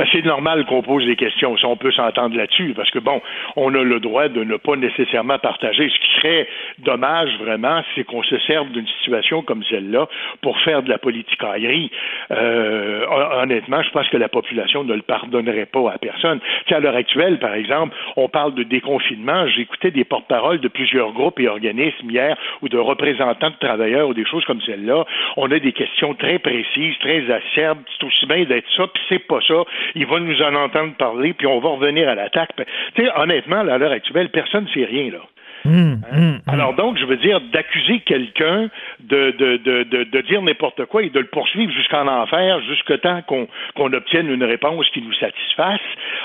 [0.00, 1.58] Ben, c'est normal qu'on pose des questions.
[1.58, 3.20] Si on peut s'entendre là-dessus, parce que bon,
[3.54, 5.90] on a le droit de ne pas nécessairement partager.
[5.90, 6.48] Ce qui serait
[6.78, 10.08] dommage vraiment, c'est qu'on se serve d'une situation comme celle-là
[10.40, 11.90] pour faire de la politique aérie.
[12.30, 13.04] Euh,
[13.42, 16.40] honnêtement, je pense que la population ne le pardonnerait pas à personne.
[16.64, 19.48] Tu à l'heure actuelle, par exemple, on parle de déconfinement.
[19.48, 24.14] J'écoutais des porte-paroles de plusieurs groupes et organismes hier ou de représentants de travailleurs ou
[24.14, 25.04] des choses comme celle-là.
[25.36, 27.80] On a des questions très précises, très acerbes.
[27.98, 29.62] C'est aussi bien d'être ça, puis c'est pas ça
[29.94, 32.50] il va nous en entendre parler, puis on va revenir à l'attaque.
[32.94, 35.20] Tu sais, honnêtement, à l'heure actuelle, personne ne sait rien, là.
[35.66, 36.40] Hum, hum, hum.
[36.46, 38.68] Alors donc, je veux dire, d'accuser quelqu'un
[39.00, 43.22] de, de, de, de, dire n'importe quoi et de le poursuivre jusqu'en enfer, jusqu'à temps
[43.26, 43.46] qu'on
[43.76, 45.80] qu'on obtienne une réponse qui nous satisfasse,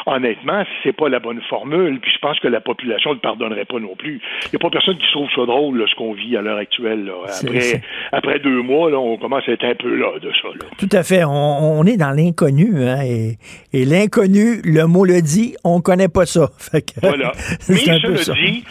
[0.06, 2.00] honnêtement, c'est pas la bonne formule.
[2.00, 4.22] Puis je pense que la population ne le pardonnerait pas non plus.
[4.46, 6.58] Il n'y a pas personne qui trouve ça drôle, là, ce qu'on vit à l'heure
[6.58, 7.12] actuelle.
[7.26, 7.82] Après,
[8.12, 10.48] après deux mois, là, on commence à être un peu là de ça.
[10.48, 10.66] Là.
[10.78, 11.24] Tout à fait.
[11.24, 12.84] On, on est dans l'inconnu.
[12.84, 13.38] Hein, et,
[13.74, 16.50] et l'inconnu, le mot le dit, on connaît pas ça.
[17.02, 17.32] voilà.
[17.70, 18.64] Mais cela dit,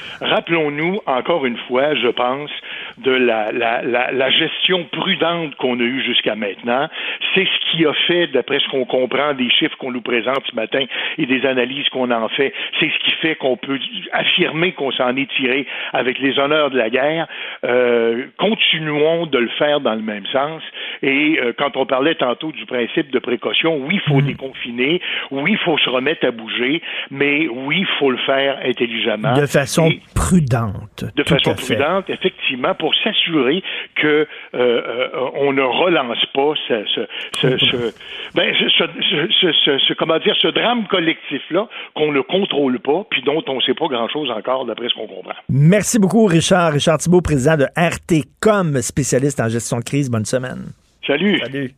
[0.55, 2.51] rappelons-nous encore une fois, je pense,
[2.99, 6.89] de la, la, gestion prudente qu'on a eue jusqu'à maintenant.
[7.35, 10.55] C'est ce qui a fait, d'après ce qu'on comprend des chiffres qu'on nous présente ce
[10.55, 10.85] matin
[11.19, 13.79] et des analyses qu'on en fait, c'est ce qui fait qu'on peut
[14.13, 17.27] affirmer qu'on s'en est tiré avec les honneurs de la guerre.
[17.65, 20.63] Euh, continuons de le faire dans le même sens.
[21.03, 24.27] Et euh, quand on parlait tantôt du principe de précaution, oui, il faut mmh.
[24.27, 25.01] déconfiner,
[25.31, 29.35] oui, il faut se remettre à bouger, mais oui, il faut le faire intelligemment.
[29.35, 31.05] De façon prudente.
[31.17, 33.63] De façon prudente, effectivement, pour s'assurer
[33.97, 37.07] que euh, euh, on ne relance pas ce,
[37.41, 37.93] ce, ce,
[38.35, 43.61] ben, ce, comment dire, ce drame collectif-là qu'on ne contrôle pas, puis dont on ne
[43.63, 45.35] sait pas grand-chose encore, d'après ce qu'on comprend.
[45.49, 46.73] Merci beaucoup, Richard.
[46.73, 50.11] Richard Thibault, président de RTCOM, spécialiste en gestion de crise.
[50.11, 50.73] Bonne semaine.
[51.07, 51.39] Salut.
[51.41, 51.75] Salut.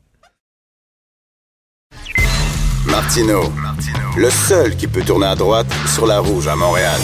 [2.86, 3.42] Martino,
[4.16, 7.00] le seul qui peut tourner à droite sur la rouge à Montréal.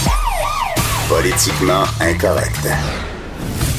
[1.09, 2.69] Politiquement incorrect.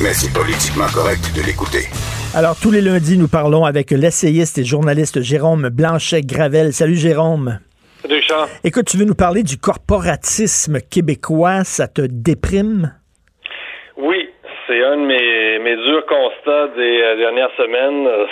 [0.02, 1.88] Mais c'est politiquement correct de l'écouter.
[2.36, 6.74] Alors, tous les lundis, nous parlons avec l'essayiste et journaliste Jérôme Blanchet-Gravel.
[6.74, 7.60] Salut, Jérôme.
[8.02, 8.50] Salut, Charles.
[8.64, 11.64] Écoute, tu veux nous parler du corporatisme québécois?
[11.64, 12.90] Ça te déprime?
[13.98, 14.28] Oui,
[14.66, 18.08] c'est un de mes, mes durs constats des euh, dernières semaines.
[18.08, 18.26] Euh,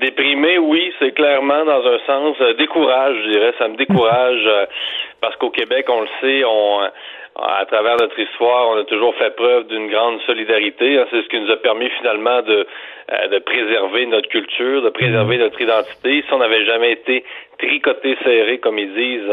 [0.00, 3.54] déprimé, oui, c'est clairement dans un sens euh, décourage, je dirais.
[3.60, 4.66] Ça me décourage
[5.20, 6.80] parce qu'au Québec, on le sait, on
[7.42, 10.98] à travers notre histoire, on a toujours fait preuve d'une grande solidarité.
[10.98, 11.06] Hein.
[11.10, 12.66] C'est ce qui nous a permis finalement de,
[13.30, 16.24] de préserver notre culture, de préserver notre identité.
[16.26, 17.24] Si on n'avait jamais été
[17.58, 19.32] tricoté serré, comme ils disent,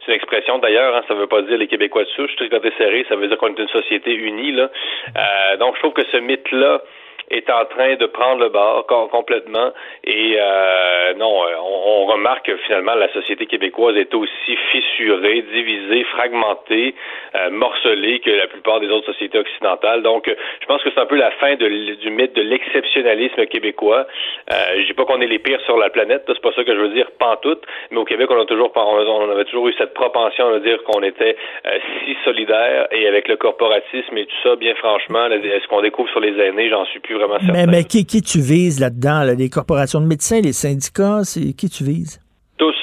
[0.00, 2.72] c'est une expression d'ailleurs, hein, ça ne veut pas dire les Québécois de souche, tricoté
[2.76, 4.52] serré, ça veut dire qu'on est une société unie.
[4.52, 4.70] Là.
[5.16, 6.82] Euh, donc je trouve que ce mythe-là
[7.30, 9.72] est en train de prendre le bord complètement.
[10.04, 16.04] Et euh, non, euh, on, remarque que finalement la société québécoise est aussi fissurée, divisée,
[16.04, 16.94] fragmentée,
[17.34, 20.02] euh, morcelée que la plupart des autres sociétés occidentales.
[20.02, 20.30] Donc,
[20.60, 24.06] je pense que c'est un peu la fin de, du mythe de l'exceptionnalisme québécois.
[24.52, 26.74] Euh, je dis pas qu'on est les pires sur la planète, c'est pas ça que
[26.74, 27.62] je veux dire, pantoute.
[27.90, 31.02] Mais au Québec, on a toujours, on avait toujours eu cette propension à dire qu'on
[31.02, 31.36] était
[31.66, 36.10] euh, si solidaire et avec le corporatisme et tout ça, bien franchement, est-ce qu'on découvre
[36.10, 37.13] sur les aînés, j'en suis plus
[37.52, 39.22] mais, mais qui, qui tu vises là-dedans?
[39.36, 42.20] Les corporations de médecins, les syndicats, c'est qui tu vises?
[42.56, 42.74] Tous.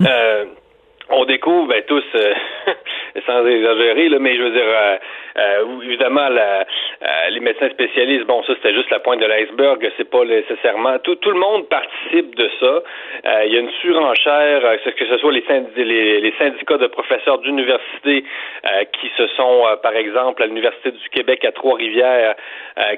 [0.00, 0.44] Euh,
[1.10, 2.32] on découvre, ben, tous, euh,
[3.26, 4.98] sans exagérer, là, mais je veux dire,
[5.40, 6.66] euh, euh, évidemment, la,
[7.30, 10.98] les médecins spécialistes, bon, ça c'était juste la pointe de l'iceberg, c'est pas nécessairement.
[10.98, 12.82] Tout, tout le monde participe de ça.
[13.46, 15.44] Il y a une surenchère, que ce soit les,
[15.76, 18.24] les, les syndicats de professeurs d'université
[19.00, 22.34] qui se sont, par exemple, à l'Université du Québec à Trois-Rivières,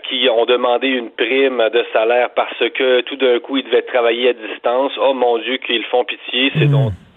[0.04, 4.30] qui ont demandé une prime de salaire parce que tout d'un coup, ils devaient travailler
[4.30, 4.92] à distance.
[5.00, 6.72] Oh mon Dieu, qu'ils font pitié, c'est hmm.
[6.72, 7.11] donc euh,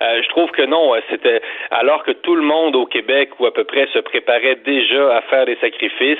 [0.00, 1.40] je trouve que non, euh, c'était
[1.70, 5.22] alors que tout le monde au Québec ou à peu près se préparait déjà à
[5.22, 6.18] faire des sacrifices.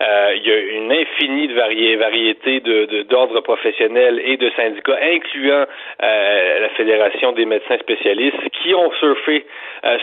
[0.00, 5.66] Euh, il y a une infinie de variété de d'ordres professionnels et de syndicats, incluant
[6.00, 9.44] la Fédération des médecins spécialistes, qui ont surfé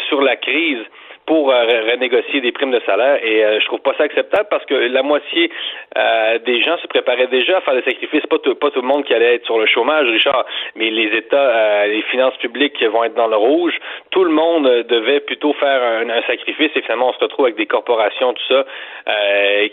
[0.08, 0.84] sur la crise
[1.26, 4.66] pour euh, renégocier des primes de salaire et euh, je trouve pas ça acceptable parce
[4.66, 5.52] que la moitié
[5.96, 8.26] euh, des gens se préparaient déjà à faire des sacrifices.
[8.28, 11.16] Pas tout, pas tout le monde qui allait être sur le chômage, Richard, mais les
[11.18, 13.74] États, les finances publiques vont être dans le rouge.
[14.10, 17.66] Tout le monde devait plutôt faire un, sacrifice et finalement on se retrouve avec des
[17.66, 18.66] corporations, tout ça,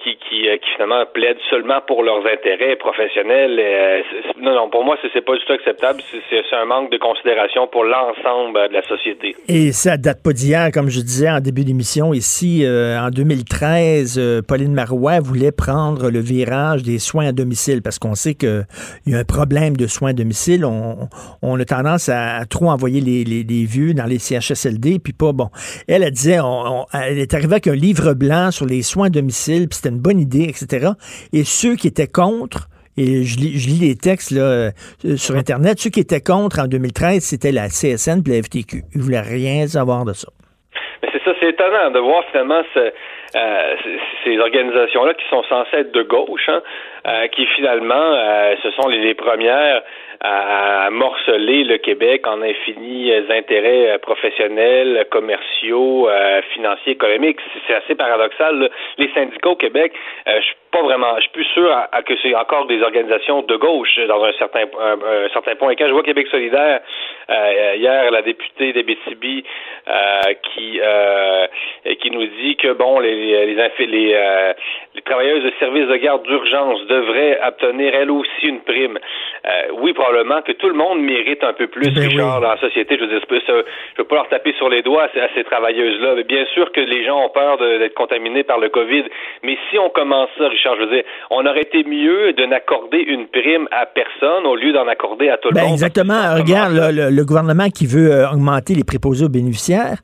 [0.03, 4.05] qui, qui, qui, finalement plaident seulement pour leurs intérêts professionnels.
[4.39, 6.01] non, non, pour moi, c'est pas du tout acceptable.
[6.31, 9.37] C'est un manque de considération pour l'ensemble de la société.
[9.49, 14.15] Et ça date pas d'hier, comme je disais en début d'émission ici, euh, en 2013,
[14.17, 18.67] euh, Pauline Marois voulait prendre le virage des soins à domicile parce qu'on sait qu'il
[19.07, 20.65] y a un problème de soins à domicile.
[20.65, 21.09] On,
[21.61, 25.51] a tendance à, trop envoyer les, les, vieux dans les CHSLD, puis pas bon.
[25.89, 26.39] Elle, elle disait,
[26.93, 30.01] elle est arrivée avec un livre blanc sur les soins à domicile, puis c'était une
[30.01, 30.93] bonne idée, etc.
[31.33, 34.71] Et ceux qui étaient contre, et je lis, les textes là, euh,
[35.17, 35.79] sur Internet.
[35.79, 38.85] Ceux qui étaient contre en 2013, c'était la CSN et la FTQ.
[38.95, 40.29] Ils voulaient rien savoir de ça
[41.27, 43.77] ça, c'est étonnant de voir finalement euh,
[44.25, 46.63] ces organisations-là qui sont censées être de gauche, hein,
[47.07, 49.83] euh, qui finalement, euh, ce sont les, premières
[50.27, 56.09] à, morceler le Québec en infinis intérêts professionnels, commerciaux,
[56.53, 57.39] financiers, économiques.
[57.67, 58.71] C'est assez paradoxal.
[58.99, 59.93] Les syndicats au Québec,
[60.27, 61.71] je suis pas vraiment, je suis plus sûr
[62.07, 65.71] que c'est encore des organisations de gauche dans un certain, un, certain point.
[65.71, 66.81] Et quand je vois Québec solidaire,
[67.29, 69.45] hier, la députée d'Abitibi
[70.43, 70.81] qui
[72.01, 74.53] qui nous dit que bon les les les, euh,
[74.97, 78.97] les travailleuses de services de garde d'urgence devraient obtenir elles aussi une prime.
[78.97, 82.61] Euh, oui, probablement que tout le monde mérite un peu plus, ben Richard, dans la
[82.61, 82.97] société.
[82.97, 86.23] Je veux dire, je veux pas leur taper sur les doigts à ces travailleuses-là.
[86.27, 89.05] Bien sûr que les gens ont peur d'être contaminés par le COVID,
[89.43, 92.99] mais si on commence ça, Richard, je veux dire, on aurait été mieux de n'accorder
[92.99, 95.73] une prime à personne au lieu d'en accorder à tout le ben monde.
[95.73, 96.35] Exactement.
[96.37, 99.99] Regarde, le, gouvernement qui veut euh, augmenter les préposés aux bénéficiaires,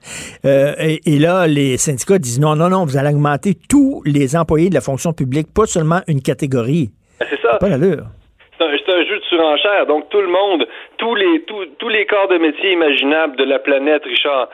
[0.45, 4.69] et, et là, les syndicats disent non, non, non, vous allez augmenter tous les employés
[4.69, 6.91] de la fonction publique, pas seulement une catégorie.
[7.19, 7.57] Ben, c'est ça.
[7.59, 8.05] Pas l'allure.
[8.59, 9.87] C'est un, jeu de surenchère.
[9.87, 10.69] Donc tout le monde,
[10.99, 14.49] tous les tous, tous les corps de métier imaginables de la planète, Richard,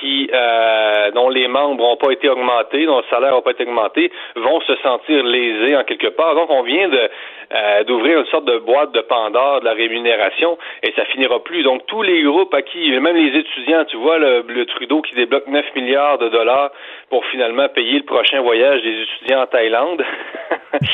[0.00, 3.64] qui euh, dont les membres n'ont pas été augmentés, dont le salaire n'a pas été
[3.64, 6.34] augmenté, vont se sentir lésés en quelque part.
[6.34, 7.10] Donc on vient de
[7.54, 11.62] euh, d'ouvrir une sorte de boîte de Pandore de la rémunération et ça finira plus.
[11.62, 15.46] Donc tous les groupes à qui, même les étudiants, tu vois le, Trudeau qui débloque
[15.48, 16.70] 9 milliards de dollars
[17.12, 20.02] pour finalement payer le prochain voyage des étudiants en Thaïlande.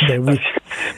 [0.09, 0.39] Ben oui.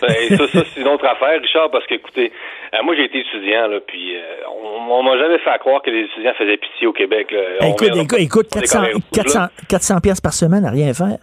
[0.00, 2.32] ben, ça, ça c'est une autre affaire, Richard, parce que écoutez,
[2.72, 5.90] euh, moi j'ai été étudiant là, puis euh, on, on m'a jamais fait croire que
[5.90, 7.30] les étudiants faisaient pitié au Québec.
[7.30, 7.40] Là.
[7.60, 8.80] Ben, écoute, écoute, écoute 400,
[9.12, 11.18] 400, 400 pièces par semaine à rien faire.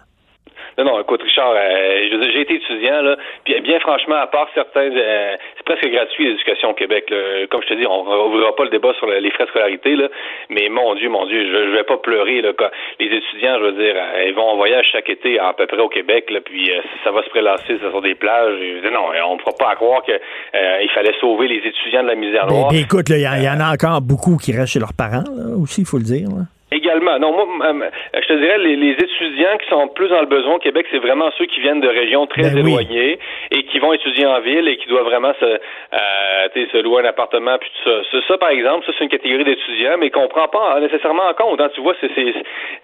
[0.78, 4.90] Non, non, écoute, Richard, euh, j'ai été étudiant, là, puis bien franchement, à part certains,
[4.94, 7.12] euh, c'est presque gratuit l'éducation au Québec.
[7.50, 10.08] Comme je te dis, on n'ouvrira pas le débat sur les frais de scolarité, là,
[10.50, 12.42] mais mon Dieu, mon Dieu, je, vais pas pleurer.
[12.42, 12.52] Là,
[13.00, 15.80] les étudiants, je veux dire, euh, ils vont en voyage chaque été à, peu près
[15.80, 18.58] au Québec, là, puis euh, ça va se prélasser sur des plages.
[18.92, 22.46] non, on ne pourra pas croire qu'il euh, fallait sauver les étudiants de la misère
[22.46, 22.70] noire.
[22.72, 25.24] Mais, écoute, il y, en a encore beaucoup qui restent chez leurs parents
[25.60, 26.28] aussi, il faut le dire.
[26.70, 27.18] Également.
[27.18, 27.72] Non, moi,
[28.12, 30.98] je te dirais, les, les, étudiants qui sont plus dans le besoin au Québec, c'est
[30.98, 33.18] vraiment ceux qui viennent de régions très ben éloignées
[33.50, 37.06] et qui vont étudier en ville et qui doivent vraiment se, euh, se louer un
[37.06, 38.20] appartement puis tout ça.
[38.28, 41.58] Ça, par exemple, ça, c'est une catégorie d'étudiants, mais qu'on prend pas nécessairement en compte.
[41.58, 41.70] Hein.
[41.74, 42.10] Tu vois, c'est,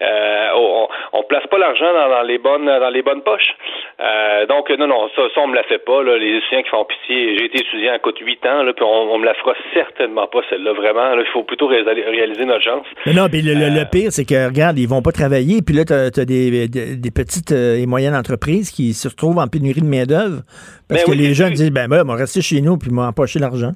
[0.00, 3.54] euh, on, on place pas l'argent dans, les bonnes dans les bonnes poches.
[4.00, 6.02] Euh, donc, non, non, ça, ça, on me la fait pas.
[6.02, 7.36] Là, les étudiants qui font pitié.
[7.36, 10.26] J'ai été étudiant à coûte huit ans, là, puis on, on me la fera certainement
[10.26, 11.12] pas, celle-là, vraiment.
[11.18, 12.86] Il faut plutôt réaliser notre chance.
[13.04, 15.84] Mais non, mais le, le pire, c'est que, regarde, ils vont pas travailler, puis là,
[15.84, 19.86] tu as, des, des, petites euh, et moyennes entreprises qui se retrouvent en pénurie de
[19.86, 20.42] main-d'œuvre
[20.88, 23.38] parce ben que les gens disent, ben, ben, on va rester chez nous, puis m'empocher
[23.38, 23.72] l'argent.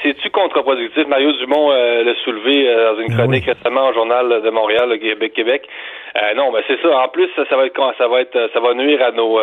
[0.00, 1.06] C'est-tu contre-productif?
[1.06, 4.88] Mario Dumont euh, l'a soulevé euh, dans une ben chronique récemment au Journal de Montréal,
[4.88, 5.32] le Québec.
[5.34, 5.68] Québec.
[6.34, 6.98] non, ben c'est ça.
[6.98, 9.38] En plus, ça, va être ça va être ça va nuire à nos,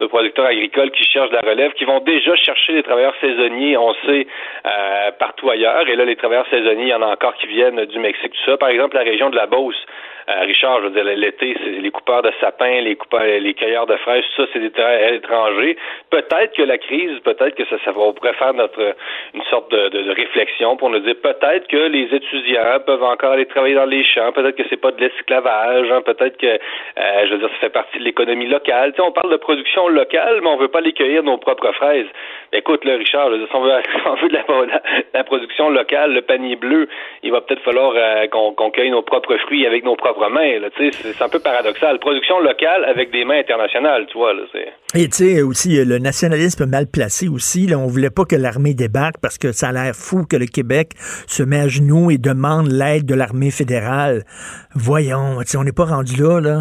[0.00, 3.76] nos producteurs agricoles qui cherchent de la relève, qui vont déjà chercher les travailleurs saisonniers,
[3.76, 4.26] on sait,
[5.18, 5.88] partout ailleurs.
[5.88, 8.50] Et là, les travailleurs saisonniers, il y en a encore qui viennent du Mexique, tout
[8.50, 8.56] ça.
[8.56, 9.86] Par exemple, la région de la Beauce.
[10.28, 13.86] Euh, Richard, je veux dire, l'été, c'est les coupeurs de sapins, les coupeurs, les cueilleurs
[13.86, 15.76] de fraises, ça, c'est des terrains étrangers.
[16.10, 18.94] Peut-être que la crise, peut-être que ça, ça va, pourrait faire notre
[19.34, 23.46] une sorte de, de, réflexion pour nous dire peut-être que les étudiants peuvent encore aller
[23.46, 27.32] travailler dans les champs, peut-être que c'est pas de l'esclavage, hein, peut-être que, euh, je
[27.32, 28.92] veux dire, ça fait partie de l'économie locale.
[28.92, 31.72] Tu sais, on parle de production locale, mais on veut pas les cueillir nos propres
[31.72, 32.06] fraises.
[32.52, 33.72] Écoute, là, Richard, si, on veut,
[34.06, 34.38] on veut de
[35.14, 36.88] la, production locale, le panier bleu,
[37.22, 40.11] il va peut-être falloir euh, qu'on cueille nos propres fruits avec nos propres
[41.12, 41.98] c'est un peu paradoxal.
[41.98, 44.32] Production locale avec des mains internationales, tu vois.
[44.34, 44.42] Là,
[44.94, 47.66] Et tu sais, aussi, le nationalisme mal placé aussi.
[47.66, 50.46] Là, on voulait pas que l'armée débarque parce que ça a l'air fou que le
[50.46, 50.90] Québec
[51.26, 54.22] se met à genoux et demande l'aide de l'armée fédérale.
[54.74, 56.58] Voyons, on n'est pas rendu là, là.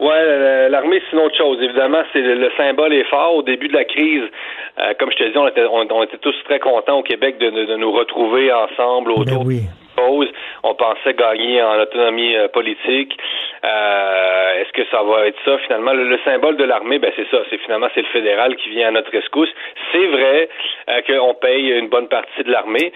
[0.00, 1.58] Ouais, l'armée, c'est une autre chose.
[1.62, 3.36] Évidemment, c'est le, symbole est fort.
[3.36, 4.24] Au début de la crise,
[4.78, 7.76] euh, comme je te dis, on était, on, était tous très contents au Québec de,
[7.76, 9.46] nous retrouver ensemble ben autour
[9.98, 13.16] On pensait gagner en autonomie euh, politique.
[13.64, 15.92] Euh, est-ce que ça va être ça finalement?
[15.92, 17.38] Le, symbole de l'armée, ben c'est ça.
[17.50, 19.48] C'est finalement c'est le fédéral qui vient à notre rescousse.
[19.92, 20.48] C'est vrai
[20.88, 22.92] euh, qu'on paye une bonne partie de l'armée.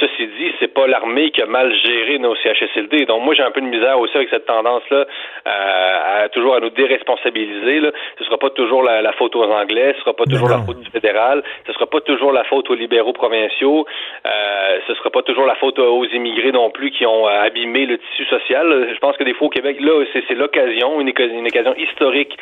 [0.00, 3.06] ceci dit, c'est pas l'armée qui a mal géré nos CHSLD.
[3.06, 5.06] Donc moi j'ai un peu de misère aussi avec cette tendance là
[5.44, 7.80] à toujours à nous déresponsabiliser.
[7.80, 7.90] Là.
[8.18, 10.90] Ce sera pas toujours la, faute aux Anglais, ce sera pas toujours la faute du
[10.90, 13.86] fédéral, ce sera pas toujours la faute aux libéraux provinciaux,
[14.24, 17.98] ce sera pas toujours la faute aux immigrés non plus qui ont euh, abîmé le
[17.98, 18.88] tissu social.
[18.92, 22.36] Je pense que des fois au Québec, là, c'est l'occasion, une, une, occasion historique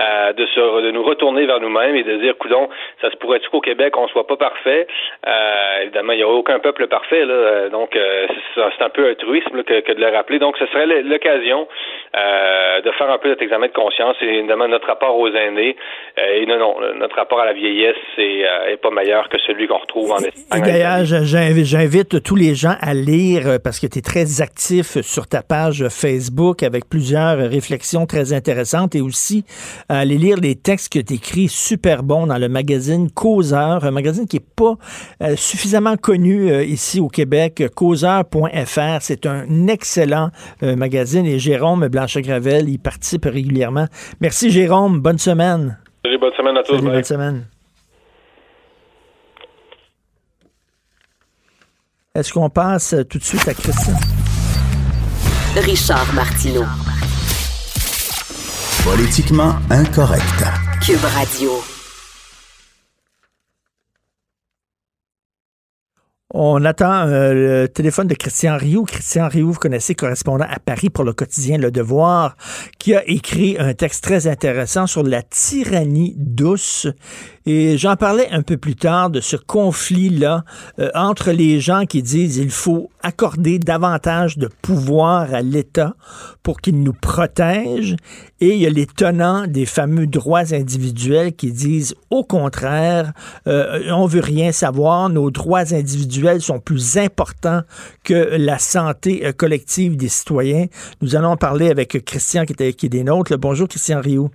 [0.00, 2.68] euh, de, se, de nous retourner vers nous-mêmes et de dire, coudon,
[3.00, 4.86] ça se pourrait-tu qu'au Québec, on soit pas parfait?
[5.26, 7.98] Euh, évidemment, il n'y a aucun peuple parfait, là, donc
[8.54, 10.38] c'est un peu altruisme que, que, de le rappeler.
[10.38, 11.66] Donc, ce serait l'occasion
[12.14, 15.76] de faire un peu notre examen de conscience et évidemment notre rapport aux aînés.
[16.16, 20.10] et non, non, notre rapport à la vieillesse est, pas meilleur que celui qu'on retrouve
[20.12, 20.62] en Espagne.
[20.62, 25.26] D'ailleurs, j'invite tous les gens à lire euh, parce que tu es très actif sur
[25.26, 29.44] ta page Facebook avec plusieurs réflexions très intéressantes et aussi
[29.88, 34.26] aller lire les textes que tu écris super bons dans le magazine Causeur, un magazine
[34.26, 34.74] qui n'est pas
[35.22, 38.98] euh, suffisamment connu euh, ici au Québec, causeur.fr.
[39.00, 43.86] C'est un excellent magazine et Jérôme Blanchet-Gravel y participe régulièrement.
[44.20, 45.78] Merci Jérôme, bonne semaine.
[46.04, 46.80] Salut, bonne semaine à tous.
[46.80, 47.51] bonne semaine.
[52.14, 53.94] Est-ce qu'on passe tout de suite à Christian?
[55.56, 56.64] Richard Martineau.
[58.84, 60.44] Politiquement incorrect.
[60.84, 61.52] Cube Radio.
[66.34, 67.32] On attend euh,
[67.62, 68.84] le téléphone de Christian Rioux.
[68.84, 72.36] Christian Rioux, vous connaissez, correspondant à Paris pour le quotidien Le Devoir,
[72.78, 76.86] qui a écrit un texte très intéressant sur la tyrannie douce.
[77.44, 80.44] Et j'en parlais un peu plus tard de ce conflit-là
[80.78, 85.94] euh, entre les gens qui disent il faut accorder davantage de pouvoir à l'État
[86.44, 87.96] pour qu'il nous protège,
[88.40, 93.12] et il y a les tenants des fameux droits individuels qui disent au contraire,
[93.46, 97.62] euh, on veut rien savoir, nos droits individuels sont plus importants
[98.04, 100.66] que la santé euh, collective des citoyens.
[101.00, 103.36] Nous allons parler avec Christian qui, était, qui est des nôtres.
[103.36, 104.30] Bonjour Christian Rioux.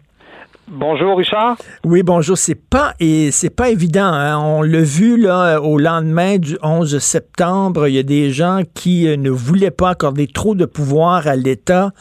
[0.69, 1.56] Bonjour Richard.
[1.85, 2.38] Oui, bonjour.
[2.38, 4.11] C'est pas et c'est pas évident.
[4.11, 4.38] Hein.
[4.38, 7.88] On l'a vu là au lendemain du 11 septembre.
[7.88, 11.38] Il y a des gens qui euh, ne voulaient pas accorder trop de pouvoir à
[11.38, 11.91] l'État.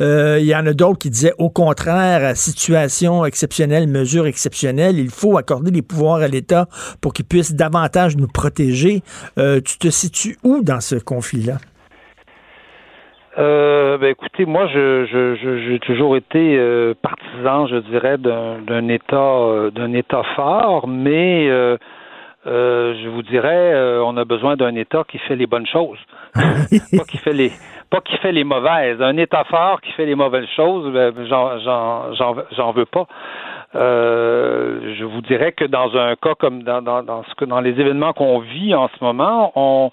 [0.00, 5.10] Euh, il y en a d'autres qui disaient au contraire, situation exceptionnelle, mesure exceptionnelle, il
[5.10, 6.66] faut accorder des pouvoirs à l'État
[7.00, 9.04] pour qu'il puisse davantage nous protéger.
[9.38, 11.58] Euh, tu te situes où dans ce conflit-là?
[13.38, 18.88] Euh, ben écoutez, moi, je, je, j'ai toujours été euh, partisan, je dirais, d'un, d'un
[18.88, 21.76] État, euh, d'un État fort, mais euh,
[22.46, 25.98] je vous dirais, on a besoin d'un État qui fait les bonnes choses,
[26.34, 27.52] pas qui fait les,
[27.90, 29.02] pas qui fait les mauvaises.
[29.02, 33.06] Un État fort qui fait les mauvaises choses, ben, j'en, j'en, j'en, j'en veux pas.
[33.74, 37.60] Euh, je vous dirais que dans un cas comme dans, dans, dans, ce que dans
[37.60, 39.90] les événements qu'on vit en ce moment, on,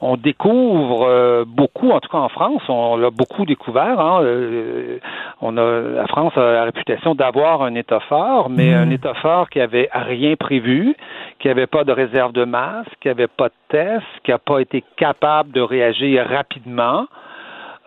[0.00, 4.00] on découvre euh, beaucoup, en tout cas en France, on l'a beaucoup découvert.
[4.00, 4.98] Hein, euh,
[5.40, 9.50] on a la France a la réputation d'avoir un État fort, mais un État fort
[9.50, 10.94] qui avait rien prévu,
[11.40, 14.60] qui n'avait pas de réserve de masse, qui n'avait pas de test, qui n'a pas
[14.60, 17.06] été capable de réagir rapidement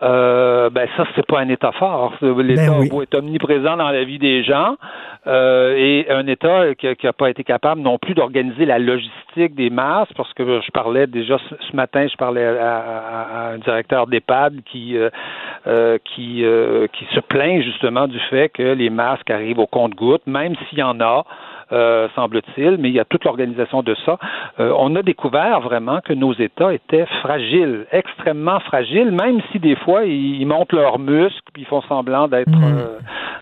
[0.02, 2.14] euh, ben ça c'est pas un État fort.
[2.20, 4.76] L'État ben est omniprésent dans la vie des gens
[5.26, 9.70] euh, et un État qui n'a pas été capable non plus d'organiser la logistique des
[9.70, 14.96] masses parce que je parlais déjà ce matin, je parlais à, un directeur d'EHPAD qui
[14.96, 15.10] euh,
[15.68, 20.26] euh qui euh, qui se plaint justement du fait que les masques arrivent au compte-gouttes,
[20.26, 21.24] même s'il y en a.
[21.72, 24.18] Euh, semble-t-il, mais il y a toute l'organisation de ça.
[24.60, 29.76] Euh, on a découvert vraiment que nos États étaient fragiles, extrêmement fragiles, même si des
[29.76, 32.64] fois ils, montent leurs muscles puis ils font semblant d'être mm.
[32.64, 32.98] euh,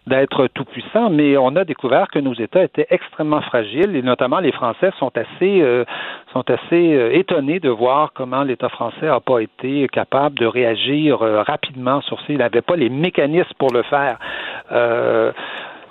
[0.06, 4.38] d'être tout puissants, mais on a découvert que nos États étaient extrêmement fragiles et notamment
[4.38, 5.84] les Français sont assez
[6.32, 12.00] sont assez étonnés de voir comment l'État français n'a pas été capable de réagir rapidement
[12.02, 12.26] sur ça.
[12.30, 14.18] Il n'avait pas les mécanismes pour le faire.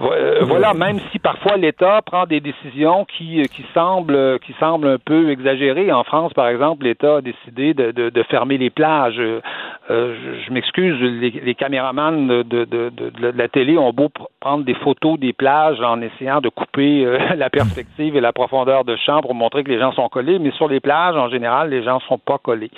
[0.01, 4.87] Euh, voilà, même si parfois l'État prend des décisions qui, euh, qui semblent qui semblent
[4.87, 5.91] un peu exagérées.
[5.91, 9.19] En France, par exemple, l'État a décidé de, de, de, fermer les plages.
[9.19, 9.41] Euh,
[9.89, 14.09] je, m'excuse, les, les caméramans de, de, de, la télé ont beau
[14.39, 17.05] prendre des photos des plages en essayant de couper
[17.35, 20.51] la perspective et la profondeur de champ pour montrer que les gens sont collés, mais
[20.51, 22.71] sur les plages, en général, les gens sont pas collés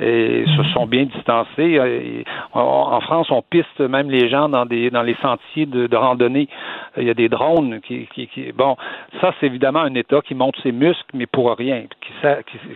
[0.00, 2.24] et se sont bien distancés.
[2.54, 6.48] en France, on piste même les gens dans des dans les sentiers de, de randonnée
[6.96, 8.76] il y a des drones qui, qui, bon,
[9.20, 11.84] ça c'est évidemment un État qui monte ses muscles, mais pour rien.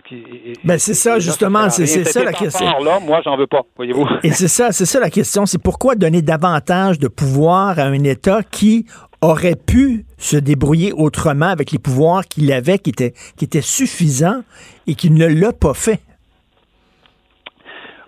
[0.07, 0.23] Qui,
[0.63, 2.79] ben c'est ça justement, c'est ça la question.
[2.79, 4.07] Là, moi j'en veux pas, voyez-vous.
[4.23, 8.03] Et c'est ça, c'est ça la question, c'est pourquoi donner davantage de pouvoir à un
[8.03, 8.85] État qui
[9.21, 14.41] aurait pu se débrouiller autrement avec les pouvoirs qu'il avait, qui étaient, qui étaient suffisants
[14.87, 15.99] et qui ne l'a pas fait?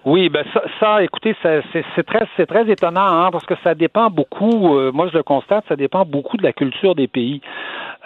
[0.05, 4.09] Oui, ben ça, ça écoutez, c'est très, c'est très étonnant hein, parce que ça dépend
[4.09, 4.77] beaucoup.
[4.77, 7.39] Euh, moi, je le constate, ça dépend beaucoup de la culture des pays.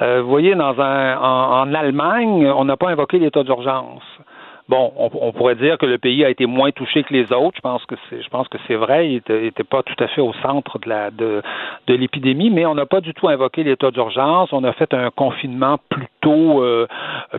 [0.03, 4.03] Euh, vous voyez, dans un, en Allemagne, on n'a pas invoqué l'état d'urgence.
[4.69, 7.55] Bon, on, pourrait dire que le pays a été moins touché que les autres.
[7.55, 9.09] Je pense que c'est, je pense que c'est vrai.
[9.09, 11.41] Il était, pas tout à fait au centre de la de,
[11.87, 14.49] de l'épidémie, mais on n'a pas du tout invoqué l'état d'urgence.
[14.51, 15.77] On a fait un confinement
[16.27, 16.87] plutôt euh,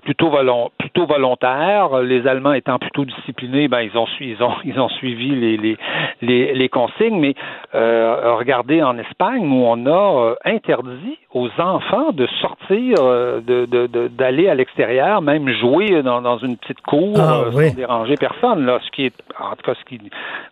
[0.02, 0.30] plutôt
[0.78, 2.00] plutôt volontaire.
[2.02, 5.76] Les Allemands étant plutôt disciplinés, ben ils ont ils ont ils ont suivi les les
[6.22, 7.18] les, les consignes.
[7.18, 7.34] Mais
[7.74, 14.08] euh, regardez en Espagne où on a euh, interdit aux enfants de sortir, de, de,
[14.08, 18.64] d'aller à l'extérieur, même jouer dans, dans une petite cour ah, sans déranger personne.
[18.64, 20.00] Là, ce qui est, en tout cas, ce qui,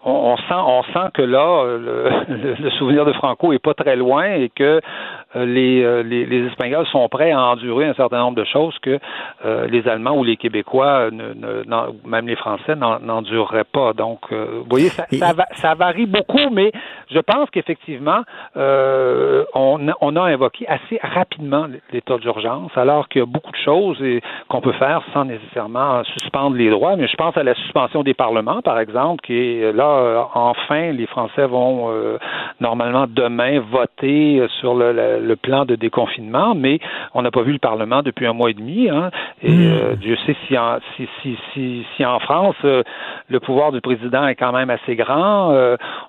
[0.05, 2.11] on, sent, on sent que là, le,
[2.61, 4.83] le, souvenir de Franco est pas très loin et que
[5.35, 8.99] les, les, les, Espagnols sont prêts à endurer un certain nombre de choses que
[9.45, 13.93] les Allemands ou les Québécois, ne, ne, même les Français, n'endureraient pas.
[13.93, 16.73] Donc, vous voyez, ça, ça, ça, varie beaucoup, mais
[17.11, 18.23] je pense qu'effectivement,
[18.55, 24.03] on, on a invoqué assez rapidement l'état d'urgence, alors qu'il y a beaucoup de choses
[24.49, 26.97] qu'on peut faire sans nécessairement suspendre les droits.
[26.97, 30.93] Mais je pense à la suspension des parlements, par exemple, qui est là, euh, enfin,
[30.93, 32.19] les Français vont euh,
[32.61, 34.93] normalement demain voter sur le,
[35.37, 36.79] plan de déconfinement, mais
[37.15, 38.89] on n'a pas vu le Parlement depuis un mois et demi.
[38.89, 39.11] Hein,
[39.43, 39.73] et hmm.
[39.73, 44.27] euh, Dieu sait si en, si, si, si, si en France, le pouvoir du président
[44.27, 45.53] est quand même assez grand,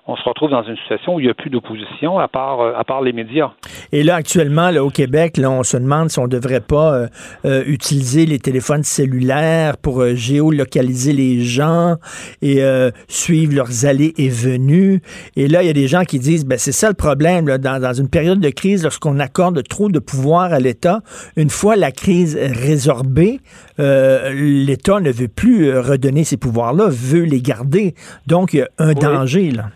[0.06, 2.84] on se retrouve dans une situation où il n'y a plus d'opposition à part, à
[2.84, 3.50] part les médias.
[3.92, 7.06] Et là, actuellement, au Québec, là, on se demande si on ne devrait pas euh,
[7.44, 11.96] euh, utiliser les téléphones cellulaires pour euh, géolocaliser les gens
[12.42, 12.60] et
[13.08, 15.00] suivre leurs allées et venues.
[15.36, 17.80] Et là, il y a des gens qui disent, ben, c'est ça le problème, dans,
[17.80, 21.02] dans, une période de crise, lorsqu'on accorde trop de pouvoir à l'État,
[21.36, 23.40] une fois la crise résorbée,
[23.78, 27.94] l'État ne veut plus redonner ces pouvoirs-là, veut les garder.
[28.26, 29.70] Donc, il y a un danger, là.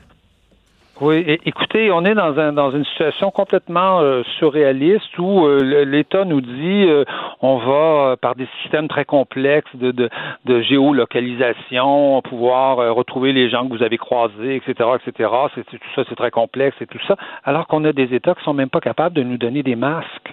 [1.05, 6.25] Oui, écoutez, on est dans, un, dans une situation complètement euh, surréaliste où euh, l'État
[6.25, 7.03] nous dit euh,
[7.41, 10.09] on va par des systèmes très complexes de, de,
[10.45, 15.29] de géolocalisation pouvoir retrouver les gens que vous avez croisés, etc., etc.
[15.57, 18.45] C'est, tout ça, c'est très complexe et tout ça, alors qu'on a des États qui
[18.45, 20.33] sont même pas capables de nous donner des masques.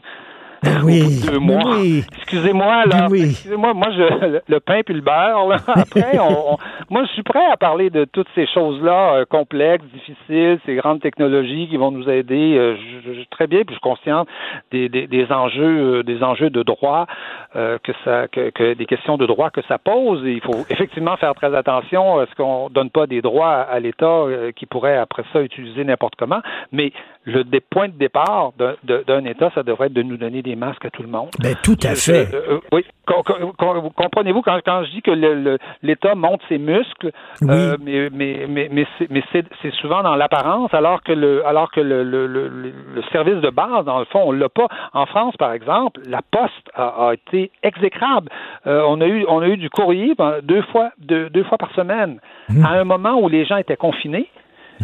[0.84, 1.22] Oui.
[1.26, 1.78] deux mois.
[2.18, 3.08] Excusez-moi, là.
[3.12, 5.58] Excusez-moi, moi, je, le, pain puis le beurre, là.
[5.68, 6.58] Après, on,
[6.90, 11.02] moi, je suis prêt à parler de toutes ces choses-là, euh, complexes, difficiles, ces grandes
[11.02, 12.56] technologies qui vont nous aider.
[12.58, 12.76] Euh,
[13.06, 14.26] je, très bien, puis je suis conscient
[14.72, 17.06] des, des, des enjeux, euh, des enjeux de droit,
[17.54, 20.26] que ça, que, que, des questions de droit que ça pose.
[20.26, 23.80] Et il faut effectivement faire très attention à ce qu'on donne pas des droits à
[23.80, 24.26] l'État
[24.56, 26.42] qui pourrait après ça utiliser n'importe comment.
[26.72, 26.92] Mais
[27.30, 28.52] le des points de départ
[28.84, 31.30] d'un État, ça devrait être de nous donner des masques à tout le monde.
[31.40, 32.28] Ben, tout à fait.
[32.72, 32.86] oui.
[33.10, 35.12] Comprenez-vous, quand, quand je dis que
[35.82, 37.12] l'État monte ses muscles,
[37.44, 42.04] euh, mais, mais, mais, mais c'est souvent dans l'apparence, alors que le alors que le,
[42.04, 42.74] le, le,
[43.12, 44.68] service de base, dans le fond, on l'a pas.
[44.94, 48.30] En France, par exemple, la poste a, été exécrable.
[48.68, 51.58] Euh, on a eu on a eu du courrier ben, deux fois deux, deux fois
[51.58, 52.20] par semaine,
[52.50, 52.66] mmh.
[52.66, 54.30] à un moment où les gens étaient confinés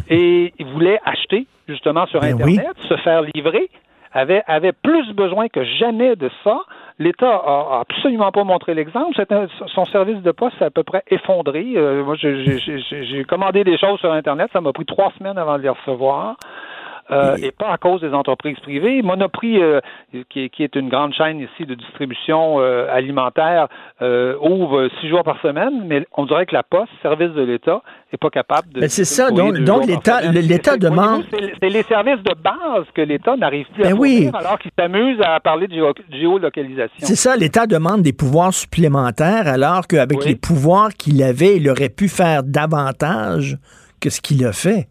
[0.09, 3.69] et ils voulaient acheter justement sur ben Internet, se faire livrer,
[4.13, 6.61] avait, avait plus besoin que jamais de ça.
[6.99, 9.13] L'État a, absolument pas montré l'exemple.
[9.67, 11.73] Son service de poste s'est à peu près effondré.
[11.75, 14.49] Euh, moi, j'ai commandé des choses sur Internet.
[14.53, 16.37] Ça m'a pris trois semaines avant de les recevoir.
[17.11, 19.03] Euh, et pas à cause des entreprises privées.
[19.03, 19.79] Monoprix, euh,
[20.29, 23.67] qui, qui, est une grande chaîne ici de distribution euh, alimentaire,
[24.01, 28.17] ouvre six jours par semaine, mais on dirait que la Poste, service de l'État, n'est
[28.17, 28.87] pas capable de.
[28.87, 31.25] C'est ça, donc, donc l'État, l'État demande.
[31.61, 35.19] C'est les services de base que l'État n'arrive plus à ben fournir, alors qu'il s'amuse
[35.21, 35.75] à parler de
[36.11, 36.97] géolocalisation.
[36.99, 41.89] C'est ça, l'État demande des pouvoirs supplémentaires, alors qu'avec les pouvoirs qu'il avait, il aurait
[41.89, 43.57] pu faire davantage
[44.01, 44.87] que ce qu'il a fait.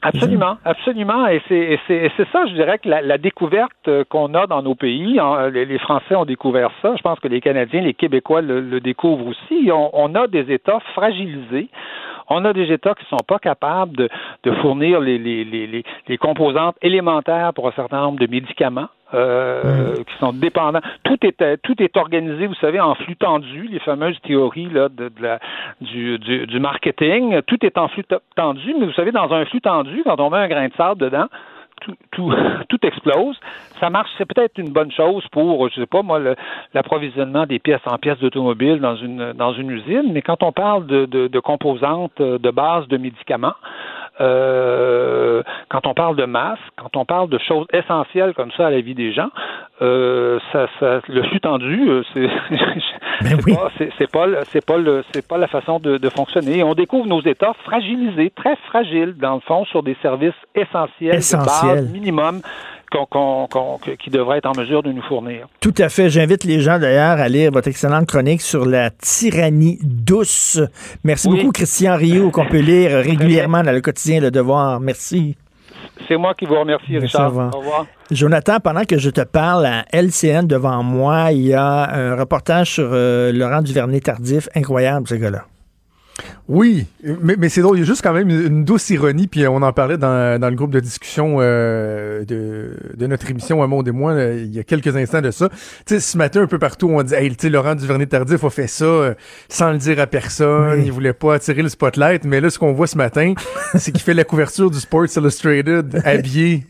[0.00, 1.26] Absolument, absolument.
[1.26, 5.50] Et c'est ça, je dirais que la, découverte euh, qu'on a dans nos pays, hein,
[5.50, 9.70] les, Français ont découvert ça, je pense que les Canadiens, les Québécois le, découvrent aussi.
[9.72, 11.68] On, a des États fragilisés.
[12.30, 14.08] On a des États qui ne sont pas capables de,
[14.44, 18.88] de fournir les, les, les, les composantes élémentaires pour un certain nombre de médicaments.
[19.14, 20.82] Euh, qui sont dépendants.
[21.02, 25.08] Tout est tout est organisé, vous savez, en flux tendu, les fameuses théories là de,
[25.08, 25.38] de la,
[25.80, 27.40] du, du, du, marketing.
[27.46, 28.04] Tout est en flux
[28.36, 31.00] tendu, mais vous savez, dans un flux tendu, quand on met un grain de sable
[31.00, 31.28] dedans,
[31.80, 31.96] tout,
[32.68, 33.38] tout, explose.
[33.80, 36.20] Ça marche, c'est peut-être une bonne chose pour, je sais pas moi,
[36.74, 40.86] l'approvisionnement des pièces en pièces d'automobile dans une dans une usine, mais quand on parle
[40.86, 43.54] de, de, de composantes de base de médicaments,
[44.20, 48.70] euh, quand on parle de masse, quand on parle de choses essentielles comme ça à
[48.70, 49.30] la vie des gens,
[49.80, 52.26] euh, ça, ça, le flux tendu, euh, c'est
[53.22, 53.38] ben
[53.98, 56.62] c'est pas c'est pas le c'est pas la façon de, de, fonctionner.
[56.62, 61.76] On découvre nos États fragilisés, très fragiles dans le fond, sur des services essentiels, essentiels.
[61.76, 62.40] de base minimum
[63.98, 65.48] qui devrait être en mesure de nous fournir.
[65.60, 66.10] Tout à fait.
[66.10, 70.60] J'invite les gens d'ailleurs à lire votre excellente chronique sur la tyrannie douce.
[71.04, 74.80] Merci beaucoup, Christian Rio, qu'on peut lire régulièrement dans le quotidien Le Devoir.
[74.80, 75.36] Merci.
[76.06, 77.36] C'est moi qui vous remercie, Richard.
[77.36, 77.86] Au revoir.
[78.10, 82.72] Jonathan, pendant que je te parle à LCN devant moi, il y a un reportage
[82.72, 84.48] sur euh, Laurent Duvernay-Tardif.
[84.54, 85.44] Incroyable, ce gars-là.
[86.48, 86.86] Oui,
[87.22, 89.56] mais, mais c'est drôle, il y a juste quand même une douce ironie, puis on
[89.56, 93.86] en parlait dans, dans le groupe de discussion euh, de, de, notre émission Un monde
[93.86, 95.48] et moi, il y a quelques instants de ça.
[95.50, 98.50] Tu sais, ce matin, un peu partout, on dit, hey, tu sais, Laurent Duvernay-Tardif a
[98.50, 99.14] fait ça euh,
[99.48, 102.72] sans le dire à personne, il voulait pas attirer le spotlight, mais là, ce qu'on
[102.72, 103.34] voit ce matin,
[103.74, 106.66] c'est qu'il fait la couverture du Sports Illustrated habillé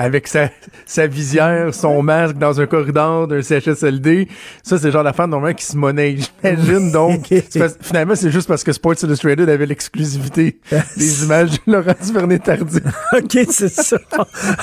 [0.00, 0.48] avec sa,
[0.86, 4.28] sa visière, son masque dans un corridor d'un CHSLD.
[4.62, 6.90] Ça, c'est le genre d'affaire normalement qui se monnaie, j'imagine.
[6.90, 7.26] Donc,
[7.82, 10.58] finalement, c'est juste parce que Sports Illustrated avait l'exclusivité
[10.96, 12.82] des images de Laurent Duvernay-Tardif.
[13.12, 13.98] OK, c'est ça.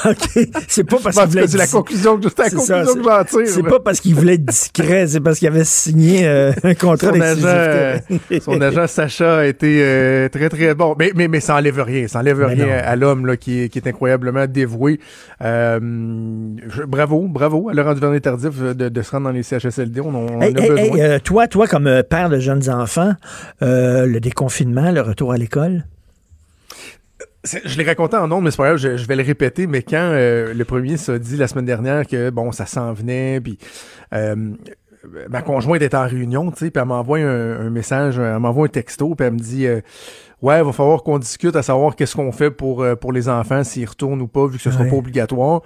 [0.05, 0.49] OK.
[0.67, 1.47] C'est pas parce qu'il voulait...
[1.47, 3.47] C'est la conclusion que, la conclusion que j'en tire.
[3.47, 7.11] C'est pas parce qu'il voulait être discret, c'est parce qu'il avait signé euh, un contrat
[7.11, 8.39] d'exclusivité.
[8.39, 10.95] son agent Sacha a été euh, très, très bon.
[10.97, 12.07] Mais, mais, mais ça enlève rien.
[12.07, 14.99] Ça enlève rien à, l'homme qui, qui est incroyablement dévoué.
[15.41, 15.79] Euh,
[16.87, 20.01] bravo, bravo à Laurent Duvernay-Tardif de, se rendre dans les CHSLD.
[20.01, 20.99] On, a besoin.
[20.99, 23.13] Euh, toi, toi, comme euh, père de jeunes enfants,
[23.61, 25.85] le déconfinement, le retour à l'école?
[27.43, 30.11] Je l'ai raconté en nombre, mais c'est pas grave, je, vais le répéter, mais quand
[30.11, 33.57] le premier s'est dit la semaine dernière que bon, ça s'en venait, puis
[34.11, 38.69] ma conjointe était en réunion, tu sais, puis elle m'envoie un, message, elle m'envoie un
[38.69, 39.65] texto, puis elle me dit
[40.41, 43.63] ouais, il va falloir qu'on discute à savoir qu'est-ce qu'on fait pour, pour les enfants,
[43.63, 45.61] s'ils retournent ou pas, vu que ce sera pas obligatoire.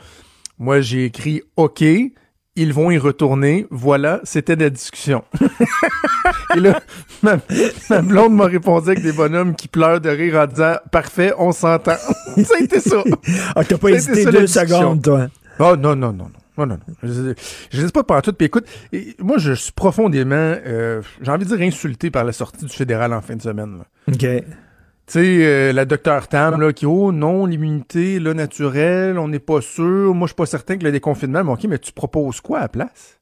[0.59, 1.81] Moi, j'ai écrit OK.
[1.81, 3.65] ils vont y retourner.
[3.71, 5.23] Voilà, c'était la discussion.
[6.55, 6.81] Et là,
[7.23, 7.37] ma,
[7.89, 11.51] ma blonde m'a répondu avec des bonhommes qui pleurent de rire en disant Parfait, on
[11.51, 11.95] s'entend.
[12.43, 13.03] ça a été ça.
[13.55, 15.27] Ah, t'as pas hésité deux secondes, toi.
[15.59, 16.40] Oh non, non, non, non.
[16.57, 16.93] Non, non, non.
[17.03, 17.33] Je,
[17.71, 18.33] je sais pas par tout.
[18.33, 22.33] Puis écoute, et moi, je suis profondément, euh, j'ai envie de dire, insulté par la
[22.33, 23.77] sortie du fédéral en fin de semaine.
[23.79, 23.85] là.
[24.13, 24.43] OK.
[25.07, 29.39] Tu sais, euh, la docteur Tam, là, qui, oh non, l'immunité, là, naturelle, on n'est
[29.39, 30.13] pas sûr.
[30.13, 32.61] Moi, je suis pas certain que le déconfinement, mais OK, mais tu proposes quoi à
[32.63, 33.19] la place?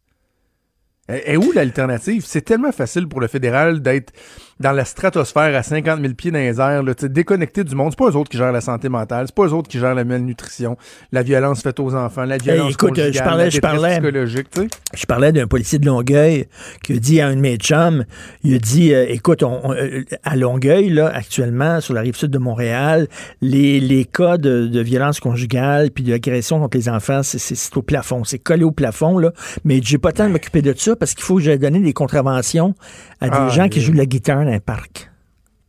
[1.08, 2.26] Et, et où l'alternative?
[2.26, 4.14] C'est tellement facile pour le fédéral d'être
[4.60, 7.76] dans la stratosphère à 50 000 pieds dans les airs, là, tu sais, déconnecté du
[7.76, 7.92] monde.
[7.92, 9.96] C'est pas eux autres qui gèrent la santé mentale, c'est pas eux autres qui gèrent
[9.96, 10.76] la malnutrition,
[11.14, 14.48] la violence faite aux enfants, la violence écoute, je parlais- la je parlais- psychologique.
[14.94, 16.48] Je parlais d'un policier de Longueuil
[16.84, 18.04] qui a dit à un de mes chums,
[18.44, 22.16] il a dit, euh, écoute, on- on- euh, à Longueuil, là, actuellement, sur la rive
[22.18, 23.08] sud de Montréal,
[23.42, 28.24] les, les cas de, de violence conjugale puis d'agression contre les enfants, c'est- au plafond.
[28.26, 29.32] C'est collé au plafond, là.
[29.64, 31.80] Mais j'ai pas le temps de m'occuper de ça parce qu'il faut que j'aille donner
[31.80, 32.76] des contraventions
[33.22, 35.12] à des Ah, gens qui jouent de la guitare dans un parc.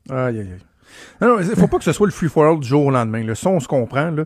[0.09, 0.59] Aïe, aïe, aïe.
[1.21, 3.23] Non, il faut pas que ce soit le free for all du jour au lendemain.
[3.23, 4.25] Le son, on se comprend, là.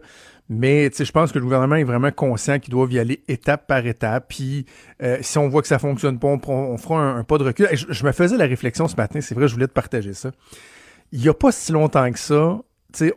[0.50, 3.86] Mais je pense que le gouvernement est vraiment conscient qu'il doit y aller étape par
[3.86, 4.26] étape.
[4.28, 4.66] Puis
[5.02, 7.66] euh, si on voit que ça fonctionne pas, on, fera un, un pas de recul.
[7.72, 10.32] Je, je me faisais la réflexion ce matin, c'est vrai, je voulais te partager ça.
[11.12, 12.58] Il y a pas si longtemps que ça,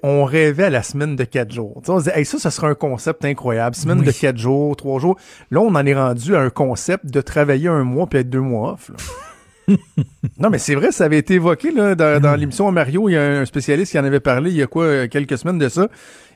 [0.04, 1.82] on rêvait à la semaine de quatre jours.
[1.88, 3.76] On se disait, hey, ça, ça sera un concept incroyable.
[3.76, 4.06] Semaine Oui.
[4.06, 5.18] de quatre jours, trois jours.
[5.52, 8.40] Là, on en est rendu à un concept de travailler un mois puis être deux
[8.42, 8.90] mois off.
[8.90, 8.96] là.
[10.39, 13.10] Non, mais c'est vrai, ça avait été évoqué là, dans, dans l'émission Mario.
[13.10, 15.38] Il y a un spécialiste qui en avait parlé il y a quoi, euh, quelques
[15.38, 15.88] semaines de ça.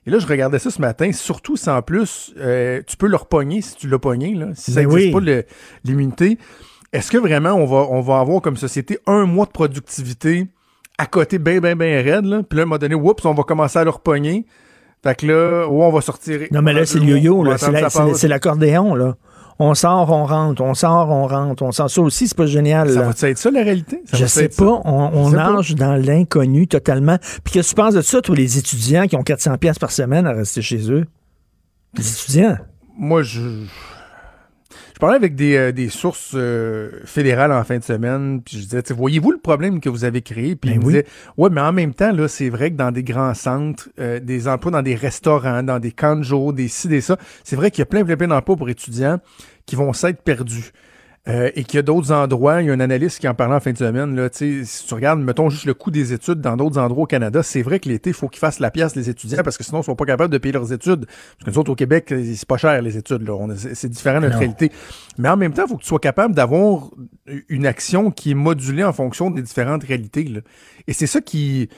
[0.07, 3.15] Et là, je regardais ça ce matin, surtout si en plus, euh, tu peux le
[3.15, 5.25] repogner si tu l'as pogné, là, si ça Ben n'existe oui.
[5.25, 5.43] pas
[5.83, 6.39] l'immunité.
[6.91, 10.47] Est-ce que vraiment on va, on va avoir comme société un mois de productivité
[10.97, 12.41] à côté bien, bien, bien raide, là?
[12.43, 14.45] Puis là, à un moment donné, oups, on va commencer à le repogner.
[15.03, 16.41] Fait que là, oh, on va sortir.
[16.51, 17.45] Non, mais là, c'est le yo-yo,
[18.13, 19.15] c'est l'accordéon, là.
[19.63, 21.87] On sort, on rentre, on sort, on rentre, on sort.
[21.87, 22.89] Ça aussi, c'est pas génial.
[22.89, 24.01] Ça va être ça la réalité?
[24.05, 24.65] Ça je sais ça?
[24.65, 27.19] pas, on, on nage dans l'inconnu totalement.
[27.43, 29.91] Puis qu'est-ce que tu penses de ça, tous les étudiants qui ont 400 pièces par
[29.91, 31.05] semaine à rester chez eux?
[31.95, 32.57] Les étudiants?
[32.97, 33.39] Moi, je.
[35.01, 38.65] Je parlais avec des, euh, des sources euh, fédérales en fin de semaine, puis je
[38.65, 40.55] disais, voyez-vous le problème que vous avez créé?
[40.55, 40.93] Puis Ben ils me oui.
[40.93, 41.07] disaient,
[41.37, 44.47] ouais, mais en même temps, là, c'est vrai que dans des grands centres, euh, des
[44.47, 47.71] emplois dans des restaurants, dans des camps de jour, des ci, des ça, c'est vrai
[47.71, 49.19] qu'il y a plein, plein, plein d'emplois pour étudiants
[49.65, 50.71] qui vont s'être perdus.
[51.27, 53.53] Euh, et qu'il y a d'autres endroits, il y a un analyste qui en parlait
[53.53, 56.13] en fin de semaine, là, tu sais, si tu regardes, mettons juste le coût des
[56.13, 58.71] études dans d'autres endroits au Canada, c'est vrai que l'été, il faut qu'ils fassent la
[58.71, 61.05] pièce les étudiants parce que sinon, ils sont pas capables de payer leurs études.
[61.05, 63.35] Parce que nous autres, au Québec, c'est pas cher, les études, là.
[63.55, 64.39] C'est différent de notre Non.
[64.39, 64.71] réalité.
[65.19, 66.89] Mais en même temps, il faut que tu sois capable d'avoir
[67.49, 70.39] une action qui est modulée en fonction des différentes réalités, là.
[70.87, 71.69] Et c'est ça qui,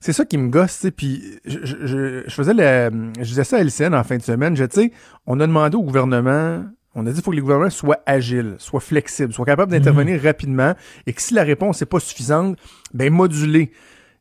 [0.00, 0.90] c'est ça qui me gosse, tu.
[0.90, 4.56] Puis je, je- je- faisais la, je disais ça à LCN en fin de semaine.
[4.56, 4.92] Je, tu sais,
[5.26, 6.64] on a demandé au gouvernement,
[6.94, 10.20] on a dit qu'il faut que les gouvernements soient agiles, soient flexibles, soient capables d'intervenir
[10.22, 10.74] rapidement
[11.06, 12.58] et que si la réponse n'est pas suffisante,
[12.94, 13.70] ben moduler.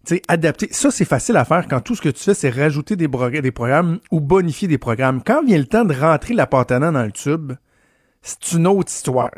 [0.06, 0.70] Tu sais, adapter.
[0.72, 3.41] Ça, c'est facile à faire quand tout ce que tu fais, c'est rajouter des, progr-
[3.41, 5.22] des programmes ou bonifier des programmes.
[5.26, 7.52] Quand vient le temps de rentrer la pâte à dans le tube,
[8.22, 9.32] c'est une autre histoire.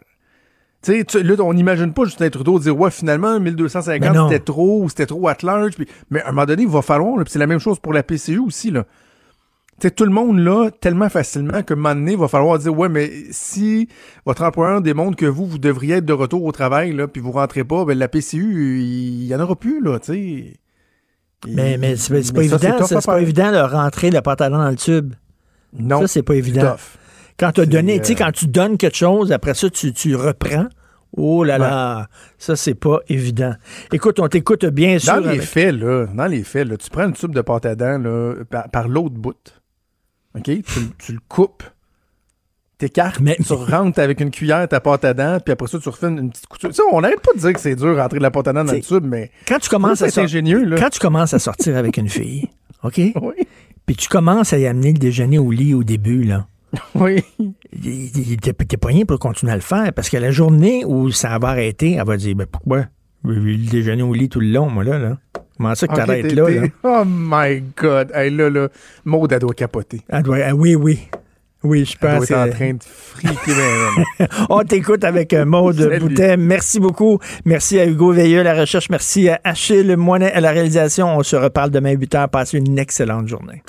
[0.83, 4.29] Tu sais, tu- là, on n'imagine pas Justin Trudeau dire, ouais, finalement, 1250, Mais non.
[4.29, 5.73] c'était trop, ou c'était trop at large.
[5.75, 8.03] Puis, mais à un moment donné, il va falloir, c'est la même chose pour la
[8.03, 8.85] PCU aussi, là.
[9.81, 12.77] Sais, tout le monde, là, tellement facilement qu'à un moment donné, il va falloir dire,
[12.77, 13.87] ouais, mais si
[14.27, 17.31] votre employeur démontre que vous, vous devriez être de retour au travail, là, puis vous
[17.31, 20.53] rentrez pas, ben, la PCU, il y en aura plus, là, tu sais.
[21.47, 25.15] Mais, mais c'est pas évident, c'est pas évident de rentrer le pantalon dans le tube.
[25.73, 26.01] Non.
[26.01, 26.73] Ça, c'est pas évident.
[26.73, 26.97] tough.
[27.39, 30.15] Quand tu donné, tu sais, euh, quand tu donnes quelque chose, après ça, tu, tu
[30.15, 30.67] reprends.
[31.17, 33.53] Oh là là, ça, c'est pas évident.
[33.91, 35.13] Écoute, on t'écoute bien sûr.
[35.15, 37.65] Dans les avec- faits, là, dans les faits, là, tu prends une tube de pâte
[37.65, 39.60] à dents là, par, par l'autre bout.
[40.35, 40.43] OK?
[40.43, 40.63] Tu, le-
[40.97, 41.63] tu le coupes.
[42.77, 46.07] T'écartes, tu rentres avec une cuillère ta pâte à dents, puis après ça, tu refais
[46.07, 46.69] une, une petite couture.
[46.69, 48.53] Tu sais, on n'arrête pas de dire que c'est dur rentrer de la pâte à
[48.53, 50.77] dents dans le tube, mais Quand tu commences à être sor- ingénieux, là.
[50.79, 52.49] Quand tu commences à sortir avec une fille,
[52.83, 52.99] OK?
[53.85, 56.47] Puis tu commences à y amener le déjeuner au lit au début, là.
[56.95, 57.21] Oui.
[58.41, 61.49] T'es pas rien pour continuer à le faire parce que la journée où ça va
[61.49, 62.85] arrêter, elle va dire ben pourquoi?
[63.25, 64.97] Le déjeuner au lit tout le long, moi, là.
[64.97, 65.17] là.
[65.61, 66.45] Comment ça que t'arrêtes là?
[66.83, 68.11] Oh my God.
[68.13, 68.67] Hey, là, là,
[69.05, 70.01] Maud, elle doit capoter.
[70.09, 70.99] Elle doit- ah oui, oui.
[71.63, 72.31] Oui, je Elle doit pense.
[72.31, 73.51] être en euh, train de friquer.
[74.17, 75.99] ben, On t'écoute avec euh, Maude.
[75.99, 76.35] Boutet.
[76.35, 77.19] Merci beaucoup.
[77.45, 78.89] Merci à Hugo Veilleux à la recherche.
[78.89, 81.15] Merci à Achille Moinet à la réalisation.
[81.15, 82.27] On se reparle demain 8 h.
[82.29, 83.61] Passez une excellente journée.